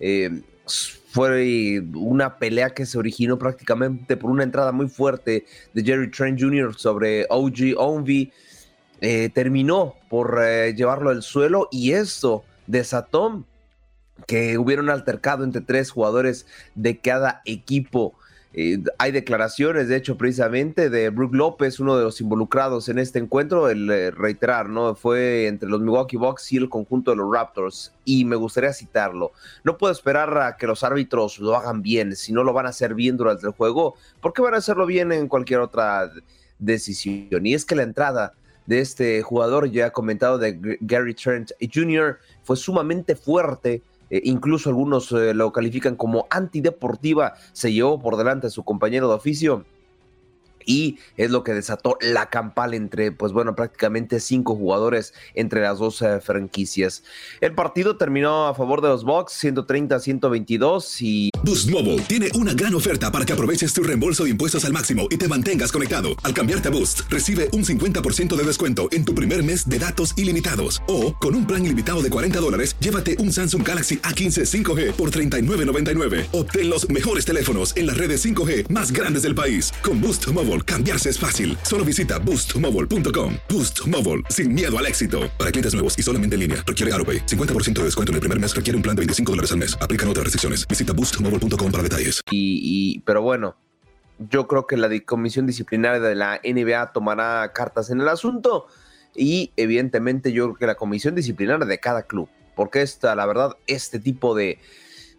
Eh, 0.00 0.42
fue 1.10 1.80
una 1.94 2.38
pelea 2.38 2.70
que 2.70 2.86
se 2.86 2.98
originó 2.98 3.38
prácticamente 3.38 4.16
por 4.16 4.30
una 4.30 4.42
entrada 4.42 4.72
muy 4.72 4.88
fuerte 4.88 5.44
de 5.72 5.84
Jerry 5.84 6.10
Trent 6.10 6.40
Jr. 6.40 6.74
sobre 6.74 7.26
OG 7.28 7.76
Onvi. 7.76 8.32
Terminó 9.34 9.96
por 10.08 10.40
llevarlo 10.74 11.10
al 11.10 11.22
suelo 11.22 11.68
y 11.72 11.92
eso 11.92 12.44
desató 12.66 13.44
que 14.26 14.58
hubiera 14.58 14.82
un 14.82 14.90
altercado 14.90 15.44
entre 15.44 15.60
tres 15.60 15.90
jugadores 15.90 16.46
de 16.74 16.98
cada 16.98 17.42
equipo. 17.44 18.14
Eh, 18.54 18.82
hay 18.98 19.12
declaraciones, 19.12 19.88
de 19.88 19.96
hecho, 19.96 20.18
precisamente 20.18 20.90
de 20.90 21.08
Brook 21.08 21.34
López, 21.34 21.80
uno 21.80 21.96
de 21.96 22.04
los 22.04 22.20
involucrados 22.20 22.90
en 22.90 22.98
este 22.98 23.18
encuentro, 23.18 23.70
el 23.70 23.90
eh, 23.90 24.10
reiterar, 24.10 24.68
¿no? 24.68 24.94
Fue 24.94 25.46
entre 25.46 25.70
los 25.70 25.80
Milwaukee 25.80 26.18
Bucks 26.18 26.52
y 26.52 26.58
el 26.58 26.68
conjunto 26.68 27.12
de 27.12 27.16
los 27.16 27.32
Raptors, 27.32 27.92
y 28.04 28.26
me 28.26 28.36
gustaría 28.36 28.74
citarlo. 28.74 29.32
No 29.64 29.78
puedo 29.78 29.90
esperar 29.90 30.36
a 30.36 30.58
que 30.58 30.66
los 30.66 30.84
árbitros 30.84 31.38
lo 31.38 31.56
hagan 31.56 31.80
bien, 31.80 32.14
si 32.14 32.32
no 32.32 32.44
lo 32.44 32.52
van 32.52 32.66
a 32.66 32.70
hacer 32.70 32.94
bien 32.94 33.16
durante 33.16 33.46
el 33.46 33.54
juego, 33.54 33.94
¿por 34.20 34.34
qué 34.34 34.42
van 34.42 34.54
a 34.54 34.58
hacerlo 34.58 34.84
bien 34.84 35.12
en 35.12 35.28
cualquier 35.28 35.60
otra 35.60 36.10
decisión? 36.58 37.46
Y 37.46 37.54
es 37.54 37.64
que 37.64 37.74
la 37.74 37.84
entrada 37.84 38.34
de 38.66 38.80
este 38.80 39.22
jugador, 39.22 39.70
ya 39.70 39.90
comentado, 39.90 40.38
de 40.38 40.78
Gary 40.80 41.14
Trent 41.14 41.52
Jr., 41.72 42.18
fue 42.42 42.56
sumamente 42.56 43.16
fuerte 43.16 43.82
eh, 44.12 44.20
incluso 44.24 44.68
algunos 44.68 45.10
eh, 45.12 45.32
lo 45.32 45.52
califican 45.52 45.96
como 45.96 46.26
antideportiva, 46.28 47.32
se 47.54 47.72
llevó 47.72 47.98
por 47.98 48.18
delante 48.18 48.48
a 48.48 48.50
su 48.50 48.62
compañero 48.62 49.08
de 49.08 49.14
oficio 49.14 49.64
y 50.66 50.98
es 51.16 51.30
lo 51.30 51.44
que 51.44 51.52
desató 51.52 51.98
la 52.00 52.30
campal 52.30 52.74
entre, 52.74 53.12
pues 53.12 53.32
bueno, 53.32 53.54
prácticamente 53.54 54.20
cinco 54.20 54.54
jugadores 54.54 55.14
entre 55.34 55.62
las 55.62 55.78
dos 55.78 56.02
eh, 56.02 56.20
franquicias. 56.20 57.02
El 57.40 57.54
partido 57.54 57.96
terminó 57.96 58.46
a 58.46 58.54
favor 58.54 58.80
de 58.80 58.88
los 58.88 59.04
Bucks, 59.04 59.32
130 59.32 59.98
122 59.98 61.02
y... 61.02 61.30
Boost 61.44 61.70
Mobile 61.70 61.98
tiene 62.02 62.28
una 62.34 62.54
gran 62.54 62.74
oferta 62.74 63.10
para 63.10 63.24
que 63.24 63.32
aproveches 63.32 63.72
tu 63.72 63.82
reembolso 63.82 64.24
de 64.24 64.30
impuestos 64.30 64.64
al 64.64 64.72
máximo 64.72 65.06
y 65.10 65.16
te 65.16 65.28
mantengas 65.28 65.72
conectado. 65.72 66.10
Al 66.22 66.34
cambiarte 66.34 66.68
a 66.68 66.70
Boost, 66.70 67.00
recibe 67.08 67.48
un 67.52 67.64
50% 67.64 68.36
de 68.36 68.44
descuento 68.44 68.88
en 68.92 69.04
tu 69.04 69.14
primer 69.14 69.42
mes 69.42 69.68
de 69.68 69.78
datos 69.78 70.16
ilimitados. 70.16 70.82
O, 70.86 71.14
con 71.16 71.34
un 71.34 71.46
plan 71.46 71.64
ilimitado 71.64 72.02
de 72.02 72.10
40 72.10 72.38
dólares, 72.38 72.76
llévate 72.78 73.16
un 73.18 73.32
Samsung 73.32 73.66
Galaxy 73.66 73.96
A15 73.98 74.62
5G 74.62 74.92
por 74.92 75.10
39.99. 75.10 76.26
Obtén 76.32 76.70
los 76.70 76.88
mejores 76.88 77.24
teléfonos 77.24 77.76
en 77.76 77.86
las 77.86 77.96
redes 77.96 78.24
5G 78.24 78.68
más 78.68 78.92
grandes 78.92 79.22
del 79.22 79.34
país. 79.34 79.72
Con 79.82 80.00
Boost 80.00 80.28
Mobile 80.28 80.51
cambiarse 80.60 81.10
es 81.10 81.18
fácil. 81.18 81.58
Solo 81.62 81.84
visita 81.84 82.20
boostmobile.com. 82.20 83.34
Boost 83.48 83.84
Mobile, 83.88 84.22
sin 84.28 84.52
miedo 84.52 84.78
al 84.78 84.86
éxito. 84.86 85.22
Para 85.38 85.50
clientes 85.50 85.74
nuevos 85.74 85.98
y 85.98 86.02
solamente 86.02 86.34
en 86.36 86.40
línea, 86.40 86.62
requiere 86.64 86.92
AroPay. 86.92 87.26
50% 87.26 87.72
de 87.72 87.84
descuento 87.86 88.12
en 88.12 88.14
el 88.14 88.20
primer 88.20 88.38
mes 88.38 88.54
requiere 88.54 88.76
un 88.76 88.82
plan 88.82 88.94
de 88.94 89.00
25 89.00 89.32
dólares 89.32 89.50
al 89.50 89.58
mes. 89.58 89.76
Aplican 89.80 90.08
otras 90.08 90.24
restricciones. 90.24 90.68
Visita 90.68 90.92
boostmobile.com 90.92 91.72
para 91.72 91.82
detalles. 91.82 92.20
Y, 92.30 93.00
pero 93.00 93.22
bueno, 93.22 93.56
yo 94.30 94.46
creo 94.46 94.66
que 94.66 94.76
la 94.76 94.88
comisión 95.00 95.46
disciplinaria 95.46 96.00
de 96.00 96.14
la 96.14 96.40
NBA 96.44 96.92
tomará 96.92 97.52
cartas 97.52 97.90
en 97.90 98.00
el 98.00 98.08
asunto 98.08 98.66
y 99.14 99.52
evidentemente 99.56 100.32
yo 100.32 100.44
creo 100.44 100.56
que 100.56 100.66
la 100.66 100.74
comisión 100.74 101.14
disciplinaria 101.14 101.66
de 101.66 101.78
cada 101.78 102.04
club, 102.04 102.28
porque 102.54 102.82
esta, 102.82 103.14
la 103.14 103.26
verdad, 103.26 103.56
este 103.66 103.98
tipo 103.98 104.34
de, 104.34 104.58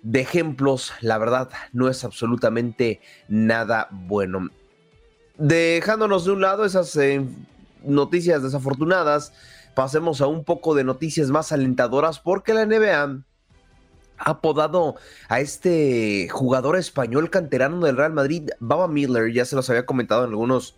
de 0.01 0.21
ejemplos, 0.21 0.93
la 1.01 1.17
verdad, 1.17 1.49
no 1.73 1.89
es 1.89 2.03
absolutamente 2.03 3.01
nada 3.27 3.87
bueno 3.91 4.49
dejándonos 5.43 6.23
de 6.23 6.31
un 6.31 6.41
lado 6.41 6.63
esas 6.63 6.95
eh, 6.95 7.21
noticias 7.83 8.41
desafortunadas, 8.41 9.33
pasemos 9.75 10.21
a 10.21 10.27
un 10.27 10.45
poco 10.45 10.73
de 10.73 10.85
noticias 10.85 11.29
más 11.29 11.51
alentadoras 11.51 12.19
porque 12.19 12.53
la 12.53 12.65
NBA 12.65 13.23
ha 14.17 14.29
apodado 14.29 14.95
a 15.27 15.41
este 15.41 16.29
jugador 16.29 16.77
español 16.77 17.29
canterano 17.29 17.85
del 17.85 17.97
Real 17.97 18.13
Madrid, 18.13 18.51
Baba 18.59 18.87
Miller, 18.87 19.33
ya 19.33 19.43
se 19.43 19.57
los 19.57 19.69
había 19.69 19.85
comentado 19.85 20.23
en 20.23 20.29
algunos 20.29 20.77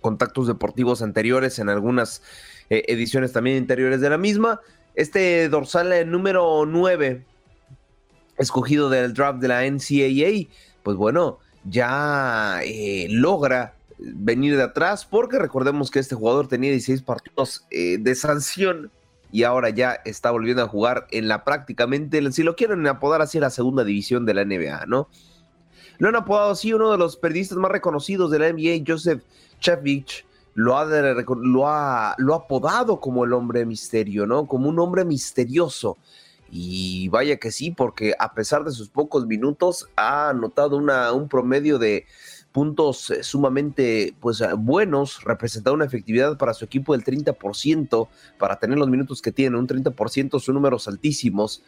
contactos 0.00 0.46
deportivos 0.46 1.02
anteriores, 1.02 1.58
en 1.58 1.68
algunas 1.68 2.22
eh, 2.70 2.84
ediciones 2.86 3.32
también 3.32 3.56
interiores 3.56 4.00
de 4.00 4.10
la 4.10 4.18
misma. 4.18 4.60
Este 4.94 5.48
dorsal 5.48 5.92
eh, 5.92 6.04
número 6.04 6.64
9, 6.64 7.24
escogido 8.38 8.88
del 8.88 9.14
draft 9.14 9.40
de 9.40 9.48
la 9.48 9.62
NCAA, 9.68 10.48
pues 10.84 10.96
bueno, 10.96 11.40
ya 11.64 12.60
eh, 12.64 13.06
logra 13.10 13.74
venir 13.98 14.56
de 14.56 14.62
atrás, 14.62 15.04
porque 15.04 15.38
recordemos 15.38 15.90
que 15.90 15.98
este 15.98 16.14
jugador 16.14 16.48
tenía 16.48 16.70
16 16.70 17.02
partidos 17.02 17.64
eh, 17.70 17.98
de 17.98 18.14
sanción 18.14 18.90
y 19.32 19.42
ahora 19.42 19.70
ya 19.70 19.98
está 20.04 20.30
volviendo 20.30 20.62
a 20.62 20.68
jugar 20.68 21.06
en 21.10 21.26
la 21.26 21.42
prácticamente, 21.44 22.32
si 22.32 22.42
lo 22.42 22.54
quieren 22.54 22.86
apodar 22.86 23.22
así, 23.22 23.40
la 23.40 23.50
segunda 23.50 23.82
división 23.82 24.24
de 24.26 24.34
la 24.34 24.44
NBA, 24.44 24.86
¿no? 24.86 25.08
Lo 25.98 26.08
han 26.08 26.16
apodado 26.16 26.52
así 26.52 26.72
uno 26.72 26.90
de 26.90 26.98
los 26.98 27.16
periodistas 27.16 27.58
más 27.58 27.70
reconocidos 27.70 28.30
de 28.30 28.38
la 28.38 28.52
NBA, 28.52 28.84
Joseph 28.86 29.22
Chevich, 29.60 30.24
lo 30.54 30.76
ha, 30.76 30.84
lo, 30.84 31.68
ha, 31.68 32.14
lo 32.18 32.34
ha 32.34 32.36
apodado 32.36 33.00
como 33.00 33.24
el 33.24 33.32
hombre 33.32 33.64
misterio, 33.66 34.26
¿no? 34.26 34.46
Como 34.46 34.68
un 34.68 34.78
hombre 34.78 35.04
misterioso. 35.04 35.98
Y 36.56 37.08
vaya 37.08 37.38
que 37.38 37.50
sí, 37.50 37.72
porque 37.72 38.14
a 38.16 38.32
pesar 38.32 38.62
de 38.62 38.70
sus 38.70 38.88
pocos 38.88 39.26
minutos 39.26 39.88
ha 39.96 40.28
anotado 40.28 40.76
una, 40.76 41.10
un 41.10 41.28
promedio 41.28 41.80
de 41.80 42.06
puntos 42.52 43.10
eh, 43.10 43.24
sumamente 43.24 44.14
pues, 44.20 44.40
eh, 44.40 44.50
buenos, 44.56 45.24
representado 45.24 45.74
una 45.74 45.86
efectividad 45.86 46.38
para 46.38 46.54
su 46.54 46.64
equipo 46.64 46.92
del 46.92 47.02
30%, 47.02 48.06
para 48.38 48.60
tener 48.60 48.78
los 48.78 48.88
minutos 48.88 49.20
que 49.20 49.32
tiene, 49.32 49.58
un 49.58 49.66
30% 49.66 50.38
son 50.38 50.54
números 50.54 50.86
altísimos. 50.86 51.64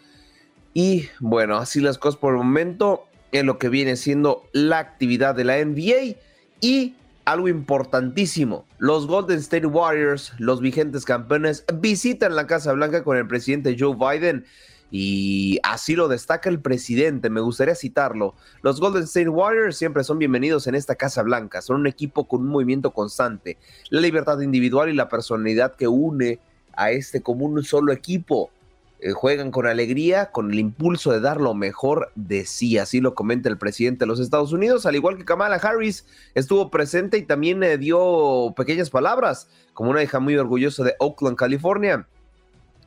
Y 0.72 1.09
bueno, 1.18 1.57
así 1.57 1.80
las 1.80 1.99
cosas 1.99 2.20
por 2.20 2.34
el 2.34 2.39
momento 2.39 3.07
en 3.32 3.47
lo 3.47 3.59
que 3.59 3.68
viene 3.68 3.97
siendo 3.97 4.45
la 4.53 4.78
actividad 4.78 5.34
de 5.34 5.43
la 5.43 5.64
NBA 5.64 6.14
y 6.61 6.95
algo 7.24 7.49
importantísimo, 7.49 8.66
los 8.78 9.09
Golden 9.09 9.41
State 9.41 9.66
Warriors, 9.66 10.32
los 10.39 10.61
vigentes 10.61 11.05
campeones, 11.05 11.64
visitan 11.74 12.37
la 12.37 12.47
Casa 12.47 12.72
Blanca 12.72 13.03
con 13.03 13.16
el 13.16 13.26
presidente 13.26 13.74
Joe 13.76 13.97
Biden 13.97 14.45
y 14.91 15.59
así 15.62 15.97
lo 15.97 16.09
destaca 16.09 16.49
el 16.49 16.61
presidente, 16.61 17.30
me 17.30 17.41
gustaría 17.41 17.74
citarlo. 17.74 18.34
Los 18.62 18.80
Golden 18.80 19.05
State 19.05 19.28
Warriors 19.28 19.76
siempre 19.76 20.05
son 20.05 20.18
bienvenidos 20.18 20.66
en 20.66 20.74
esta 20.74 20.95
Casa 20.95 21.22
Blanca, 21.22 21.61
son 21.61 21.80
un 21.80 21.87
equipo 21.87 22.28
con 22.28 22.43
un 22.43 22.49
movimiento 22.49 22.93
constante, 22.93 23.59
la 23.91 24.01
libertad 24.01 24.41
individual 24.41 24.89
y 24.89 24.95
la 24.95 25.09
personalidad 25.09 25.74
que 25.74 25.89
une 25.89 26.39
a 26.74 26.91
este 26.91 27.22
como 27.22 27.47
un 27.47 27.62
solo 27.64 27.93
equipo. 27.93 28.51
Eh, 28.99 29.12
juegan 29.12 29.51
con 29.51 29.66
alegría, 29.66 30.30
con 30.30 30.51
el 30.51 30.59
impulso 30.59 31.12
de 31.12 31.20
dar 31.20 31.39
lo 31.39 31.53
mejor 31.53 32.11
de 32.14 32.47
sí, 32.47 32.78
así 32.78 33.03
lo 33.03 33.14
comenta 33.14 33.51
el 33.51 33.59
presidente 33.59 34.01
de 34.01 34.07
los 34.07 34.20
Estados 34.20 34.53
Unidos, 34.53 34.87
al 34.87 34.95
igual 34.95 35.18
que 35.18 35.26
Kamala 35.26 35.57
Harris 35.57 36.07
estuvo 36.34 36.70
presente 36.70 37.18
y 37.18 37.22
también 37.22 37.62
eh, 37.62 37.76
dio 37.76 38.55
pequeñas 38.57 38.89
palabras, 38.89 39.51
como 39.74 39.91
una 39.91 40.03
hija 40.03 40.18
muy 40.18 40.39
orgullosa 40.39 40.82
de 40.82 40.95
Oakland, 40.99 41.37
California 41.37 42.07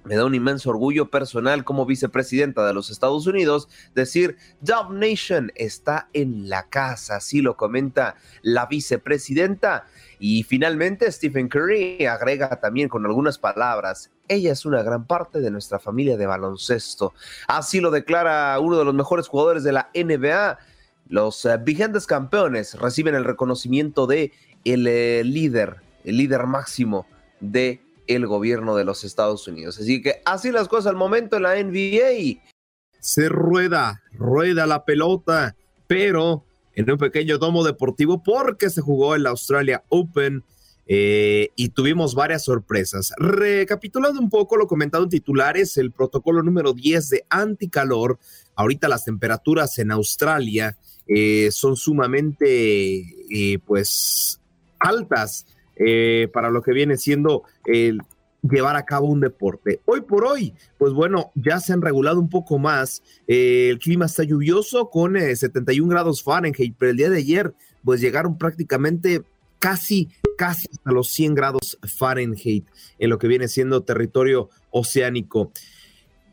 me 0.03 0.15
da 0.15 0.25
un 0.25 0.35
inmenso 0.35 0.69
orgullo 0.69 1.09
personal 1.09 1.63
como 1.63 1.85
vicepresidenta 1.85 2.65
de 2.65 2.73
los 2.73 2.89
Estados 2.89 3.27
Unidos 3.27 3.67
decir, 3.93 4.37
Dove 4.61 4.95
Nation 4.97 5.51
está 5.55 6.09
en 6.13 6.49
la 6.49 6.67
casa, 6.69 7.17
así 7.17 7.41
lo 7.41 7.57
comenta 7.57 8.15
la 8.41 8.65
vicepresidenta. 8.65 9.85
Y 10.19 10.43
finalmente 10.43 11.11
Stephen 11.11 11.47
Curry 11.47 12.05
agrega 12.05 12.59
también 12.59 12.89
con 12.89 13.05
algunas 13.05 13.37
palabras, 13.37 14.11
ella 14.27 14.51
es 14.51 14.65
una 14.65 14.83
gran 14.83 15.05
parte 15.05 15.41
de 15.41 15.51
nuestra 15.51 15.79
familia 15.79 16.17
de 16.17 16.27
baloncesto. 16.27 17.13
Así 17.47 17.79
lo 17.79 17.91
declara 17.91 18.59
uno 18.59 18.77
de 18.77 18.85
los 18.85 18.93
mejores 18.93 19.27
jugadores 19.27 19.63
de 19.63 19.71
la 19.71 19.89
NBA. 19.93 20.59
Los 21.07 21.45
eh, 21.45 21.57
vigentes 21.57 22.05
campeones 22.05 22.75
reciben 22.75 23.15
el 23.15 23.25
reconocimiento 23.25 24.07
de 24.07 24.31
el 24.65 24.87
eh, 24.87 25.23
líder, 25.23 25.77
el 26.03 26.17
líder 26.17 26.45
máximo 26.45 27.07
de 27.39 27.81
el 28.10 28.28
gobierno 28.28 28.76
de 28.76 28.84
los 28.84 29.03
Estados 29.03 29.47
Unidos. 29.47 29.80
Así 29.80 30.01
que 30.01 30.22
así 30.26 30.51
las 30.51 30.68
cosas 30.68 30.88
al 30.88 30.95
momento 30.95 31.38
en 31.38 31.43
la 31.43 31.64
NBA. 31.64 32.41
Se 32.99 33.30
rueda, 33.30 34.01
rueda 34.12 34.66
la 34.66 34.84
pelota, 34.84 35.55
pero 35.88 36.43
en 36.74 36.89
un 36.91 36.97
pequeño 36.97 37.38
domo 37.38 37.64
deportivo 37.64 38.22
porque 38.24 38.70
se 38.70 38.82
jugó 38.82 39.16
el 39.16 39.26
Australia 39.28 39.84
Open 39.89 40.43
eh, 40.88 41.49
y 41.55 41.70
tuvimos 41.70 42.16
varias 42.16 42.43
sorpresas. 42.43 43.14
Recapitulando 43.18 44.20
un 44.20 44.30
poco 44.30 44.57
lo 44.57 44.66
comentado 44.66 45.03
en 45.03 45.10
titulares, 45.10 45.78
el 45.78 45.91
protocolo 45.91 46.41
número 46.41 46.74
10 46.74 47.10
de 47.10 47.26
anticalor. 47.30 48.18
Ahorita 48.55 48.88
las 48.88 49.05
temperaturas 49.05 49.78
en 49.78 49.91
Australia 49.91 50.76
eh, 51.07 51.49
son 51.51 51.76
sumamente, 51.76 53.01
eh, 53.30 53.60
pues, 53.66 54.41
altas 54.80 55.45
para 56.34 56.49
lo 56.49 56.61
que 56.61 56.73
viene 56.73 56.97
siendo 56.97 57.43
llevar 58.41 58.75
a 58.75 58.86
cabo 58.86 59.07
un 59.07 59.19
deporte. 59.19 59.82
Hoy 59.86 60.01
por 60.01 60.25
hoy, 60.25 60.53
pues 60.77 60.93
bueno, 60.93 61.32
ya 61.36 61.59
se 61.59 61.73
han 61.73 61.82
regulado 61.82 62.19
un 62.19 62.30
poco 62.30 62.57
más. 62.57 63.03
el 63.27 63.80
clima 63.80 64.05
está 64.05 64.23
lluvioso 64.23 64.89
con 64.89 65.15
71 65.15 65.89
grados 65.89 66.23
Fahrenheit, 66.23 66.75
pero 66.77 66.91
el 66.91 66.97
día 66.97 67.09
de 67.09 67.17
ayer, 67.17 67.53
pues 67.84 68.01
llegaron 68.01 68.38
prácticamente 68.38 69.23
casi, 69.59 70.09
casi 70.38 70.67
hasta 70.71 70.91
los 70.91 71.09
100 71.09 71.36
grados 71.36 71.77
Fahrenheit 71.84 72.65
en 72.97 73.09
lo 73.09 73.19
que 73.19 73.27
viene 73.27 73.47
siendo 73.47 73.84
territorio 73.84 74.49
oceánico. 74.71 75.51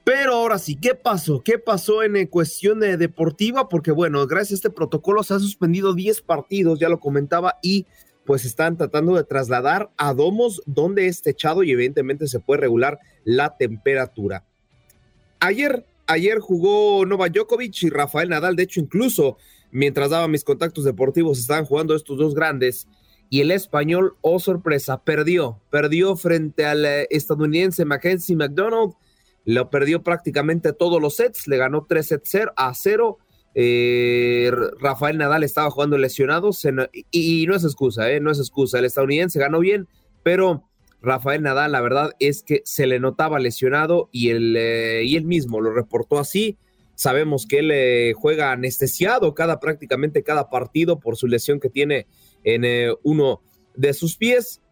Pero 0.05 0.35
ahora 0.35 0.61
sí, 0.61 0.77
¿qué 0.77 0.95
pasó? 0.95 1.43
¿Qué 1.43 1.59
pasó 1.59 2.05
en 2.05 2.15
eh, 2.15 2.29
cuestión 2.29 2.79
de 2.79 2.97
deportiva? 2.97 3.69
Porque 3.69 3.91
bueno, 3.91 4.25
gracias 4.29 4.53
a 4.53 4.55
este 4.55 4.71
protocolo 4.71 5.25
se 5.25 5.35
han 5.35 5.41
suspendido 5.41 5.95
10 5.95 6.23
partidos, 6.23 6.79
ya 6.79 6.89
lo 6.89 7.01
comentaba, 7.01 7.57
y 7.61 7.87
pues 8.27 8.45
están 8.45 8.77
tratando 8.77 9.15
de 9.15 9.25
trasladar 9.25 9.91
a 9.97 10.13
domos 10.13 10.61
donde 10.67 11.07
es 11.07 11.23
techado 11.23 11.63
y 11.63 11.71
evidentemente 11.71 12.27
se 12.27 12.41
puede 12.41 12.61
regular 12.61 12.99
la 13.25 13.57
temperatura. 13.57 14.45
Ayer, 15.41 15.87
ayer 16.07 16.41
jugó 16.41 17.07
Nova 17.07 17.29
Djokovic 17.29 17.83
y 17.83 17.91
Rafael 17.91 18.29
Nadal, 18.29 18.57
de 18.57 18.65
hecho 18.65 18.81
incluso 18.81 19.39
mientras 19.71 20.11
daba 20.11 20.29
mis 20.29 20.45
contactos 20.45 20.85
deportivos 20.85 21.39
estaban 21.39 21.65
jugando 21.65 21.95
estos 21.95 22.19
dos 22.19 22.35
grandes 22.35 22.89
y 23.29 23.41
el 23.41 23.51
español, 23.51 24.17
oh 24.21 24.39
sorpresa, 24.39 25.03
perdió, 25.03 25.61
perdió 25.71 26.17
frente 26.17 26.65
al 26.65 26.85
eh, 26.85 27.07
estadounidense 27.11 27.85
Mackenzie 27.85 28.37
McDonald, 28.37 28.95
lo 29.45 29.71
perdió 29.71 30.03
prácticamente 30.03 30.73
todos 30.73 31.01
los 31.01 31.17
sets, 31.17 31.47
le 31.47 31.57
ganó 31.57 31.87
tres 31.89 32.09
sets 32.09 32.37
a 32.57 32.73
cero. 32.75 33.19
Eh, 33.59 34.51
Rafael 34.79 35.17
Nadal 35.17 35.43
estaba 35.43 35.71
jugando 35.71 35.97
lesionado 35.97 36.51
y, 37.11 37.47
no 37.47 37.57
es 37.57 37.65
excusa, 37.65 38.11
eh, 38.13 38.21
no 38.21 38.31
es 38.31 38.39
excusa. 38.39 38.79
El 38.79 38.85
estadounidense 38.85 39.39
ganó 39.39 39.61
bien, 39.61 39.89
pero 40.23 40.69
Rafael 41.01 41.43
Nadal, 41.43 41.73
la 41.73 41.81
verdad 41.81 42.13
es 42.21 42.43
que 42.43 42.61
se 42.67 42.87
le 42.87 43.01
notaba 43.01 43.39
lesionado 43.39 44.11
y 44.13 44.29
él, 44.29 44.59
y 45.03 45.17
él 45.17 45.25
mismo 45.25 45.63
lo 45.63 45.73
reportó 45.73 46.19
así. 46.19 46.59
Sabemos 46.97 47.47
que 47.47 47.59
él 47.61 48.15
juega 48.15 48.53
anestesiado 48.53 49.35
cada 49.35 49.59
prácticamente 49.59 50.23
cada 50.23 50.51
partido 50.51 51.01
por 51.01 51.17
su 51.17 51.27
lesión 51.27 51.59
que 51.59 51.71
tiene 51.71 52.07
en 52.45 52.65
eh, 52.65 52.95
uno 53.03 53.43
de 53.75 53.93
sus 53.93 54.17
pies. 54.17 54.63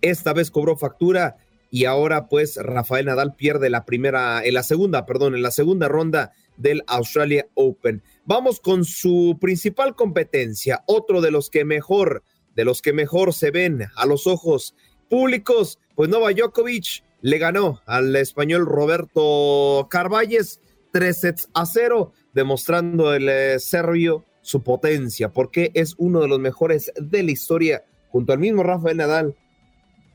Esta 0.00 0.32
vez 0.32 0.50
cobró 0.50 0.76
factura 0.76 1.36
y 1.70 1.84
ahora 1.84 2.28
pues 2.28 2.56
Rafael 2.56 3.06
Nadal 3.06 3.34
pierde 3.34 3.70
la 3.70 3.84
primera, 3.84 4.44
en 4.44 4.54
la 4.54 4.62
segunda, 4.62 5.06
perdón, 5.06 5.34
en 5.34 5.42
la 5.42 5.50
segunda 5.50 5.88
ronda 5.88 6.32
del 6.62 6.82
Australia 6.86 7.46
Open. 7.54 8.02
Vamos 8.24 8.60
con 8.60 8.84
su 8.84 9.36
principal 9.40 9.94
competencia, 9.94 10.82
otro 10.86 11.20
de 11.20 11.30
los 11.30 11.50
que 11.50 11.64
mejor, 11.64 12.22
de 12.54 12.64
los 12.64 12.80
que 12.80 12.92
mejor 12.92 13.34
se 13.34 13.50
ven 13.50 13.88
a 13.96 14.06
los 14.06 14.26
ojos 14.26 14.74
públicos, 15.10 15.78
pues 15.94 16.08
Nova 16.08 16.32
Djokovic 16.32 17.04
le 17.20 17.38
ganó 17.38 17.80
al 17.86 18.14
español 18.16 18.66
Roberto 18.66 19.86
Carvalles 19.90 20.60
tres 20.92 21.20
sets 21.20 21.48
a 21.54 21.66
cero, 21.66 22.12
demostrando 22.34 23.12
el 23.14 23.28
eh, 23.28 23.58
serbio 23.58 24.24
su 24.42 24.62
potencia, 24.62 25.32
porque 25.32 25.70
es 25.74 25.94
uno 25.98 26.20
de 26.20 26.28
los 26.28 26.38
mejores 26.38 26.92
de 26.96 27.22
la 27.22 27.30
historia, 27.30 27.84
junto 28.08 28.32
al 28.32 28.38
mismo 28.38 28.62
Rafael 28.62 28.96
Nadal 28.96 29.36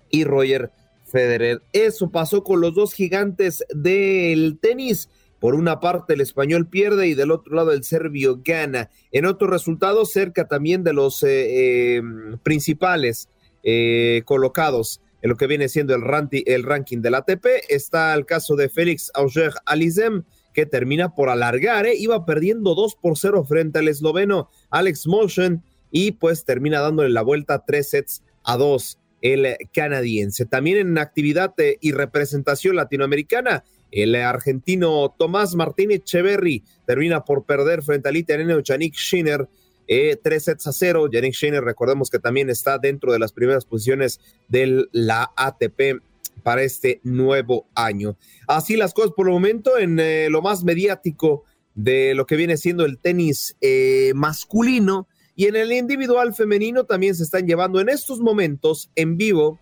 y 0.10 0.24
Roger 0.24 0.72
Federer. 1.06 1.62
Eso 1.74 2.12
pasó 2.12 2.43
con 2.43 2.62
los 2.62 2.76
dos 2.76 2.93
gigantes 2.93 3.66
del 3.74 4.60
tenis. 4.62 5.10
Por 5.40 5.56
una 5.56 5.80
parte 5.80 6.14
el 6.14 6.22
español 6.22 6.68
pierde 6.68 7.08
y 7.08 7.14
del 7.14 7.32
otro 7.32 7.56
lado 7.56 7.72
el 7.72 7.84
serbio 7.84 8.42
gana. 8.44 8.90
En 9.12 9.26
otro 9.26 9.48
resultado, 9.48 10.06
cerca 10.06 10.48
también 10.48 10.84
de 10.84 10.94
los 10.94 11.22
eh, 11.24 11.98
eh, 11.98 12.02
principales 12.44 13.30
eh, 13.64 14.24
colocados 14.26 15.02
en 15.22 15.30
lo 15.30 15.38
que 15.38 15.48
viene 15.48 15.70
siendo 15.70 15.96
el, 15.96 16.04
el 16.46 16.64
ranking 16.64 17.02
del 17.02 17.16
ATP, 17.16 17.46
está 17.70 18.14
el 18.14 18.26
caso 18.26 18.56
de 18.56 18.70
Félix 18.70 19.12
Auger 19.16 19.54
Alizem, 19.66 20.24
que 20.54 20.66
termina 20.66 21.14
por 21.14 21.30
alargar, 21.30 21.86
iba 21.88 22.26
perdiendo 22.26 22.76
2 22.76 22.96
por 22.96 23.18
0 23.18 23.44
frente 23.46 23.80
al 23.80 23.88
esloveno 23.88 24.50
Alex 24.70 25.06
Motion 25.06 25.64
y 25.92 26.14
pues 26.14 26.46
termina 26.46 26.82
dándole 26.82 27.10
la 27.10 27.22
vuelta 27.22 27.64
3 27.66 27.90
sets 27.90 28.24
a 28.44 28.58
2 28.58 29.00
el 29.22 29.58
canadiense. 29.74 30.46
También 30.46 30.78
en 30.78 30.98
actividad 30.98 31.54
y 31.80 31.92
representación 31.92 32.76
latinoamericana, 32.76 33.64
el 33.92 34.16
argentino 34.16 35.14
Tomás 35.18 35.56
Martínez 35.56 36.04
Cheverry 36.04 36.64
termina 36.86 37.24
por 37.24 37.44
perder 37.44 37.84
frente 37.84 38.10
al 38.10 38.18
italiano 38.18 38.60
Yannick 38.60 38.96
Schiner. 38.96 39.48
Eh, 39.90 40.18
tres 40.22 40.44
sets 40.44 40.68
a 40.68 40.74
cero. 40.74 41.10
Yannick 41.10 41.34
Schiner, 41.34 41.64
recordemos 41.64 42.10
que 42.10 42.20
también 42.20 42.50
está 42.50 42.78
dentro 42.78 43.14
de 43.14 43.20
las 43.20 43.32
primeras 43.32 43.66
posiciones 43.66 44.20
de 44.50 44.86
la 44.92 45.32
ATP 45.36 46.02
para 46.44 46.64
este 46.64 47.00
nuevo 47.04 47.68
año. 47.76 48.18
Así 48.48 48.76
las 48.76 48.94
cosas 48.94 49.12
por 49.16 49.28
el 49.28 49.34
momento 49.34 49.78
en 49.78 50.00
eh, 50.00 50.28
lo 50.30 50.42
más 50.42 50.64
mediático 50.64 51.44
de 51.76 52.16
lo 52.16 52.26
que 52.26 52.36
viene 52.36 52.58
siendo 52.58 52.86
el 52.86 52.98
tenis 52.98 53.56
eh, 53.62 54.12
masculino 54.16 55.08
y 55.36 55.46
en 55.46 55.56
el 55.56 55.72
individual 55.72 56.34
femenino 56.34 56.86
también 56.86 57.16
se 57.16 57.24
están 57.24 57.46
llevando 57.46 57.80
en 57.80 57.90
estos 57.90 58.20
momentos 58.20 58.90
en 58.96 59.18
vivo 59.18 59.60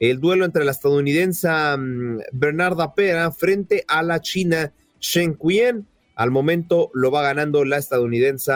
el 0.00 0.20
duelo 0.20 0.44
entre 0.44 0.64
la 0.64 0.72
estadounidense 0.72 1.48
mm, 1.48 2.18
Bernarda 2.32 2.94
Pera 2.94 3.30
frente 3.32 3.84
a 3.88 4.02
la 4.02 4.20
china 4.20 4.72
Shen 5.00 5.34
Kuyen. 5.34 5.86
Al 6.14 6.30
momento 6.30 6.90
lo 6.94 7.10
va 7.10 7.22
ganando 7.22 7.64
la 7.64 7.76
estadounidense 7.76 8.52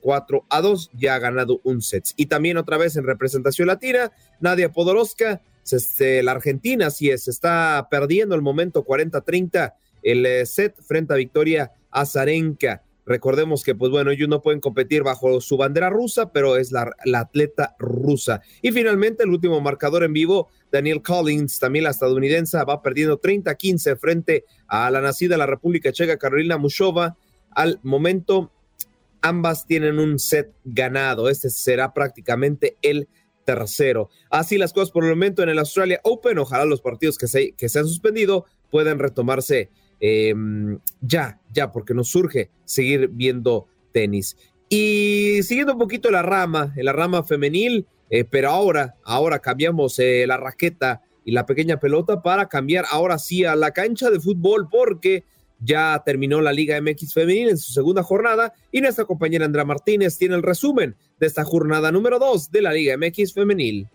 4 0.00 0.46
a 0.48 0.60
2, 0.60 0.90
ya 0.94 1.14
ha 1.14 1.18
ganado 1.18 1.60
un 1.64 1.82
set. 1.82 2.04
Y 2.16 2.26
también 2.26 2.56
otra 2.56 2.76
vez 2.76 2.96
en 2.96 3.04
representación 3.04 3.68
latina, 3.68 4.12
Nadia 4.40 4.70
Podoroska 4.70 5.40
este, 5.70 6.22
la 6.22 6.32
Argentina, 6.32 6.90
si 6.90 7.10
es, 7.10 7.28
está 7.28 7.86
perdiendo 7.90 8.34
el 8.34 8.42
momento 8.42 8.84
40-30 8.84 9.74
el 10.02 10.26
eh, 10.26 10.46
set 10.46 10.74
frente 10.82 11.14
a 11.14 11.16
Victoria 11.16 11.72
Azarenka. 11.90 12.82
Recordemos 13.04 13.64
que, 13.64 13.74
pues 13.74 13.90
bueno, 13.90 14.10
ellos 14.10 14.28
no 14.28 14.42
pueden 14.42 14.60
competir 14.60 15.02
bajo 15.02 15.40
su 15.40 15.56
bandera 15.56 15.90
rusa, 15.90 16.32
pero 16.32 16.56
es 16.56 16.70
la, 16.70 16.92
atleta 17.14 17.74
rusa. 17.78 18.42
Y 18.62 18.70
finalmente, 18.70 19.24
el 19.24 19.30
último 19.30 19.60
marcador 19.60 20.04
en 20.04 20.12
vivo, 20.12 20.48
Daniel 20.70 21.02
Collins, 21.02 21.58
también 21.58 21.84
la 21.84 21.90
estadounidense, 21.90 22.62
va 22.64 22.80
perdiendo 22.80 23.20
30-15 23.20 23.98
frente 23.98 24.44
a 24.68 24.90
la 24.90 25.00
nacida 25.00 25.34
de 25.34 25.38
la 25.38 25.46
República 25.46 25.92
Checa, 25.92 26.16
Carolina 26.16 26.58
Mushova. 26.58 27.16
Al 27.50 27.80
momento, 27.82 28.52
ambas 29.20 29.66
tienen 29.66 29.98
un 29.98 30.18
set 30.18 30.52
ganado. 30.64 31.28
Este 31.28 31.50
será 31.50 31.92
prácticamente 31.92 32.76
el 32.82 33.08
tercero. 33.44 34.10
Así 34.30 34.58
las 34.58 34.72
cosas 34.72 34.92
por 34.92 35.04
el 35.04 35.10
momento 35.10 35.42
en 35.42 35.48
el 35.48 35.58
Australia 35.58 36.00
Open. 36.04 36.38
Ojalá 36.38 36.64
los 36.64 36.80
partidos 36.80 37.18
que 37.18 37.26
se, 37.26 37.52
que 37.52 37.68
se 37.68 37.80
han 37.80 37.86
suspendido 37.86 38.46
puedan 38.70 38.98
retomarse 38.98 39.70
em, 40.02 40.78
ya, 41.00 41.40
ya, 41.52 41.70
porque 41.70 41.94
nos 41.94 42.08
surge 42.08 42.50
seguir 42.64 43.08
viendo 43.08 43.68
tenis. 43.92 44.36
Y 44.68 45.42
siguiendo 45.42 45.74
un 45.74 45.78
poquito 45.78 46.10
la 46.10 46.22
rama, 46.22 46.74
la 46.76 46.92
rama 46.92 47.22
femenil, 47.22 47.86
eh, 48.10 48.24
pero 48.24 48.50
ahora, 48.50 48.96
ahora 49.04 49.38
cambiamos 49.38 49.98
eh, 49.98 50.24
la 50.26 50.36
raqueta 50.36 51.02
y 51.24 51.30
la 51.30 51.46
pequeña 51.46 51.78
pelota 51.78 52.20
para 52.20 52.48
cambiar 52.48 52.84
ahora 52.90 53.18
sí 53.18 53.44
a 53.44 53.54
la 53.54 53.70
cancha 53.70 54.10
de 54.10 54.18
fútbol, 54.18 54.68
porque 54.68 55.24
ya 55.60 56.02
terminó 56.04 56.40
la 56.40 56.52
Liga 56.52 56.80
MX 56.80 57.14
Femenil 57.14 57.50
en 57.50 57.58
su 57.58 57.72
segunda 57.72 58.02
jornada 58.02 58.52
y 58.72 58.80
nuestra 58.80 59.04
compañera 59.04 59.44
Andrea 59.44 59.64
Martínez 59.64 60.18
tiene 60.18 60.34
el 60.34 60.42
resumen 60.42 60.96
de 61.20 61.26
esta 61.28 61.44
jornada 61.44 61.92
número 61.92 62.18
2 62.18 62.50
de 62.50 62.62
la 62.62 62.72
Liga 62.72 62.96
MX 62.96 63.34
Femenil. 63.34 63.88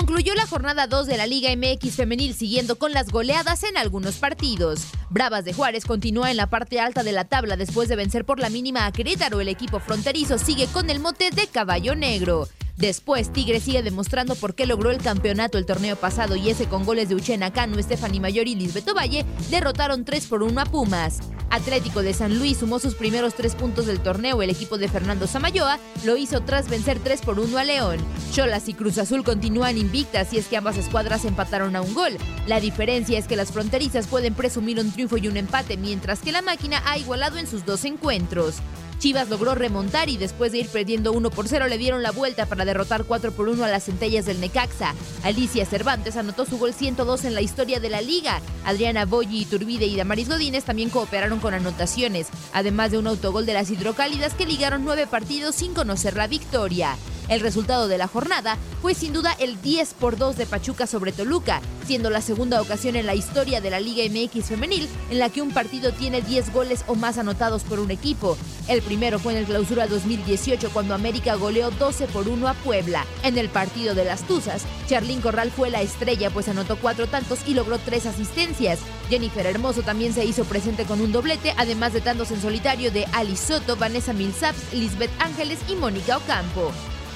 Concluyó 0.00 0.34
la 0.34 0.46
jornada 0.46 0.86
2 0.86 1.06
de 1.06 1.18
la 1.18 1.26
Liga 1.26 1.54
MX 1.54 1.94
femenil 1.94 2.32
siguiendo 2.32 2.76
con 2.76 2.92
las 2.92 3.10
goleadas 3.10 3.64
en 3.64 3.76
algunos 3.76 4.16
partidos. 4.16 4.86
Bravas 5.10 5.44
de 5.44 5.52
Juárez 5.52 5.84
continúa 5.84 6.30
en 6.30 6.38
la 6.38 6.48
parte 6.48 6.80
alta 6.80 7.02
de 7.02 7.12
la 7.12 7.24
tabla 7.24 7.58
después 7.58 7.86
de 7.90 7.96
vencer 7.96 8.24
por 8.24 8.40
la 8.40 8.48
mínima 8.48 8.86
a 8.86 8.92
Querétaro. 8.92 9.42
El 9.42 9.48
equipo 9.48 9.78
fronterizo 9.78 10.38
sigue 10.38 10.68
con 10.68 10.88
el 10.88 11.00
mote 11.00 11.30
de 11.30 11.46
caballo 11.48 11.94
negro. 11.94 12.48
Después, 12.80 13.30
Tigre 13.30 13.60
sigue 13.60 13.82
demostrando 13.82 14.34
por 14.34 14.54
qué 14.54 14.64
logró 14.64 14.90
el 14.90 15.02
campeonato 15.02 15.58
el 15.58 15.66
torneo 15.66 15.96
pasado 15.96 16.34
y 16.34 16.48
ese 16.48 16.64
con 16.66 16.86
goles 16.86 17.10
de 17.10 17.14
Uchena 17.14 17.52
Cano, 17.52 17.80
Stephanie 17.82 18.20
Mayor 18.20 18.48
y 18.48 18.54
Lisbeto 18.54 18.94
Valle 18.94 19.26
derrotaron 19.50 20.06
3 20.06 20.26
por 20.26 20.42
1 20.42 20.58
a 20.58 20.64
Pumas. 20.64 21.20
Atlético 21.50 22.00
de 22.00 22.14
San 22.14 22.38
Luis 22.38 22.58
sumó 22.58 22.78
sus 22.78 22.94
primeros 22.94 23.34
tres 23.34 23.54
puntos 23.54 23.84
del 23.84 24.00
torneo. 24.00 24.40
El 24.40 24.48
equipo 24.48 24.78
de 24.78 24.88
Fernando 24.88 25.26
Samayoa 25.26 25.78
lo 26.04 26.16
hizo 26.16 26.40
tras 26.40 26.70
vencer 26.70 26.98
3 27.00 27.20
por 27.20 27.38
1 27.38 27.58
a 27.58 27.64
León. 27.64 27.98
Cholas 28.32 28.68
y 28.68 28.74
Cruz 28.74 28.96
Azul 28.96 29.24
continúan 29.24 29.76
invictas 29.76 30.32
y 30.32 30.38
es 30.38 30.46
que 30.46 30.56
ambas 30.56 30.78
escuadras 30.78 31.26
empataron 31.26 31.76
a 31.76 31.82
un 31.82 31.92
gol. 31.92 32.16
La 32.46 32.60
diferencia 32.60 33.18
es 33.18 33.26
que 33.26 33.36
las 33.36 33.52
fronterizas 33.52 34.06
pueden 34.06 34.32
presumir 34.32 34.78
un 34.78 34.90
triunfo 34.90 35.18
y 35.18 35.28
un 35.28 35.36
empate, 35.36 35.76
mientras 35.76 36.20
que 36.20 36.32
la 36.32 36.40
máquina 36.40 36.82
ha 36.86 36.96
igualado 36.96 37.36
en 37.36 37.46
sus 37.46 37.66
dos 37.66 37.84
encuentros. 37.84 38.56
Chivas 39.00 39.30
logró 39.30 39.54
remontar 39.54 40.10
y 40.10 40.18
después 40.18 40.52
de 40.52 40.58
ir 40.58 40.68
perdiendo 40.68 41.12
1 41.12 41.30
por 41.30 41.48
0 41.48 41.68
le 41.68 41.78
dieron 41.78 42.02
la 42.02 42.10
vuelta 42.10 42.44
para 42.44 42.66
derrotar 42.66 43.04
4 43.04 43.32
por 43.32 43.48
1 43.48 43.64
a 43.64 43.68
las 43.68 43.84
centellas 43.84 44.26
del 44.26 44.40
Necaxa. 44.40 44.94
Alicia 45.22 45.64
Cervantes 45.64 46.18
anotó 46.18 46.44
su 46.44 46.58
gol 46.58 46.74
102 46.74 47.24
en 47.24 47.34
la 47.34 47.40
historia 47.40 47.80
de 47.80 47.88
la 47.88 48.02
liga. 48.02 48.42
Adriana 48.66 49.06
Boyi, 49.06 49.46
Turbide 49.46 49.86
y 49.86 49.96
Damaris 49.96 50.28
Godínez 50.28 50.64
también 50.64 50.90
cooperaron 50.90 51.40
con 51.40 51.54
anotaciones, 51.54 52.28
además 52.52 52.90
de 52.90 52.98
un 52.98 53.06
autogol 53.06 53.46
de 53.46 53.54
las 53.54 53.70
hidrocálidas 53.70 54.34
que 54.34 54.44
ligaron 54.44 54.84
nueve 54.84 55.06
partidos 55.06 55.54
sin 55.54 55.72
conocer 55.72 56.14
la 56.14 56.26
victoria. 56.26 56.98
El 57.30 57.40
resultado 57.42 57.86
de 57.86 57.96
la 57.96 58.08
jornada 58.08 58.58
fue 58.82 58.92
sin 58.92 59.12
duda 59.12 59.32
el 59.38 59.62
10 59.62 59.94
por 59.94 60.18
2 60.18 60.36
de 60.36 60.46
Pachuca 60.46 60.88
sobre 60.88 61.12
Toluca, 61.12 61.60
siendo 61.86 62.10
la 62.10 62.22
segunda 62.22 62.60
ocasión 62.60 62.96
en 62.96 63.06
la 63.06 63.14
historia 63.14 63.60
de 63.60 63.70
la 63.70 63.78
Liga 63.78 64.02
MX 64.10 64.46
femenil 64.46 64.88
en 65.10 65.20
la 65.20 65.30
que 65.30 65.40
un 65.40 65.52
partido 65.52 65.92
tiene 65.92 66.22
10 66.22 66.52
goles 66.52 66.84
o 66.88 66.96
más 66.96 67.18
anotados 67.18 67.62
por 67.62 67.78
un 67.78 67.92
equipo. 67.92 68.36
El 68.66 68.82
primero 68.82 69.20
fue 69.20 69.34
en 69.34 69.38
el 69.38 69.44
clausura 69.44 69.86
2018 69.86 70.70
cuando 70.72 70.92
América 70.92 71.36
goleó 71.36 71.70
12 71.70 72.08
por 72.08 72.26
1 72.26 72.48
a 72.48 72.54
Puebla. 72.54 73.06
En 73.22 73.38
el 73.38 73.48
partido 73.48 73.94
de 73.94 74.06
las 74.06 74.26
Tuzas, 74.26 74.64
Charlín 74.88 75.20
Corral 75.20 75.52
fue 75.52 75.70
la 75.70 75.82
estrella 75.82 76.30
pues 76.30 76.48
anotó 76.48 76.80
cuatro 76.80 77.06
tantos 77.06 77.38
y 77.46 77.54
logró 77.54 77.78
tres 77.78 78.06
asistencias. 78.06 78.80
Jennifer 79.08 79.46
Hermoso 79.46 79.82
también 79.82 80.12
se 80.14 80.24
hizo 80.24 80.44
presente 80.44 80.84
con 80.84 81.00
un 81.00 81.12
doblete, 81.12 81.54
además 81.56 81.92
de 81.92 82.00
tantos 82.00 82.32
en 82.32 82.42
solitario 82.42 82.90
de 82.90 83.06
Ali 83.12 83.36
Soto, 83.36 83.76
Vanessa 83.76 84.12
Milsaps, 84.12 84.72
Lisbeth 84.72 85.12
Ángeles 85.20 85.60
y 85.68 85.76
Mónica 85.76 86.16
Ocampo. 86.16 86.72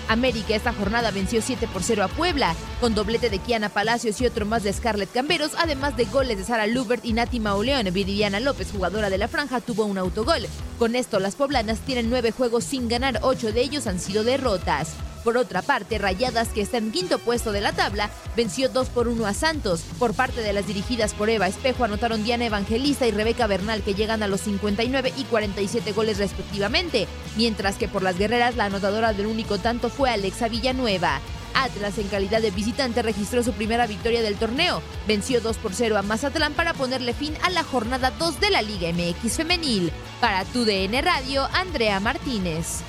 América 0.09 0.55
esta 0.55 0.73
jornada 0.73 1.11
venció 1.11 1.41
7 1.43 1.69
por 1.69 1.83
0 1.83 2.05
a 2.05 2.09
Puebla, 2.09 2.55
con 2.81 2.95
doblete 2.95 3.31
de 3.31 3.39
Kiana 3.39 3.69
Palacios 3.69 4.21
y 4.21 4.27
otro 4.27 4.47
más 4.47 4.63
de 4.63 4.73
Scarlett 4.73 5.13
Camberos, 5.13 5.53
además 5.59 5.97
de 5.97 6.05
goles 6.05 6.39
de 6.39 6.45
Sara 6.45 6.67
Lubert 6.67 7.05
y 7.05 7.13
Nati 7.13 7.41
Mauleón. 7.41 7.93
Viviana 7.93 8.41
López, 8.41 8.71
jugadora 8.71 9.11
de 9.11 9.19
la 9.19 9.29
franja, 9.29 9.61
tuvo 9.61 9.85
un 9.85 9.99
autogol. 9.99 10.47
Con 10.79 10.97
esto, 10.97 11.21
las 11.21 11.37
poblanas 11.37 11.81
tienen 11.81 12.11
nueve 12.11 12.33
juegos 12.33 12.65
sin 12.65 12.89
ganar, 12.89 13.21
ocho 13.23 13.53
de 13.53 13.63
ellos 13.63 13.87
han 13.87 14.01
sido 14.01 14.25
derrotas. 14.25 14.95
Por 15.25 15.39
otra 15.39 15.63
parte, 15.63 15.97
Rayadas, 15.97 16.49
que 16.49 16.61
está 16.61 16.77
en 16.77 16.93
quinto 16.93 17.19
puesto 17.19 17.51
de 17.51 17.63
la 17.63 17.73
tabla, 17.73 18.11
venció 18.37 18.69
2 18.69 18.91
por 18.91 19.09
1 19.09 19.25
a 19.25 19.33
Santos. 19.33 19.81
Por 19.99 20.13
parte 20.13 20.43
de 20.43 20.53
las 20.53 20.67
dirigidas 20.67 21.15
por 21.15 21.31
Eva 21.31 21.49
Espejo, 21.49 21.83
anotaron 21.83 22.23
Diana 22.23 22.45
Evangelista 22.45 23.07
y 23.07 23.11
Rebeca 23.11 23.47
Bernal, 23.47 23.83
que 23.83 23.95
llegan 23.95 24.23
a 24.23 24.29
los 24.29 24.43
59 24.43 25.15
y 25.17 25.25
47 25.25 25.93
goles 25.93 26.19
respectivamente. 26.19 27.09
Mientras 27.37 27.77
que 27.77 27.89
por 27.89 28.03
las 28.03 28.19
guerreras, 28.19 28.57
la 28.57 28.67
anotadora 28.67 29.15
del 29.15 29.27
único 29.27 29.57
tanto 29.57 29.89
fue 29.89 30.11
Alexa 30.11 30.49
Villanueva. 30.49 31.21
Atlas 31.55 31.97
en 31.99 32.09
calidad 32.09 32.43
de 32.43 32.51
visitante 32.51 33.01
registró 33.01 33.43
su 33.43 33.53
primera 33.53 33.87
victoria 33.87 34.21
del 34.21 34.37
torneo. 34.37 34.83
Venció 35.07 35.41
2 35.41 35.57
por 35.57 35.73
0 35.73 35.97
a 35.97 36.03
Mazatlán 36.03 36.53
para 36.53 36.75
ponerle 36.75 37.15
fin 37.15 37.35
a 37.43 37.49
la 37.49 37.65
jornada 37.65 38.11
2 38.11 38.41
de 38.41 38.51
la 38.51 38.61
Liga 38.61 38.91
MX 38.93 39.37
femenil. 39.37 39.91
Para 40.21 40.45
tu 40.45 40.65
DN 40.65 41.01
Radio, 41.01 41.49
Andrea 41.53 41.99
Martínez. 42.01 42.83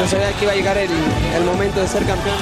No 0.00 0.08
sabía 0.08 0.32
que 0.32 0.44
iba 0.44 0.52
a 0.52 0.56
llegar 0.56 0.78
el, 0.78 0.90
el 0.90 1.44
momento 1.44 1.80
de 1.80 1.86
ser 1.86 2.04
campeón. 2.04 2.36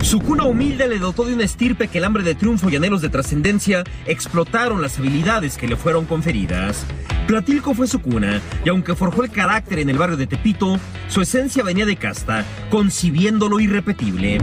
Su 0.00 0.20
cuna 0.20 0.44
humilde 0.44 0.86
le 0.88 0.98
dotó 0.98 1.24
de 1.24 1.34
una 1.34 1.44
estirpe 1.44 1.88
que 1.88 1.98
el 1.98 2.04
hambre 2.04 2.22
de 2.22 2.34
triunfo 2.34 2.70
y 2.70 2.76
anhelos 2.76 3.02
de 3.02 3.08
trascendencia 3.08 3.84
explotaron 4.06 4.80
las 4.80 4.98
habilidades 4.98 5.58
que 5.58 5.66
le 5.66 5.76
fueron 5.76 6.06
conferidas. 6.06 6.86
Platilco 7.26 7.72
fue 7.72 7.86
su 7.86 8.02
cuna, 8.02 8.42
y 8.64 8.68
aunque 8.68 8.94
forjó 8.94 9.24
el 9.24 9.30
carácter 9.30 9.78
en 9.78 9.88
el 9.88 9.96
barrio 9.96 10.18
de 10.18 10.26
Tepito, 10.26 10.78
su 11.08 11.22
esencia 11.22 11.64
venía 11.64 11.86
de 11.86 11.96
casta, 11.96 12.44
concibiendo 12.70 13.48
lo 13.48 13.60
irrepetible. 13.60 14.38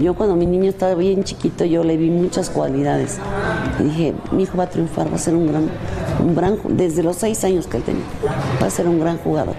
Yo 0.00 0.14
cuando 0.14 0.34
mi 0.34 0.46
niño 0.46 0.70
estaba 0.70 0.94
bien 0.94 1.22
chiquito, 1.24 1.66
yo 1.66 1.84
le 1.84 1.98
vi 1.98 2.08
muchas 2.08 2.48
cualidades. 2.48 3.18
Y 3.78 3.84
dije, 3.84 4.14
mi 4.32 4.44
hijo 4.44 4.56
va 4.56 4.64
a 4.64 4.70
triunfar, 4.70 5.10
va 5.12 5.16
a 5.16 5.18
ser 5.18 5.34
un 5.34 5.48
gran, 5.48 5.68
un 6.20 6.34
gran, 6.34 6.56
desde 6.70 7.02
los 7.02 7.16
seis 7.16 7.44
años 7.44 7.66
que 7.66 7.76
él 7.76 7.82
tenía, 7.82 8.04
va 8.60 8.66
a 8.68 8.70
ser 8.70 8.88
un 8.88 8.98
gran 8.98 9.18
jugador. 9.18 9.54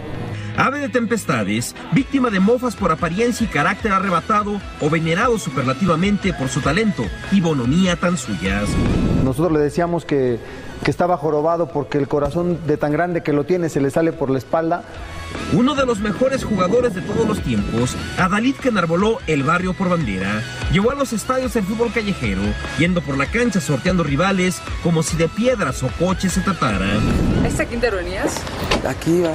Ave 0.58 0.80
de 0.80 0.90
tempestades, 0.90 1.76
víctima 1.94 2.32
de 2.32 2.40
mofas 2.40 2.76
por 2.76 2.92
apariencia 2.92 3.46
y 3.46 3.48
carácter 3.48 3.92
arrebatado 3.92 4.60
o 4.82 4.90
venerado 4.90 5.38
superlativamente 5.38 6.34
por 6.34 6.50
su 6.50 6.62
talento 6.62 7.04
y 7.32 7.42
bonomía 7.42 7.96
tan 7.96 8.18
suyas. 8.18 8.70
Nosotros 9.24 9.52
le 9.52 9.60
decíamos 9.60 10.06
que, 10.06 10.40
que 10.84 10.92
estaba 10.92 11.18
jorobado 11.18 11.68
porque 11.68 11.98
el 11.98 12.08
corazón 12.08 12.60
de 12.68 12.78
tan 12.78 12.92
grande 12.92 13.24
que 13.24 13.34
lo 13.34 13.44
tiene 13.44 13.70
se 13.70 13.82
le 13.82 13.90
sale 13.90 14.12
por 14.12 14.30
la 14.30 14.38
espalda. 14.38 14.84
Uno 15.54 15.76
de 15.76 15.86
los 15.86 16.00
mejores 16.00 16.44
jugadores 16.44 16.96
de 16.96 17.02
todos 17.02 17.28
los 17.28 17.42
tiempos, 17.42 17.96
Adalid 18.18 18.56
que 18.56 18.70
enarboló 18.70 19.20
el 19.28 19.44
barrio 19.44 19.74
por 19.74 19.90
bandera, 19.90 20.42
llevó 20.72 20.92
a 20.92 20.96
los 20.96 21.14
estadios 21.14 21.56
el 21.56 21.64
fútbol 21.64 21.92
callejero, 21.94 22.42
yendo 22.78 23.02
por 23.02 23.18
la 23.18 23.26
cancha 23.26 23.60
sorteando 23.60 24.04
rivales 24.04 24.62
como 24.82 25.04
si 25.04 25.18
de 25.18 25.28
piedras 25.28 25.84
o 25.84 25.90
coches 26.00 26.34
se 26.34 26.42
tratara. 26.42 26.88
¿Este 27.46 27.68
quintero 27.68 27.98
venías? 27.98 28.36
Aquí 28.88 29.22
va. 29.22 29.34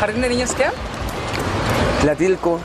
¿Jardín 0.00 0.22
de 0.22 0.28
niños 0.28 0.52
qué? 0.54 0.66
Platilco. 2.02 2.60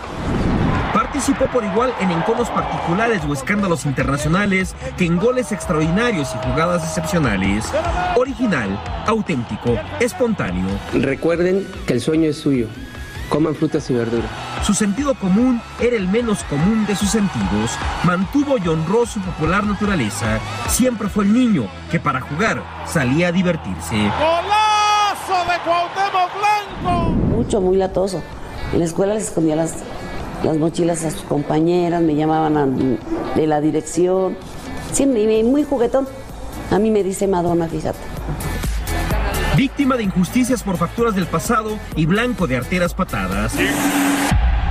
Participó 1.20 1.47
por 1.51 1.65
igual 1.65 1.93
en 1.99 2.11
enconos 2.11 2.49
particulares 2.49 3.22
o 3.28 3.34
escándalos 3.34 3.86
internacionales 3.86 4.74
que 4.97 5.03
en 5.03 5.17
goles 5.17 5.51
extraordinarios 5.51 6.30
y 6.34 6.47
jugadas 6.47 6.82
excepcionales. 6.82 7.65
Original, 8.15 8.82
auténtico, 9.05 9.78
espontáneo. 9.99 10.65
Recuerden 10.93 11.67
que 11.86 11.91
el 11.91 11.99
sueño 11.99 12.30
es 12.30 12.38
suyo. 12.38 12.67
Coman 13.28 13.53
frutas 13.53 13.89
y 13.89 13.95
verduras. 13.95 14.32
Su 14.63 14.74
sentido 14.74 15.13
común 15.13 15.61
era 15.82 15.97
el 15.97 16.07
menos 16.07 16.41
común 16.45 16.86
de 16.86 16.95
sus 16.95 17.09
sentidos. 17.09 17.72
Mantuvo 18.05 18.57
y 18.57 18.70
honró 18.70 19.05
su 19.05 19.20
popular 19.20 19.65
naturaleza. 19.65 20.39
Siempre 20.70 21.09
fue 21.09 21.26
el 21.26 21.34
niño 21.34 21.67
que 21.91 21.99
para 21.99 22.22
jugar 22.22 22.63
salía 22.86 23.28
a 23.28 23.32
divertirse. 23.34 23.97
¡Golazo 23.97 25.51
de 25.51 25.59
Cuauhtémoc 25.65 26.32
Blanco! 26.39 27.09
Mucho, 27.09 27.59
muy 27.59 27.76
latoso. 27.76 28.24
En 28.72 28.80
la 28.80 28.86
escuela 28.86 29.15
les 29.15 29.24
escondía 29.24 29.55
las, 29.55 29.74
las 30.43 30.57
mochilas 30.57 31.03
a 31.05 31.11
sus 31.11 31.21
compañeras, 31.23 32.01
me 32.01 32.15
llamaban 32.15 32.57
a- 32.57 33.35
de 33.35 33.47
la 33.47 33.61
dirección. 33.61 34.37
Siempre 34.91 35.43
muy 35.43 35.63
juguetón. 35.63 36.07
A 36.71 36.79
mí 36.79 36.91
me 36.91 37.03
dice 37.03 37.27
Madonna, 37.27 37.67
fíjate. 37.67 37.99
Víctima 39.55 39.97
de 39.97 40.03
injusticias 40.03 40.63
por 40.63 40.77
facturas 40.77 41.15
del 41.15 41.25
pasado 41.27 41.77
y 41.95 42.05
blanco 42.05 42.47
de 42.47 42.57
arteras 42.57 42.93
patadas. 42.93 43.53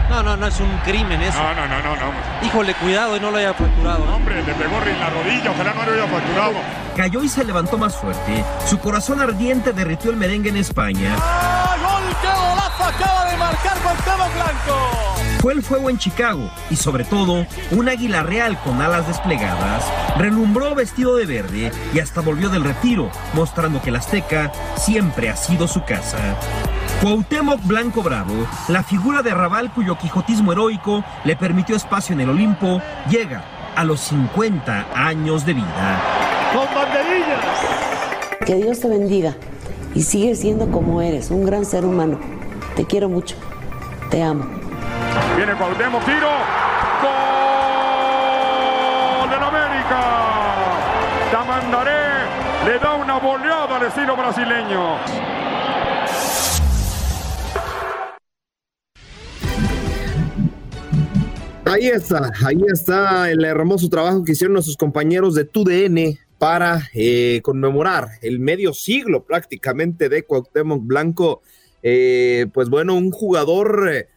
No, 0.09 0.23
no, 0.23 0.37
no 0.37 0.47
es 0.47 0.59
un 0.61 0.71
crimen 0.87 1.21
eso. 1.21 1.39
No, 1.43 1.55
no, 1.55 1.69
no, 1.69 1.83
no, 1.83 1.95
no. 1.97 2.47
Híjole, 2.47 2.75
cuidado 2.77 3.17
y 3.17 3.21
no 3.21 3.31
lo 3.31 3.37
haya 3.37 3.53
fracturado. 3.53 4.05
Hombre, 4.15 4.37
le 4.43 4.55
pegó 4.55 4.77
en 4.87 4.99
la 4.99 5.11
rodilla, 5.11 5.51
ojalá 5.51 5.75
no 5.75 5.85
lo 5.85 5.93
haya 5.93 6.07
fracturado. 6.07 6.53
Cayó 6.97 7.23
y 7.23 7.29
se 7.29 7.45
levantó 7.45 7.77
más 7.77 7.95
fuerte. 7.95 8.43
Su 8.67 8.79
corazón 8.79 9.21
ardiente 9.21 9.73
derritió 9.75 10.11
el 10.11 10.17
merengue 10.17 10.49
en 10.49 10.57
España. 10.57 11.15
¡Ah, 11.21 11.77
gol! 11.83 12.17
¡Qué 12.23 12.29
golazo 12.29 12.85
acaba 12.85 13.31
de 13.31 13.37
marcar 13.37 13.77
Cuauhtémoc 13.81 14.35
Blanco! 14.35 15.18
Fue 15.41 15.53
el 15.53 15.63
fuego 15.63 15.89
en 15.89 15.99
Chicago 15.99 16.51
y 16.69 16.77
sobre 16.77 17.05
todo 17.05 17.47
un 17.71 17.89
águila 17.89 18.25
real 18.25 18.59
con 18.65 18.83
alas 18.83 19.07
desplegadas. 19.07 19.85
Relumbró 20.17 20.75
vestido 20.75 21.15
de 21.17 21.27
verde 21.27 21.71
y 21.95 22.01
hasta 22.01 22.21
volvió 22.21 22.49
del 22.49 22.65
retiro, 22.65 23.09
mostrando 23.35 23.81
que 23.81 23.91
el 23.91 23.97
Azteca 23.97 24.53
siempre 24.77 25.29
ha 25.29 25.37
sido 25.37 25.69
su 25.69 25.85
casa. 25.85 26.19
Cuauhtémoc 27.01 27.65
Blanco 27.65 28.03
Bravo, 28.03 28.35
la 28.67 28.83
figura 28.83 29.23
de 29.23 29.33
Raval 29.33 29.73
cuyo 29.73 29.97
quijotismo 29.97 30.51
heroico 30.51 31.05
le 31.25 31.37
permitió 31.37 31.77
espacio 31.77 32.15
en 32.15 32.23
el 32.23 32.31
Olimpo, 32.31 32.83
llega 33.09 33.45
a 33.77 33.85
los 33.85 34.01
50 34.01 34.89
años 34.93 35.47
de 35.47 35.55
vida. 35.55 36.03
¡Con 36.53 36.67
banderillas! 36.75 37.45
Que 38.45 38.57
Dios 38.57 38.81
te 38.81 38.89
bendiga 38.89 39.37
y 39.95 40.03
sigue 40.03 40.35
siendo 40.35 40.69
como 40.73 41.01
eres, 41.01 41.31
un 41.31 41.47
gran 41.47 41.65
ser 41.65 41.85
humano. 41.85 42.19
Te 42.75 42.85
quiero 42.85 43.09
mucho. 43.09 43.37
Te 44.11 44.21
amo. 44.23 44.68
Viene 45.39 45.55
Cuauhtémoc, 45.55 46.05
tiro. 46.05 46.29
¡Gol 47.01 47.15
del 49.31 49.41
América! 49.41 50.01
Tamandaré 51.31 52.27
le 52.67 52.79
da 52.81 52.97
una 52.97 53.21
boleada 53.21 53.77
al 53.77 53.87
estilo 53.87 54.17
brasileño. 54.17 54.97
Ahí 61.67 61.87
está, 61.87 62.33
ahí 62.45 62.59
está 62.67 63.31
el 63.31 63.45
hermoso 63.45 63.89
trabajo 63.89 64.25
que 64.25 64.33
hicieron 64.33 64.55
nuestros 64.55 64.77
compañeros 64.77 65.37
de 65.37 65.45
TUDN 65.45 66.19
para 66.39 66.89
eh, 66.95 67.43
conmemorar 67.45 68.09
el 68.23 68.41
medio 68.41 68.75
siglo 68.75 69.23
prácticamente 69.23 70.09
de 70.09 70.25
Cuauhtémoc 70.25 70.85
Blanco. 70.85 71.43
Eh, 71.85 72.49
pues 72.53 72.69
bueno, 72.69 72.97
un 72.97 73.13
jugador 73.13 73.89
eh, 73.89 74.09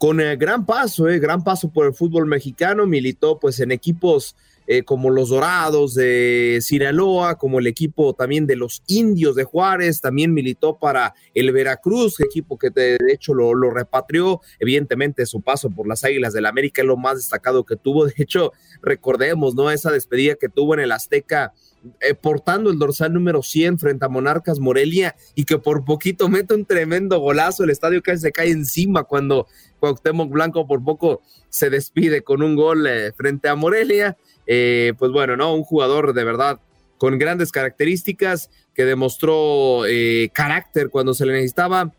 eh, 0.00 0.36
con 0.36 0.38
gran 0.38 0.64
paso, 0.64 1.04
gran 1.04 1.44
paso 1.44 1.70
por 1.70 1.86
el 1.86 1.94
fútbol 1.94 2.26
mexicano, 2.26 2.86
militó 2.86 3.38
pues 3.38 3.60
en 3.60 3.70
equipos 3.70 4.34
eh, 4.72 4.84
como 4.84 5.10
los 5.10 5.30
Dorados 5.30 5.94
de 5.94 6.60
Sinaloa, 6.62 7.36
como 7.38 7.58
el 7.58 7.66
equipo 7.66 8.14
también 8.14 8.46
de 8.46 8.54
los 8.54 8.84
Indios 8.86 9.34
de 9.34 9.42
Juárez, 9.42 10.00
también 10.00 10.32
militó 10.32 10.78
para 10.78 11.12
el 11.34 11.50
Veracruz, 11.50 12.20
equipo 12.20 12.56
que 12.56 12.70
de, 12.70 12.96
hecho 13.08 13.34
lo, 13.34 13.70
repatrió. 13.70 14.40
Evidentemente 14.60 15.26
su 15.26 15.40
paso 15.40 15.70
por 15.70 15.88
las 15.88 16.04
Águilas 16.04 16.34
del 16.34 16.44
la 16.44 16.50
América 16.50 16.82
es 16.82 16.86
lo 16.86 16.96
más 16.96 17.16
destacado 17.16 17.64
que 17.64 17.74
tuvo. 17.74 18.06
De 18.10 18.14
hecho, 18.16 18.52
recordemos, 18.80 19.56
¿no? 19.56 19.72
Esa 19.72 19.90
despedida 19.90 20.36
que 20.36 20.48
tuvo 20.48 20.74
en 20.74 20.80
el 20.80 20.92
Azteca. 20.92 21.52
Eh, 22.00 22.14
portando 22.14 22.70
el 22.70 22.78
dorsal 22.78 23.14
número 23.14 23.42
100 23.42 23.78
frente 23.78 24.04
a 24.04 24.08
Monarcas 24.10 24.58
Morelia 24.58 25.16
y 25.34 25.44
que 25.44 25.56
por 25.56 25.82
poquito 25.86 26.28
mete 26.28 26.52
un 26.52 26.66
tremendo 26.66 27.18
golazo, 27.18 27.64
el 27.64 27.70
estadio 27.70 28.02
casi 28.02 28.20
se 28.20 28.32
cae 28.32 28.50
encima 28.50 29.04
cuando 29.04 29.46
Cuauhtémoc 29.80 30.30
Blanco 30.30 30.66
por 30.66 30.84
poco 30.84 31.22
se 31.48 31.70
despide 31.70 32.22
con 32.22 32.42
un 32.42 32.54
gol 32.54 32.86
eh, 32.86 33.12
frente 33.12 33.48
a 33.48 33.56
Morelia 33.56 34.16
eh, 34.46 34.94
pues 34.98 35.12
bueno, 35.12 35.36
¿no? 35.36 35.54
Un 35.54 35.62
jugador 35.62 36.12
de 36.12 36.24
verdad 36.24 36.60
con 36.98 37.18
grandes 37.18 37.52
características 37.52 38.50
que 38.74 38.84
demostró 38.84 39.86
eh, 39.86 40.30
carácter 40.34 40.90
cuando 40.90 41.14
se 41.14 41.24
le 41.24 41.32
necesitaba. 41.32 41.94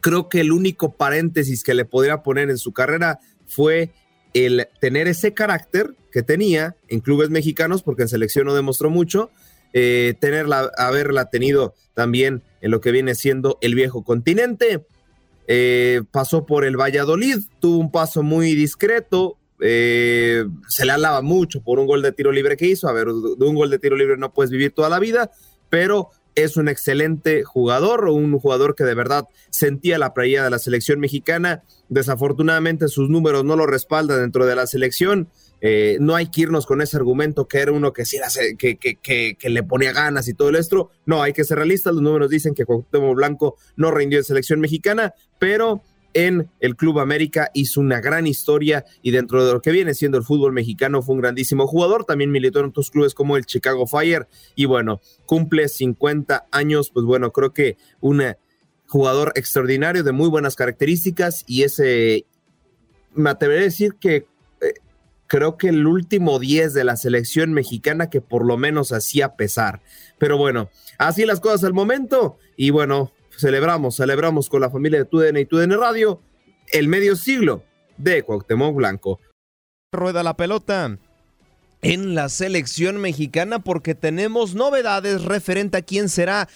Creo 0.00 0.28
que 0.28 0.40
el 0.40 0.52
único 0.52 0.96
paréntesis 0.96 1.62
que 1.62 1.74
le 1.74 1.84
podría 1.84 2.22
poner 2.22 2.50
en 2.50 2.58
su 2.58 2.72
carrera 2.72 3.20
fue 3.46 3.90
el 4.32 4.68
tener 4.80 5.06
ese 5.06 5.34
carácter 5.34 5.94
que 6.10 6.22
tenía 6.22 6.76
en 6.88 7.00
clubes 7.00 7.30
mexicanos, 7.30 7.82
porque 7.82 8.02
en 8.02 8.08
selección 8.08 8.46
no 8.46 8.54
demostró 8.54 8.88
mucho, 8.90 9.30
tenerla, 9.72 10.70
haberla 10.78 11.28
tenido 11.28 11.74
también 11.92 12.42
en 12.62 12.70
lo 12.70 12.80
que 12.80 12.92
viene 12.92 13.14
siendo 13.14 13.58
el 13.60 13.74
viejo 13.74 14.02
continente. 14.02 14.86
Pasó 16.10 16.46
por 16.46 16.64
el 16.64 16.76
Valladolid, 16.76 17.38
tuvo 17.60 17.78
un 17.78 17.90
paso 17.90 18.22
muy 18.22 18.54
discreto, 18.54 19.38
eh, 19.60 20.44
se 20.68 20.84
le 20.84 20.92
alaba 20.92 21.22
mucho 21.22 21.62
por 21.62 21.78
un 21.78 21.86
gol 21.86 22.02
de 22.02 22.12
tiro 22.12 22.32
libre 22.32 22.56
que 22.56 22.66
hizo. 22.66 22.88
A 22.88 22.92
ver, 22.92 23.08
un 23.08 23.54
gol 23.54 23.70
de 23.70 23.78
tiro 23.78 23.96
libre 23.96 24.16
no 24.16 24.32
puedes 24.32 24.50
vivir 24.50 24.72
toda 24.72 24.88
la 24.88 24.98
vida, 24.98 25.30
pero 25.70 26.10
es 26.34 26.56
un 26.56 26.68
excelente 26.68 27.44
jugador, 27.44 28.08
un 28.08 28.38
jugador 28.38 28.74
que 28.74 28.84
de 28.84 28.94
verdad 28.94 29.26
sentía 29.50 29.98
la 29.98 30.12
playa 30.12 30.44
de 30.44 30.50
la 30.50 30.58
selección 30.58 31.00
mexicana. 31.00 31.62
Desafortunadamente 31.88 32.88
sus 32.88 33.08
números 33.08 33.44
no 33.44 33.56
lo 33.56 33.66
respaldan 33.66 34.20
dentro 34.20 34.44
de 34.44 34.56
la 34.56 34.66
selección. 34.66 35.28
Eh, 35.60 35.96
no 36.00 36.14
hay 36.14 36.30
que 36.30 36.42
irnos 36.42 36.66
con 36.66 36.82
ese 36.82 36.96
argumento 36.96 37.48
que 37.48 37.58
era 37.58 37.72
uno 37.72 37.92
que, 37.92 38.04
sí, 38.04 38.18
que, 38.58 39.36
le 39.42 39.62
ponía 39.62 39.92
ganas 39.92 40.28
y 40.28 40.34
todo 40.34 40.48
el 40.50 40.56
esto. 40.56 40.90
No, 41.06 41.22
hay 41.22 41.32
que 41.32 41.44
ser 41.44 41.58
realistas. 41.58 41.94
Los 41.94 42.02
números 42.02 42.30
dicen 42.30 42.54
que 42.54 42.64
Cuauhtémoc 42.64 43.16
Blanco 43.16 43.56
no 43.76 43.90
rindió 43.90 44.18
en 44.18 44.24
selección 44.24 44.60
mexicana, 44.60 45.14
pero 45.38 45.82
en 46.16 46.50
el 46.60 46.76
Club 46.76 46.98
América, 47.00 47.50
hizo 47.52 47.78
una 47.78 48.00
gran 48.00 48.26
historia 48.26 48.86
y 49.02 49.10
dentro 49.10 49.44
de 49.44 49.52
lo 49.52 49.60
que 49.60 49.70
viene 49.70 49.92
siendo 49.92 50.16
el 50.16 50.24
fútbol 50.24 50.50
mexicano 50.54 51.02
fue 51.02 51.14
un 51.14 51.20
grandísimo 51.20 51.66
jugador, 51.66 52.06
también 52.06 52.30
militó 52.30 52.60
en 52.60 52.66
otros 52.66 52.90
clubes 52.90 53.12
como 53.12 53.36
el 53.36 53.44
Chicago 53.44 53.86
Fire 53.86 54.26
y 54.54 54.64
bueno, 54.64 55.02
cumple 55.26 55.68
50 55.68 56.46
años, 56.50 56.90
pues 56.90 57.04
bueno, 57.04 57.32
creo 57.32 57.52
que 57.52 57.76
un 58.00 58.22
jugador 58.86 59.32
extraordinario 59.34 60.02
de 60.04 60.12
muy 60.12 60.30
buenas 60.30 60.56
características 60.56 61.44
y 61.46 61.64
ese, 61.64 62.24
me 63.12 63.28
atreveré 63.28 63.60
a 63.60 63.64
decir 63.64 63.96
que 64.00 64.24
creo 65.26 65.56
que 65.56 65.68
el 65.68 65.86
último 65.86 66.38
10 66.38 66.74
de 66.74 66.84
la 66.84 66.96
selección 66.96 67.52
mexicana 67.52 68.10
que 68.10 68.20
por 68.20 68.44
lo 68.44 68.56
menos 68.56 68.92
hacía 68.92 69.36
pesar. 69.36 69.82
Pero 70.18 70.38
bueno, 70.38 70.70
así 70.98 71.24
las 71.26 71.40
cosas 71.40 71.64
al 71.64 71.74
momento 71.74 72.38
y 72.56 72.70
bueno, 72.70 73.12
celebramos, 73.36 73.96
celebramos 73.96 74.48
con 74.48 74.60
la 74.60 74.70
familia 74.70 75.00
de 75.00 75.04
TUDN 75.04 75.36
y 75.38 75.46
TUDN 75.46 75.78
Radio 75.78 76.20
el 76.72 76.88
medio 76.88 77.16
siglo 77.16 77.62
de 77.96 78.22
Cuauhtémoc 78.22 78.74
Blanco. 78.74 79.20
Rueda 79.92 80.22
la 80.22 80.36
pelota 80.36 80.98
en 81.82 82.14
la 82.14 82.28
selección 82.28 83.00
mexicana 83.00 83.60
porque 83.60 83.94
tenemos 83.94 84.54
novedades 84.54 85.24
referente 85.24 85.78
a 85.78 85.82
quién 85.82 86.08
será, 86.08 86.48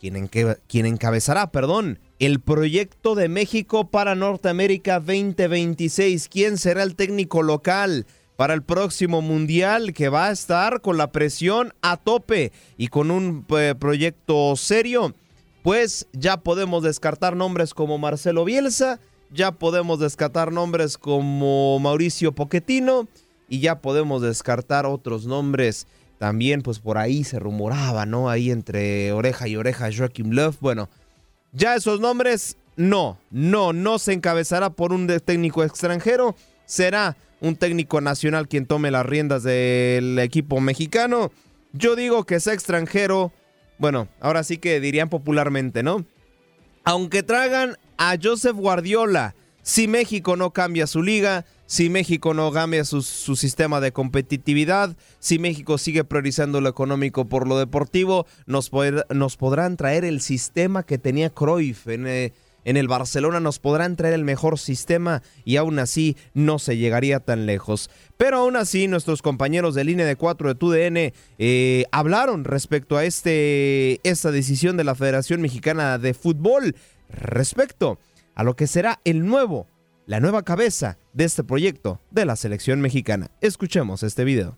quién 0.00 0.86
encabezará, 0.86 1.50
perdón, 1.50 1.98
el 2.18 2.40
proyecto 2.40 3.14
de 3.14 3.28
México 3.28 3.90
para 3.90 4.14
Norteamérica 4.14 5.00
2026. 5.00 6.28
¿Quién 6.28 6.58
será 6.58 6.82
el 6.82 6.96
técnico 6.96 7.42
local? 7.42 8.06
para 8.36 8.52
el 8.52 8.62
próximo 8.62 9.22
mundial 9.22 9.94
que 9.94 10.10
va 10.10 10.26
a 10.26 10.30
estar 10.30 10.82
con 10.82 10.98
la 10.98 11.10
presión 11.10 11.72
a 11.80 11.96
tope 11.96 12.52
y 12.76 12.88
con 12.88 13.10
un 13.10 13.46
eh, 13.48 13.74
proyecto 13.78 14.54
serio 14.56 15.14
pues 15.66 16.06
ya 16.12 16.36
podemos 16.36 16.84
descartar 16.84 17.34
nombres 17.34 17.74
como 17.74 17.98
Marcelo 17.98 18.44
Bielsa, 18.44 19.00
ya 19.32 19.50
podemos 19.50 19.98
descartar 19.98 20.52
nombres 20.52 20.96
como 20.96 21.76
Mauricio 21.80 22.30
Pochettino 22.30 23.08
y 23.48 23.58
ya 23.58 23.80
podemos 23.80 24.22
descartar 24.22 24.86
otros 24.86 25.26
nombres. 25.26 25.88
También, 26.18 26.62
pues 26.62 26.78
por 26.78 26.98
ahí 26.98 27.24
se 27.24 27.38
rumoraba, 27.38 28.06
¿no? 28.06 28.30
Ahí 28.30 28.50
entre 28.50 29.12
oreja 29.12 29.48
y 29.48 29.56
oreja 29.56 29.90
Joaquim 29.94 30.30
Love. 30.30 30.56
Bueno, 30.60 30.88
ya 31.52 31.74
esos 31.74 32.00
nombres, 32.00 32.56
no, 32.76 33.18
no, 33.30 33.72
no 33.72 33.98
se 33.98 34.12
encabezará 34.12 34.70
por 34.70 34.92
un 34.92 35.06
técnico 35.24 35.62
extranjero. 35.62 36.36
Será 36.64 37.16
un 37.40 37.56
técnico 37.56 38.00
nacional 38.00 38.48
quien 38.48 38.66
tome 38.66 38.90
las 38.90 39.04
riendas 39.04 39.42
del 39.42 40.18
equipo 40.18 40.60
mexicano. 40.60 41.30
Yo 41.72 41.96
digo 41.96 42.24
que 42.24 42.40
sea 42.40 42.54
extranjero 42.54 43.32
bueno, 43.78 44.08
ahora 44.20 44.42
sí 44.42 44.58
que 44.58 44.80
dirían 44.80 45.08
popularmente, 45.08 45.82
¿no? 45.82 46.04
Aunque 46.84 47.22
tragan 47.22 47.76
a 47.98 48.16
Joseph 48.20 48.56
Guardiola, 48.56 49.34
si 49.62 49.88
México 49.88 50.36
no 50.36 50.52
cambia 50.52 50.86
su 50.86 51.02
liga, 51.02 51.44
si 51.66 51.90
México 51.90 52.34
no 52.34 52.50
cambia 52.52 52.84
su, 52.84 53.02
sistema 53.02 53.80
de 53.80 53.92
competitividad, 53.92 54.96
si 55.18 55.38
México 55.38 55.78
sigue 55.78 56.04
priorizando 56.04 56.60
lo 56.60 56.68
económico 56.68 57.26
por 57.26 57.46
lo 57.46 57.58
deportivo, 57.58 58.26
nos, 58.46 58.70
podrán 58.70 59.76
traer 59.76 60.04
el 60.04 60.20
sistema 60.20 60.84
que 60.84 60.98
tenía 60.98 61.30
Cruyff 61.30 61.88
en, 61.88 62.06
eh, 62.06 62.32
en 62.66 62.76
el 62.76 62.88
Barcelona 62.88 63.38
nos 63.38 63.60
podrán 63.60 63.94
traer 63.94 64.14
el 64.14 64.24
mejor 64.24 64.58
sistema 64.58 65.22
y 65.44 65.56
aún 65.56 65.78
así 65.78 66.16
no 66.34 66.58
se 66.58 66.76
llegaría 66.76 67.20
tan 67.20 67.46
lejos. 67.46 67.90
Pero 68.16 68.38
aún 68.38 68.56
así 68.56 68.88
nuestros 68.88 69.22
compañeros 69.22 69.76
de 69.76 69.84
línea 69.84 70.04
de 70.04 70.16
4 70.16 70.48
de 70.48 70.54
TUDN 70.56 71.12
eh, 71.38 71.84
hablaron 71.92 72.44
respecto 72.44 72.96
a 72.96 73.04
este, 73.04 74.00
esta 74.02 74.32
decisión 74.32 74.76
de 74.76 74.82
la 74.82 74.96
Federación 74.96 75.40
Mexicana 75.40 75.96
de 75.98 76.12
Fútbol 76.12 76.74
respecto 77.08 78.00
a 78.34 78.42
lo 78.42 78.56
que 78.56 78.66
será 78.66 79.00
el 79.04 79.24
nuevo, 79.24 79.68
la 80.06 80.20
nueva 80.20 80.44
cabeza 80.44 80.98
de 81.12 81.24
este 81.24 81.42
proyecto 81.42 82.00
de 82.12 82.24
la 82.24 82.36
selección 82.36 82.80
mexicana. 82.80 83.32
Escuchemos 83.40 84.04
este 84.04 84.22
video. 84.22 84.56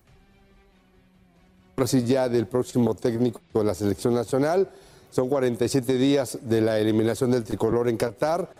Así 1.76 2.04
ya 2.04 2.28
del 2.28 2.46
próximo 2.46 2.94
técnico 2.94 3.40
de 3.54 3.64
la 3.64 3.74
selección 3.74 4.14
nacional 4.14 4.68
son 5.10 5.30
47 5.30 5.96
días 5.96 6.38
de 6.42 6.60
la 6.60 6.78
eliminación 6.78 7.30
del 7.30 7.44
tricolor 7.44 7.88
en 7.88 7.96
Qatar. 7.96 8.50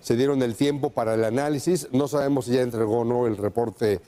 Se 0.00 0.16
dieron 0.16 0.42
el 0.42 0.54
tiempo 0.54 0.90
para 0.90 1.14
el 1.14 1.24
análisis. 1.24 1.88
No 1.90 2.06
sabemos 2.06 2.44
si 2.44 2.52
ya 2.52 2.62
entregó 2.62 3.00
o 3.00 3.04
no 3.04 3.26
el 3.26 3.36
reporte 3.36 4.00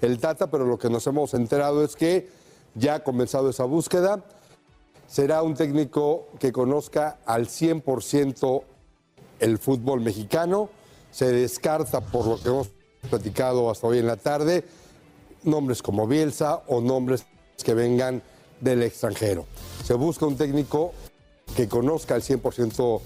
el 0.00 0.18
Tata, 0.18 0.50
pero 0.50 0.64
lo 0.64 0.78
que 0.78 0.88
nos 0.88 1.06
hemos 1.06 1.34
enterado 1.34 1.84
es 1.84 1.94
que 1.94 2.28
ya 2.74 2.96
ha 2.96 3.04
comenzado 3.04 3.50
esa 3.50 3.64
búsqueda. 3.64 4.24
Será 5.06 5.42
un 5.42 5.54
técnico 5.54 6.28
que 6.38 6.52
conozca 6.52 7.18
al 7.26 7.48
100% 7.48 8.62
el 9.40 9.58
fútbol 9.58 10.00
mexicano. 10.00 10.70
Se 11.14 11.30
descarta, 11.30 12.00
por 12.00 12.26
lo 12.26 12.42
que 12.42 12.48
hemos 12.48 12.70
platicado 13.08 13.70
hasta 13.70 13.86
hoy 13.86 13.98
en 13.98 14.08
la 14.08 14.16
tarde, 14.16 14.64
nombres 15.44 15.80
como 15.80 16.08
Bielsa 16.08 16.64
o 16.66 16.80
nombres 16.80 17.24
que 17.62 17.72
vengan 17.72 18.20
del 18.60 18.82
extranjero. 18.82 19.46
Se 19.84 19.94
busca 19.94 20.26
un 20.26 20.36
técnico 20.36 20.92
que 21.54 21.68
conozca 21.68 22.16
al 22.16 22.22
100% 22.22 23.00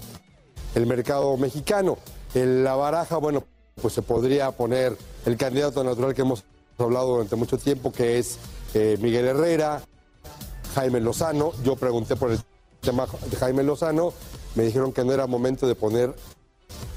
el 0.73 0.87
mercado 0.87 1.37
mexicano. 1.37 1.99
En 2.33 2.63
la 2.63 2.73
baraja, 2.73 3.17
bueno, 3.17 3.43
pues 3.79 3.93
se 3.93 4.01
podría 4.01 4.49
poner 4.53 4.97
el 5.27 5.37
candidato 5.37 5.83
natural 5.83 6.15
que 6.15 6.21
hemos 6.21 6.43
hablado 6.79 7.09
durante 7.09 7.35
mucho 7.35 7.59
tiempo, 7.59 7.91
que 7.91 8.17
es 8.17 8.39
eh, 8.73 8.97
Miguel 8.99 9.27
Herrera, 9.27 9.83
Jaime 10.73 10.99
Lozano. 10.99 11.51
Yo 11.63 11.75
pregunté 11.75 12.15
por 12.15 12.31
el 12.31 12.39
tema 12.81 13.05
de 13.29 13.37
Jaime 13.37 13.61
Lozano, 13.61 14.13
me 14.55 14.63
dijeron 14.63 14.93
que 14.93 15.03
no 15.03 15.13
era 15.13 15.27
momento 15.27 15.67
de 15.67 15.75
poner 15.75 16.15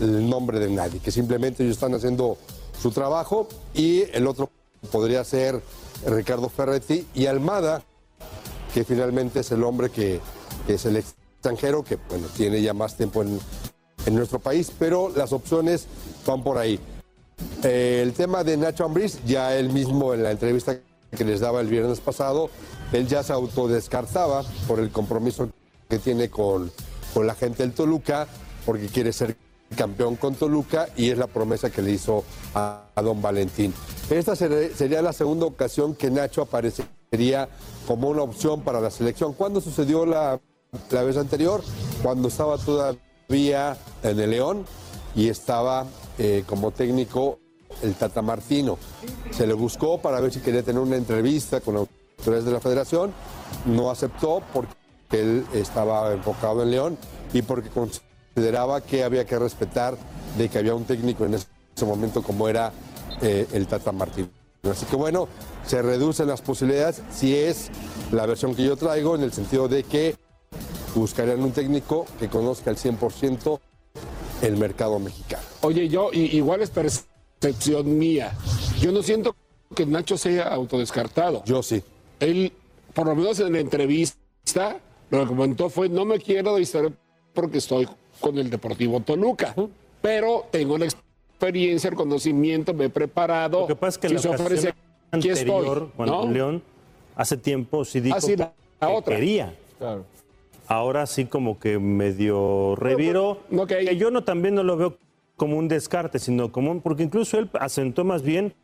el 0.01 0.29
nombre 0.29 0.59
de 0.59 0.71
nadie, 0.71 1.01
que 1.01 1.11
simplemente 1.11 1.63
ellos 1.63 1.77
están 1.77 1.95
haciendo 1.95 2.37
su 2.81 2.91
trabajo 2.91 3.49
y 3.75 4.03
el 4.13 4.27
otro 4.27 4.51
podría 4.91 5.25
ser 5.25 5.63
Ricardo 6.07 6.49
Ferretti 6.49 7.07
y 7.15 7.27
Almada, 7.27 7.83
que 8.75 8.85
finalmente 8.85 9.41
es 9.41 9.53
el 9.53 9.63
hombre 9.63 9.91
que, 9.91 10.21
es 10.67 10.85
el 10.87 10.97
extranjero, 10.97 11.85
que 11.85 11.99
bueno, 12.09 12.27
tiene 12.37 12.61
ya 12.61 12.75
más 12.75 12.97
tiempo 12.97 13.23
en, 13.23 13.39
nuestro 14.11 14.41
país, 14.41 14.73
pero 14.77 15.13
las 15.15 15.33
opciones 15.33 15.87
van 16.27 16.43
por 16.43 16.59
ahí. 16.59 16.81
Eh, 17.63 18.01
el 18.03 18.13
tema 18.15 18.43
de 18.43 18.57
Nacho 18.57 18.85
Ambriz, 18.85 19.21
ya 19.25 19.57
él 19.57 19.71
mismo 19.71 20.13
en 20.13 20.25
la 20.25 20.33
entrevista 20.33 20.77
que 21.17 21.25
les 21.25 21.39
daba 21.39 21.61
el 21.61 21.69
viernes 21.69 22.01
pasado, 22.01 22.51
él 22.93 23.07
ya 23.07 23.23
se 23.23 23.33
autodescartaba 23.33 24.43
por 24.67 24.81
el 24.81 24.91
compromiso 24.91 25.49
que 25.89 26.01
tiene 26.01 26.31
con, 26.31 26.73
con 27.15 27.29
la 27.29 27.37
gente 27.37 27.63
del 27.63 27.75
Toluca, 27.75 28.27
porque 28.67 28.87
quiere 28.87 29.13
ser 29.13 29.37
campeón 29.73 30.17
con 30.17 30.35
Toluca 30.35 30.89
y 30.97 31.11
es 31.11 31.19
la 31.19 31.27
promesa 31.27 31.71
que 31.71 31.83
le 31.83 31.93
hizo 31.93 32.25
a, 32.55 32.85
don 33.03 33.21
Valentín. 33.23 33.73
Esta 34.11 34.37
ser- 34.37 34.75
sería 34.75 35.03
la 35.03 35.13
segunda 35.13 35.47
ocasión 35.47 35.95
que 35.95 36.11
Nacho 36.11 36.43
aparecería 36.43 37.49
como 37.87 38.09
una 38.09 38.23
opción 38.23 38.63
para 38.63 38.81
la 38.81 38.91
selección. 38.91 39.33
¿Cuándo 39.35 39.61
sucedió 39.61 40.07
la, 40.07 40.41
la 40.91 41.03
vez 41.03 41.17
anterior? 41.17 41.63
Cuando 42.03 42.29
estaba 42.29 42.59
todavía 42.59 43.77
en 44.03 44.21
el 44.21 44.31
León 44.31 44.65
y 45.15 45.29
estaba 45.29 45.87
eh, 46.19 46.45
como 46.47 46.71
técnico 46.71 47.39
el 47.83 47.95
Tata 47.95 48.23
Martino. 48.23 48.79
Se 49.31 49.47
le 49.47 49.55
buscó 49.55 50.01
para 50.01 50.21
ver 50.21 50.33
si 50.33 50.41
quería 50.41 50.63
tener 50.63 50.81
una 50.81 50.97
entrevista 50.97 51.61
con 51.61 51.77
autoridades 51.77 52.45
de 52.45 52.53
la 52.53 52.61
federación. 52.61 53.13
No 53.67 53.91
aceptó 53.91 54.43
porque 54.53 54.75
él 55.11 55.47
estaba 55.55 56.13
enfocado 56.13 56.63
en 56.63 56.71
León 56.71 56.99
y 57.33 57.43
porque 57.43 57.69
consideraba 58.35 58.81
que 58.81 59.05
había 59.05 59.25
que 59.25 59.39
respetar 59.39 59.97
de 60.37 60.49
que 60.49 60.59
había 60.59 60.75
un 60.75 60.85
técnico 60.85 61.25
en 61.25 61.35
ese 61.35 61.47
momento 61.85 62.23
como 62.23 62.49
era 62.49 62.73
eh, 63.21 63.47
el 63.53 63.67
Tata 63.67 63.93
Martino. 63.93 64.29
Así 64.71 64.87
que 64.87 64.97
bueno, 64.97 65.29
se 65.67 65.83
reducen 65.83 66.29
las 66.29 66.41
posibilidades 66.41 67.03
si 67.11 67.37
es 67.37 67.71
la 68.13 68.27
versión 68.27 68.55
que 68.55 68.65
yo 68.65 68.77
traigo 68.77 69.17
en 69.17 69.23
el 69.23 69.33
sentido 69.33 69.69
de 69.69 69.83
que 69.83 70.17
buscarían 70.95 71.43
un 71.43 71.53
técnico 71.53 72.07
que 72.19 72.29
conozca 72.29 72.71
al 72.71 72.77
100% 72.77 73.61
el 74.43 74.57
mercado 74.57 74.99
mexicano. 74.99 75.43
Oye, 75.63 75.89
yo, 75.89 76.11
igual 76.13 76.63
es 76.63 76.71
percepción 76.71 77.99
mía. 77.99 78.33
Yo 78.81 78.93
no 78.93 79.03
siento 79.03 79.35
que 79.75 79.87
Nacho 79.87 80.17
sea 80.17 80.49
autodescartado. 80.49 81.43
Yo 81.45 81.63
sí. 81.63 81.83
Él, 82.21 82.53
por 82.95 83.07
lo 83.07 83.15
menos 83.17 83.41
en 83.41 83.53
la 83.53 83.61
entrevista, 83.61 84.79
lo 85.11 85.21
que 85.21 85.27
comentó 85.27 85.71
fue, 85.71 85.89
no 85.89 86.05
me 86.05 86.19
quiero 86.19 86.57
distraer 86.57 86.93
porque 87.35 87.59
estoy 87.59 87.89
con 88.23 88.39
el 88.39 88.49
Deportivo 88.49 89.01
Toluca, 89.01 89.55
pero 90.01 90.47
tengo 90.51 90.79
la 90.79 90.87
experiencia, 90.87 91.91
el 91.91 91.97
conocimiento, 91.97 92.73
me 92.73 92.87
he 92.87 92.89
preparado. 92.89 93.61
Lo 93.63 93.67
que 93.67 93.77
pasa 93.77 93.89
es 93.97 93.99
que 93.99 94.09
si 94.09 94.15
la 94.15 94.21
se 94.21 94.29
ofrece, 94.31 94.75
anterior, 95.11 95.77
estoy. 95.77 95.89
cuando 95.97 96.25
¿no? 96.27 96.31
León, 96.33 96.63
hace 97.17 97.37
tiempo 97.37 97.85
sí 97.85 98.01
dijo 98.01 98.17
Ah, 98.17 98.21
sí, 98.21 98.37
la- 98.37 98.53
la 98.81 98.87
que 98.89 98.95
otra. 98.95 99.17
quería. 99.17 99.55
Ahora 100.69 101.07
sí 101.07 101.27
como 101.27 101.59
que 101.59 101.79
medio 101.79 102.77
reviró. 102.77 103.41
Que 103.69 103.97
yo 103.97 104.11
no 104.11 104.25
también 104.25 104.55
no 104.55 104.63
lo 104.63 104.77
veo 104.77 104.97
como 105.37 105.59
un 105.59 105.67
descarte, 105.69 106.19
sino 106.21 106.53
como 106.53 106.71
un... 106.71 106.81
Porque 106.81 107.03
incluso 107.03 107.39
él 107.39 107.51
asentó 107.59 108.05
más 108.05 108.23
bien, 108.23 108.55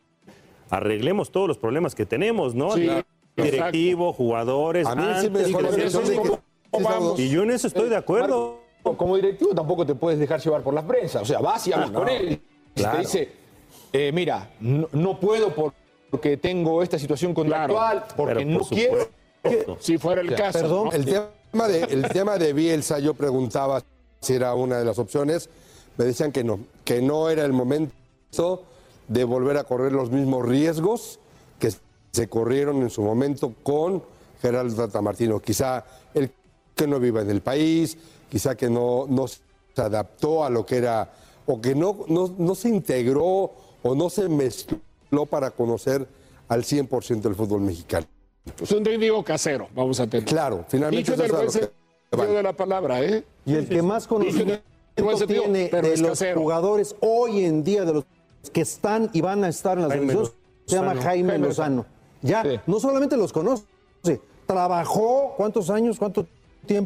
arreglemos 0.71 1.31
todos 1.33 1.49
los 1.49 1.59
problemas 1.59 1.95
que 1.95 2.07
tenemos, 2.07 2.55
¿no? 2.55 2.71
Sí, 2.73 2.89
Directivo, 3.37 4.13
jugadores, 4.13 4.87
A 4.87 4.95
mí 4.97 5.03
sí 5.21 5.31
me 5.31 5.39
antes, 5.41 5.47
dejó 5.47 5.61
la 5.61 5.69
y 5.69 5.71
impresión 5.73 6.05
de 6.05 6.23
que- 6.23 6.83
vamos. 6.83 7.21
Y 7.21 7.29
yo 7.29 7.43
en 7.45 7.51
eso 7.53 7.67
estoy 7.69 7.89
de 7.89 7.97
acuerdo. 7.97 8.61
Como 8.97 9.17
directivo 9.17 9.55
tampoco 9.55 9.85
te 9.87 9.95
puedes 9.95 10.19
dejar 10.19 10.41
llevar 10.41 10.63
por 10.63 10.75
la 10.75 10.87
prensa. 10.87 11.21
O 11.21 11.25
sea, 11.25 11.39
vas 11.41 11.67
y 11.67 11.73
hablas 11.73 11.91
Ah, 11.91 11.93
no. 11.93 11.99
con 12.01 12.09
él. 12.09 12.41
Y 12.75 12.81
Claro. 12.81 12.97
te 12.97 13.03
dice, 13.03 13.29
eh, 13.93 14.11
mira, 14.13 14.51
no, 14.61 14.89
no 14.93 15.19
puedo 15.21 15.55
por- 15.55 15.73
porque 16.11 16.37
tengo 16.37 16.83
esta 16.83 16.99
situación 16.99 17.35
contractual, 17.35 18.05
porque 18.17 18.45
no 18.45 18.61
quiero. 18.61 19.09
Si 19.79 19.99
fuera 19.99 20.21
el 20.23 20.35
caso. 20.35 20.59
Perdón, 20.61 20.89
el 20.93 21.05
tema, 21.05 21.69
de, 21.69 21.83
el 21.85 22.09
tema 22.09 22.39
de 22.39 22.53
Bielsa, 22.53 22.99
yo 22.99 23.15
preguntaba 23.15 23.83
si 24.21 24.35
era 24.35 24.55
una 24.55 24.79
de 24.79 24.85
las 24.85 24.99
opciones. 24.99 25.49
Me 25.97 26.05
decían 26.05 26.33
que 26.33 26.45
no, 26.45 26.61
que 26.85 27.03
no 27.03 27.29
era 27.29 27.45
el 27.45 27.53
momento 27.53 28.63
de 29.09 29.25
volver 29.25 29.57
a 29.57 29.65
correr 29.65 29.93
los 29.93 30.11
mismos 30.11 30.47
riesgos 30.47 31.19
que 31.59 31.73
se 32.13 32.29
corrieron 32.29 32.83
en 32.83 32.91
su 32.91 33.03
momento 33.03 33.53
con 33.63 34.03
Gerardo 34.43 34.75
Tata 34.87 35.01
Martino. 35.03 35.41
Quizá 35.41 35.85
él 36.15 36.31
que 36.79 36.87
no 36.87 37.01
viva 37.01 37.21
en 37.21 37.31
el 37.31 37.41
país, 37.41 37.99
quizá 38.31 38.55
que 38.55 38.71
no, 38.71 39.07
no 39.09 39.27
se 39.27 39.41
adaptó 39.77 40.45
a 40.45 40.49
lo 40.51 40.65
que 40.65 40.77
era, 40.77 41.13
o 41.45 41.61
que 41.61 41.75
no, 41.75 42.05
no, 42.07 42.33
no 42.39 42.55
se 42.55 42.69
integró 42.69 43.53
o 43.83 43.95
no 43.95 44.09
se 44.09 44.29
mezcló 44.29 45.27
para 45.29 45.51
conocer 45.51 46.07
al 46.47 46.63
100% 46.63 47.27
el 47.27 47.35
fútbol 47.35 47.63
mexicano. 47.63 48.07
Es 48.63 48.71
un 48.71 48.85
técnico 48.85 49.23
casero, 49.25 49.69
vamos 49.75 49.99
a 50.01 50.07
tener. 50.07 50.27
Claro, 50.27 50.65
finalmente 50.69 51.11
Dicho 51.13 51.23
del 51.23 51.71
buen 52.13 52.33
de 52.33 52.43
la 52.43 52.53
palabra, 52.55 53.03
¿eh? 53.03 53.25
Y 53.45 53.55
el 53.55 53.69
que 53.69 53.83
más 53.83 54.07
conocimiento 54.07 54.63
sentido, 54.97 55.43
tiene 55.43 55.69
de 55.69 55.97
los 55.99 56.11
casero. 56.11 56.41
jugadores 56.41 56.97
hoy 57.01 57.45
en 57.45 57.65
día, 57.65 57.85
de 57.85 57.93
los 57.93 58.05
que 58.53 58.63
están 58.63 59.11
y 59.13 59.21
van 59.21 59.45
a 59.45 59.49
estar 59.49 59.77
en 59.79 59.89
la 59.89 59.91
Jaime 59.91 60.13
selección, 60.13 60.35
se 60.65 60.77
llama. 60.77 60.95
Jaime 60.95 61.03
Jaime 61.03 61.39
Lozano. 61.39 61.87
Ya, 62.23 62.63
no 62.67 62.81
solamente 62.81 63.17
los 63.17 63.33
conoce, 63.33 63.65
trabajó, 64.47 65.35
¿cuántos 65.37 65.71
años, 65.71 65.99
cuánto 65.99 66.25
tiempo 66.25 66.38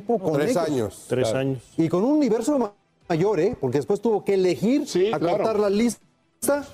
con 0.06 0.32
Tres 0.34 0.50
ellos? 0.52 0.68
años. 0.68 1.04
Tres 1.08 1.24
Claro. 1.28 1.38
años. 1.40 1.62
Y 1.76 1.88
con 1.88 2.04
un 2.04 2.12
universo 2.12 2.58
ma- 2.58 2.72
mayor, 3.08 3.40
¿eh? 3.40 3.56
Porque 3.60 3.78
después 3.78 4.00
tuvo 4.00 4.24
que 4.24 4.34
elegir, 4.34 4.84
acortar 5.12 5.58
la 5.58 5.70
lista 5.70 6.00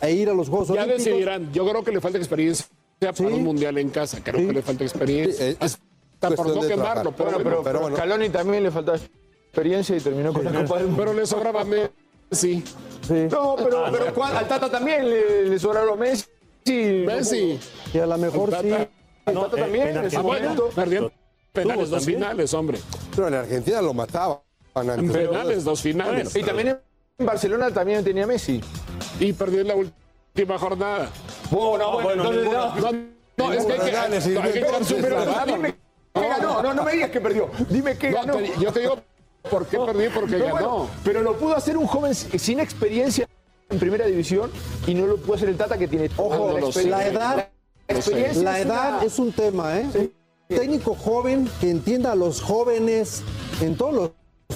e 0.01 0.13
ir 0.13 0.29
a 0.31 0.35
los 0.35 0.49
Juegos 0.49 0.69
Ya 0.69 0.75
Olímpicos. 0.85 1.05
decidirán. 1.05 1.53
Yo 1.53 1.69
creo 1.69 1.85
que 1.85 1.93
le 1.93 2.01
falta 2.01 2.19
experiencia 2.19 2.67
para 3.01 3.29
un 3.29 3.43
mundial 3.45 3.79
en 3.79 3.91
casa. 3.91 4.19
Creo 4.23 4.47
que 4.47 4.53
le 4.55 4.63
falta 4.63 4.85
experiencia. 4.85 5.57
Hasta 5.61 5.79
por 6.21 6.37
cuestión 6.37 6.57
no 6.57 6.63
de 6.63 6.69
quemarlo. 6.69 7.13
Pero, 7.13 7.31
Bueno, 7.43 7.61
pero, 7.63 7.91
Scaloni 7.97 8.29
también 8.31 8.63
le 8.65 8.71
faltaba 8.71 8.99
experiencia 8.99 9.97
y 9.97 10.01
terminó 10.01 10.33
con 10.33 10.45
la 10.45 10.53
Copa 10.53 10.77
del 10.79 10.87
Mundo. 10.89 11.03
pero 11.03 11.13
le 11.15 11.27
sobraba 11.27 11.65
Messi. 11.65 12.63
No, 13.31 13.57
pero, 13.57 13.85
pero 13.91 14.15
¿cuál? 14.15 14.37
al 14.37 14.47
Tata 14.49 14.69
también 14.71 15.09
le, 15.09 15.47
le 15.49 15.59
sobraron 15.59 15.99
Messi. 15.99 16.27
Messi. 17.07 17.59
Y 17.95 17.99
a 17.99 18.07
lo 18.07 18.19
mejor 18.19 18.51
sí. 18.61 18.71
Al 19.25 19.35
Tata 19.35 19.57
eh, 19.57 19.61
también. 19.61 19.89
en 19.89 20.17
Ah, 20.17 20.23
momento. 20.23 20.69
perdió 20.75 21.13
penales 21.63 21.91
dos 21.91 22.01
también. 22.01 22.19
finales, 22.21 22.55
hombre. 22.55 22.79
Pero 23.15 23.29
en 23.29 23.35
Argentina 23.35 23.83
lo 23.83 23.95
mataban 23.95 24.39
antes. 24.75 24.99
En 24.99 25.13
penales 25.13 25.65
dos 25.65 25.81
finales. 25.81 26.35
Y 26.37 26.43
también 26.43 26.79
en 27.19 27.27
Barcelona 27.27 27.71
también 27.71 28.05
tenía 28.05 28.27
Messi. 28.27 28.61
Y 29.21 29.33
perdió 29.33 29.61
en 29.61 29.69
la 29.69 29.75
última 29.77 30.59
jornada. 30.59 31.11
Oh, 31.51 31.77
no, 31.79 31.93
bueno, 32.01 32.23
entonces 32.31 32.43
ninguno- 32.45 32.75
no. 32.77 32.93
no, 33.47 33.53
es 33.53 33.65
que 33.65 33.73
hay 33.73 34.11
que, 34.11 34.21
sí, 34.21 34.37
hay 34.37 34.53
que 34.53 34.59
echar 34.61 34.85
su 34.85 34.97
pero 34.97 35.17
verdad, 35.17 35.47
dime 35.47 35.75
qué 36.15 36.29
ganó. 36.29 36.63
No, 36.63 36.75
no 36.75 36.83
me 36.85 36.93
digas 36.93 37.11
que 37.11 37.21
perdió. 37.21 37.51
Dime 37.71 37.97
qué 37.97 38.11
No, 38.11 38.17
ganó. 38.19 38.37
te- 38.37 38.53
yo 38.61 38.73
te 38.73 38.81
digo 38.81 38.99
por 39.51 39.67
qué 39.67 39.79
perdí, 39.79 40.09
porque 40.15 40.39
ganó. 40.39 40.51
bueno, 40.53 40.91
pero 41.05 41.23
lo 41.23 41.37
pudo 41.37 41.57
hacer 41.57 41.77
un 41.77 41.87
joven 41.87 42.15
sin 42.15 42.61
experiencia 42.61 43.27
en 43.71 43.79
primera 43.79 44.05
división 44.07 44.51
y 44.87 44.95
no 44.95 45.07
lo 45.07 45.17
pudo 45.17 45.35
hacer 45.35 45.49
el 45.49 45.57
Tata 45.57 45.77
que 45.79 45.89
tiene 45.89 46.11
Ojo, 46.17 46.53
la, 46.59 46.61
experiencia. 46.67 47.07
edad, 47.09 47.49
La 47.89 47.95
experiencia 47.97 48.43
la 48.43 48.59
es 48.59 48.67
edad 48.67 48.95
una- 48.97 49.03
es 49.07 49.19
un 49.19 49.33
tema, 49.33 49.79
¿eh? 49.79 49.87
Un 49.95 50.13
técnico 50.49 50.95
joven 50.95 51.49
que 51.61 51.71
entienda 51.71 52.13
a 52.13 52.15
los 52.17 52.41
jóvenes 52.41 53.23
en 53.61 53.77
todos 53.77 53.95
los 53.95 54.11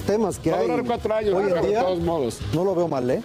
temas 0.07 0.39
que 0.39 0.51
Va 0.51 0.57
a 0.57 0.61
hay. 0.61 0.67
durar 0.69 0.85
cuatro 0.87 1.15
años, 1.15 1.35
hoy 1.35 1.43
pero 1.45 1.57
en 1.57 1.63
de 1.63 1.69
día. 1.69 1.83
todos 1.83 2.01
modos. 2.01 2.39
No 2.55 2.65
lo 2.65 2.75
veo 2.75 2.89
mal, 2.89 3.11
¿eh? 3.11 3.23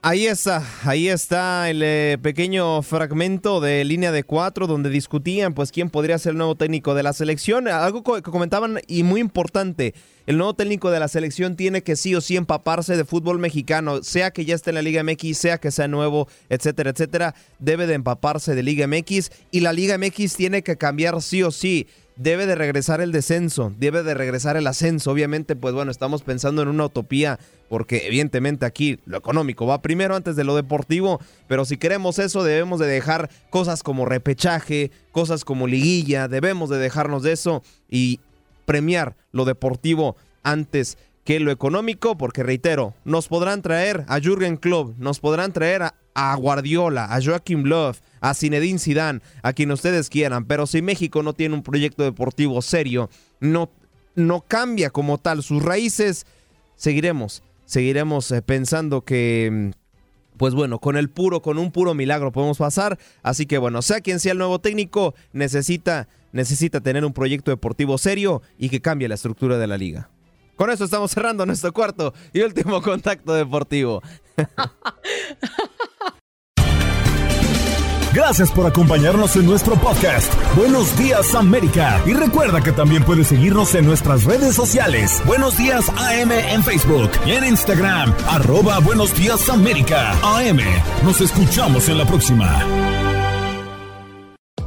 Ahí 0.00 0.28
está, 0.28 0.64
ahí 0.84 1.08
está 1.08 1.68
el 1.68 1.82
eh, 1.82 2.18
pequeño 2.22 2.82
fragmento 2.82 3.60
de 3.60 3.84
línea 3.84 4.12
de 4.12 4.22
cuatro 4.22 4.68
donde 4.68 4.90
discutían 4.90 5.54
pues 5.54 5.72
quién 5.72 5.90
podría 5.90 6.16
ser 6.18 6.32
el 6.32 6.38
nuevo 6.38 6.54
técnico 6.54 6.94
de 6.94 7.02
la 7.02 7.12
selección. 7.12 7.66
Algo 7.66 8.04
que 8.04 8.22
comentaban 8.22 8.80
y 8.86 9.02
muy 9.02 9.20
importante, 9.20 9.94
el 10.26 10.38
nuevo 10.38 10.54
técnico 10.54 10.92
de 10.92 11.00
la 11.00 11.08
selección 11.08 11.56
tiene 11.56 11.82
que 11.82 11.96
sí 11.96 12.14
o 12.14 12.20
sí 12.20 12.36
empaparse 12.36 12.96
de 12.96 13.04
fútbol 13.04 13.40
mexicano, 13.40 14.04
sea 14.04 14.30
que 14.30 14.44
ya 14.44 14.54
esté 14.54 14.70
en 14.70 14.76
la 14.76 14.82
Liga 14.82 15.02
MX, 15.02 15.36
sea 15.36 15.58
que 15.58 15.72
sea 15.72 15.88
nuevo, 15.88 16.28
etcétera, 16.48 16.90
etcétera, 16.90 17.34
debe 17.58 17.88
de 17.88 17.94
empaparse 17.94 18.54
de 18.54 18.62
Liga 18.62 18.86
MX 18.86 19.32
y 19.50 19.60
la 19.60 19.72
Liga 19.72 19.98
MX 19.98 20.36
tiene 20.36 20.62
que 20.62 20.76
cambiar 20.76 21.20
sí 21.22 21.42
o 21.42 21.50
sí. 21.50 21.88
Debe 22.18 22.46
de 22.46 22.56
regresar 22.56 23.00
el 23.00 23.12
descenso, 23.12 23.72
debe 23.78 24.02
de 24.02 24.12
regresar 24.12 24.56
el 24.56 24.66
ascenso. 24.66 25.12
Obviamente, 25.12 25.54
pues 25.54 25.72
bueno, 25.72 25.92
estamos 25.92 26.24
pensando 26.24 26.62
en 26.62 26.68
una 26.68 26.86
utopía, 26.86 27.38
porque 27.68 28.08
evidentemente 28.08 28.66
aquí 28.66 28.98
lo 29.06 29.18
económico 29.18 29.66
va 29.66 29.82
primero 29.82 30.16
antes 30.16 30.34
de 30.34 30.42
lo 30.42 30.56
deportivo, 30.56 31.20
pero 31.46 31.64
si 31.64 31.76
queremos 31.76 32.18
eso 32.18 32.42
debemos 32.42 32.80
de 32.80 32.88
dejar 32.88 33.30
cosas 33.50 33.84
como 33.84 34.04
repechaje, 34.04 34.90
cosas 35.12 35.44
como 35.44 35.68
liguilla, 35.68 36.26
debemos 36.26 36.70
de 36.70 36.78
dejarnos 36.78 37.22
de 37.22 37.30
eso 37.30 37.62
y 37.88 38.18
premiar 38.64 39.14
lo 39.30 39.44
deportivo 39.44 40.16
antes 40.42 40.98
que 41.28 41.40
lo 41.40 41.50
económico, 41.50 42.16
porque 42.16 42.42
reitero, 42.42 42.94
nos 43.04 43.28
podrán 43.28 43.60
traer 43.60 44.06
a 44.08 44.18
Jürgen 44.18 44.56
Klopp, 44.56 44.96
nos 44.96 45.20
podrán 45.20 45.52
traer 45.52 45.82
a, 46.14 46.34
Guardiola, 46.36 47.14
a 47.14 47.20
Joachim 47.22 47.64
Löw, 47.64 47.92
a 48.22 48.32
Zinedine 48.32 48.78
Zidane, 48.78 49.20
a 49.42 49.52
quien 49.52 49.70
ustedes 49.70 50.08
quieran, 50.08 50.46
pero 50.46 50.66
si 50.66 50.80
México 50.80 51.22
no 51.22 51.34
tiene 51.34 51.54
un 51.54 51.62
proyecto 51.62 52.02
deportivo 52.02 52.62
serio, 52.62 53.10
no, 53.40 53.68
no 54.14 54.40
cambia 54.40 54.88
como 54.88 55.18
tal 55.18 55.42
sus 55.42 55.62
raíces, 55.62 56.24
seguiremos, 56.76 57.42
seguiremos 57.66 58.32
eh, 58.32 58.40
pensando 58.40 59.02
que 59.02 59.50
mm, 59.52 60.36
pues 60.38 60.54
bueno, 60.54 60.78
con 60.78 60.96
el 60.96 61.10
puro, 61.10 61.42
con 61.42 61.58
un 61.58 61.72
puro 61.72 61.92
milagro 61.92 62.32
podemos 62.32 62.56
pasar. 62.56 62.98
Así 63.22 63.44
que 63.44 63.58
bueno, 63.58 63.82
sea 63.82 64.00
quien 64.00 64.18
sea 64.18 64.32
el 64.32 64.38
nuevo 64.38 64.60
técnico, 64.60 65.14
necesita, 65.34 66.08
necesita 66.32 66.80
tener 66.80 67.04
un 67.04 67.12
proyecto 67.12 67.50
deportivo 67.50 67.98
serio 67.98 68.40
y 68.56 68.70
que 68.70 68.80
cambie 68.80 69.08
la 69.08 69.16
estructura 69.16 69.58
de 69.58 69.66
la 69.66 69.76
liga. 69.76 70.08
Con 70.58 70.70
eso 70.70 70.84
estamos 70.84 71.12
cerrando 71.12 71.46
nuestro 71.46 71.72
cuarto 71.72 72.12
y 72.32 72.40
último 72.40 72.82
contacto 72.82 73.32
deportivo. 73.32 74.02
Gracias 78.12 78.50
por 78.50 78.66
acompañarnos 78.66 79.36
en 79.36 79.46
nuestro 79.46 79.76
podcast. 79.76 80.32
Buenos 80.56 80.98
días 80.98 81.32
América. 81.36 82.02
Y 82.06 82.12
recuerda 82.14 82.60
que 82.60 82.72
también 82.72 83.04
puedes 83.04 83.28
seguirnos 83.28 83.72
en 83.76 83.86
nuestras 83.86 84.24
redes 84.24 84.56
sociales. 84.56 85.22
Buenos 85.24 85.56
días 85.56 85.88
AM 85.90 86.32
en 86.32 86.64
Facebook 86.64 87.12
y 87.24 87.32
en 87.32 87.44
Instagram. 87.44 88.12
Arroba 88.28 88.80
Buenos 88.80 89.14
días 89.14 89.48
América. 89.48 90.10
AM. 90.24 90.58
Nos 91.04 91.20
escuchamos 91.20 91.88
en 91.88 91.98
la 91.98 92.04
próxima. 92.04 93.17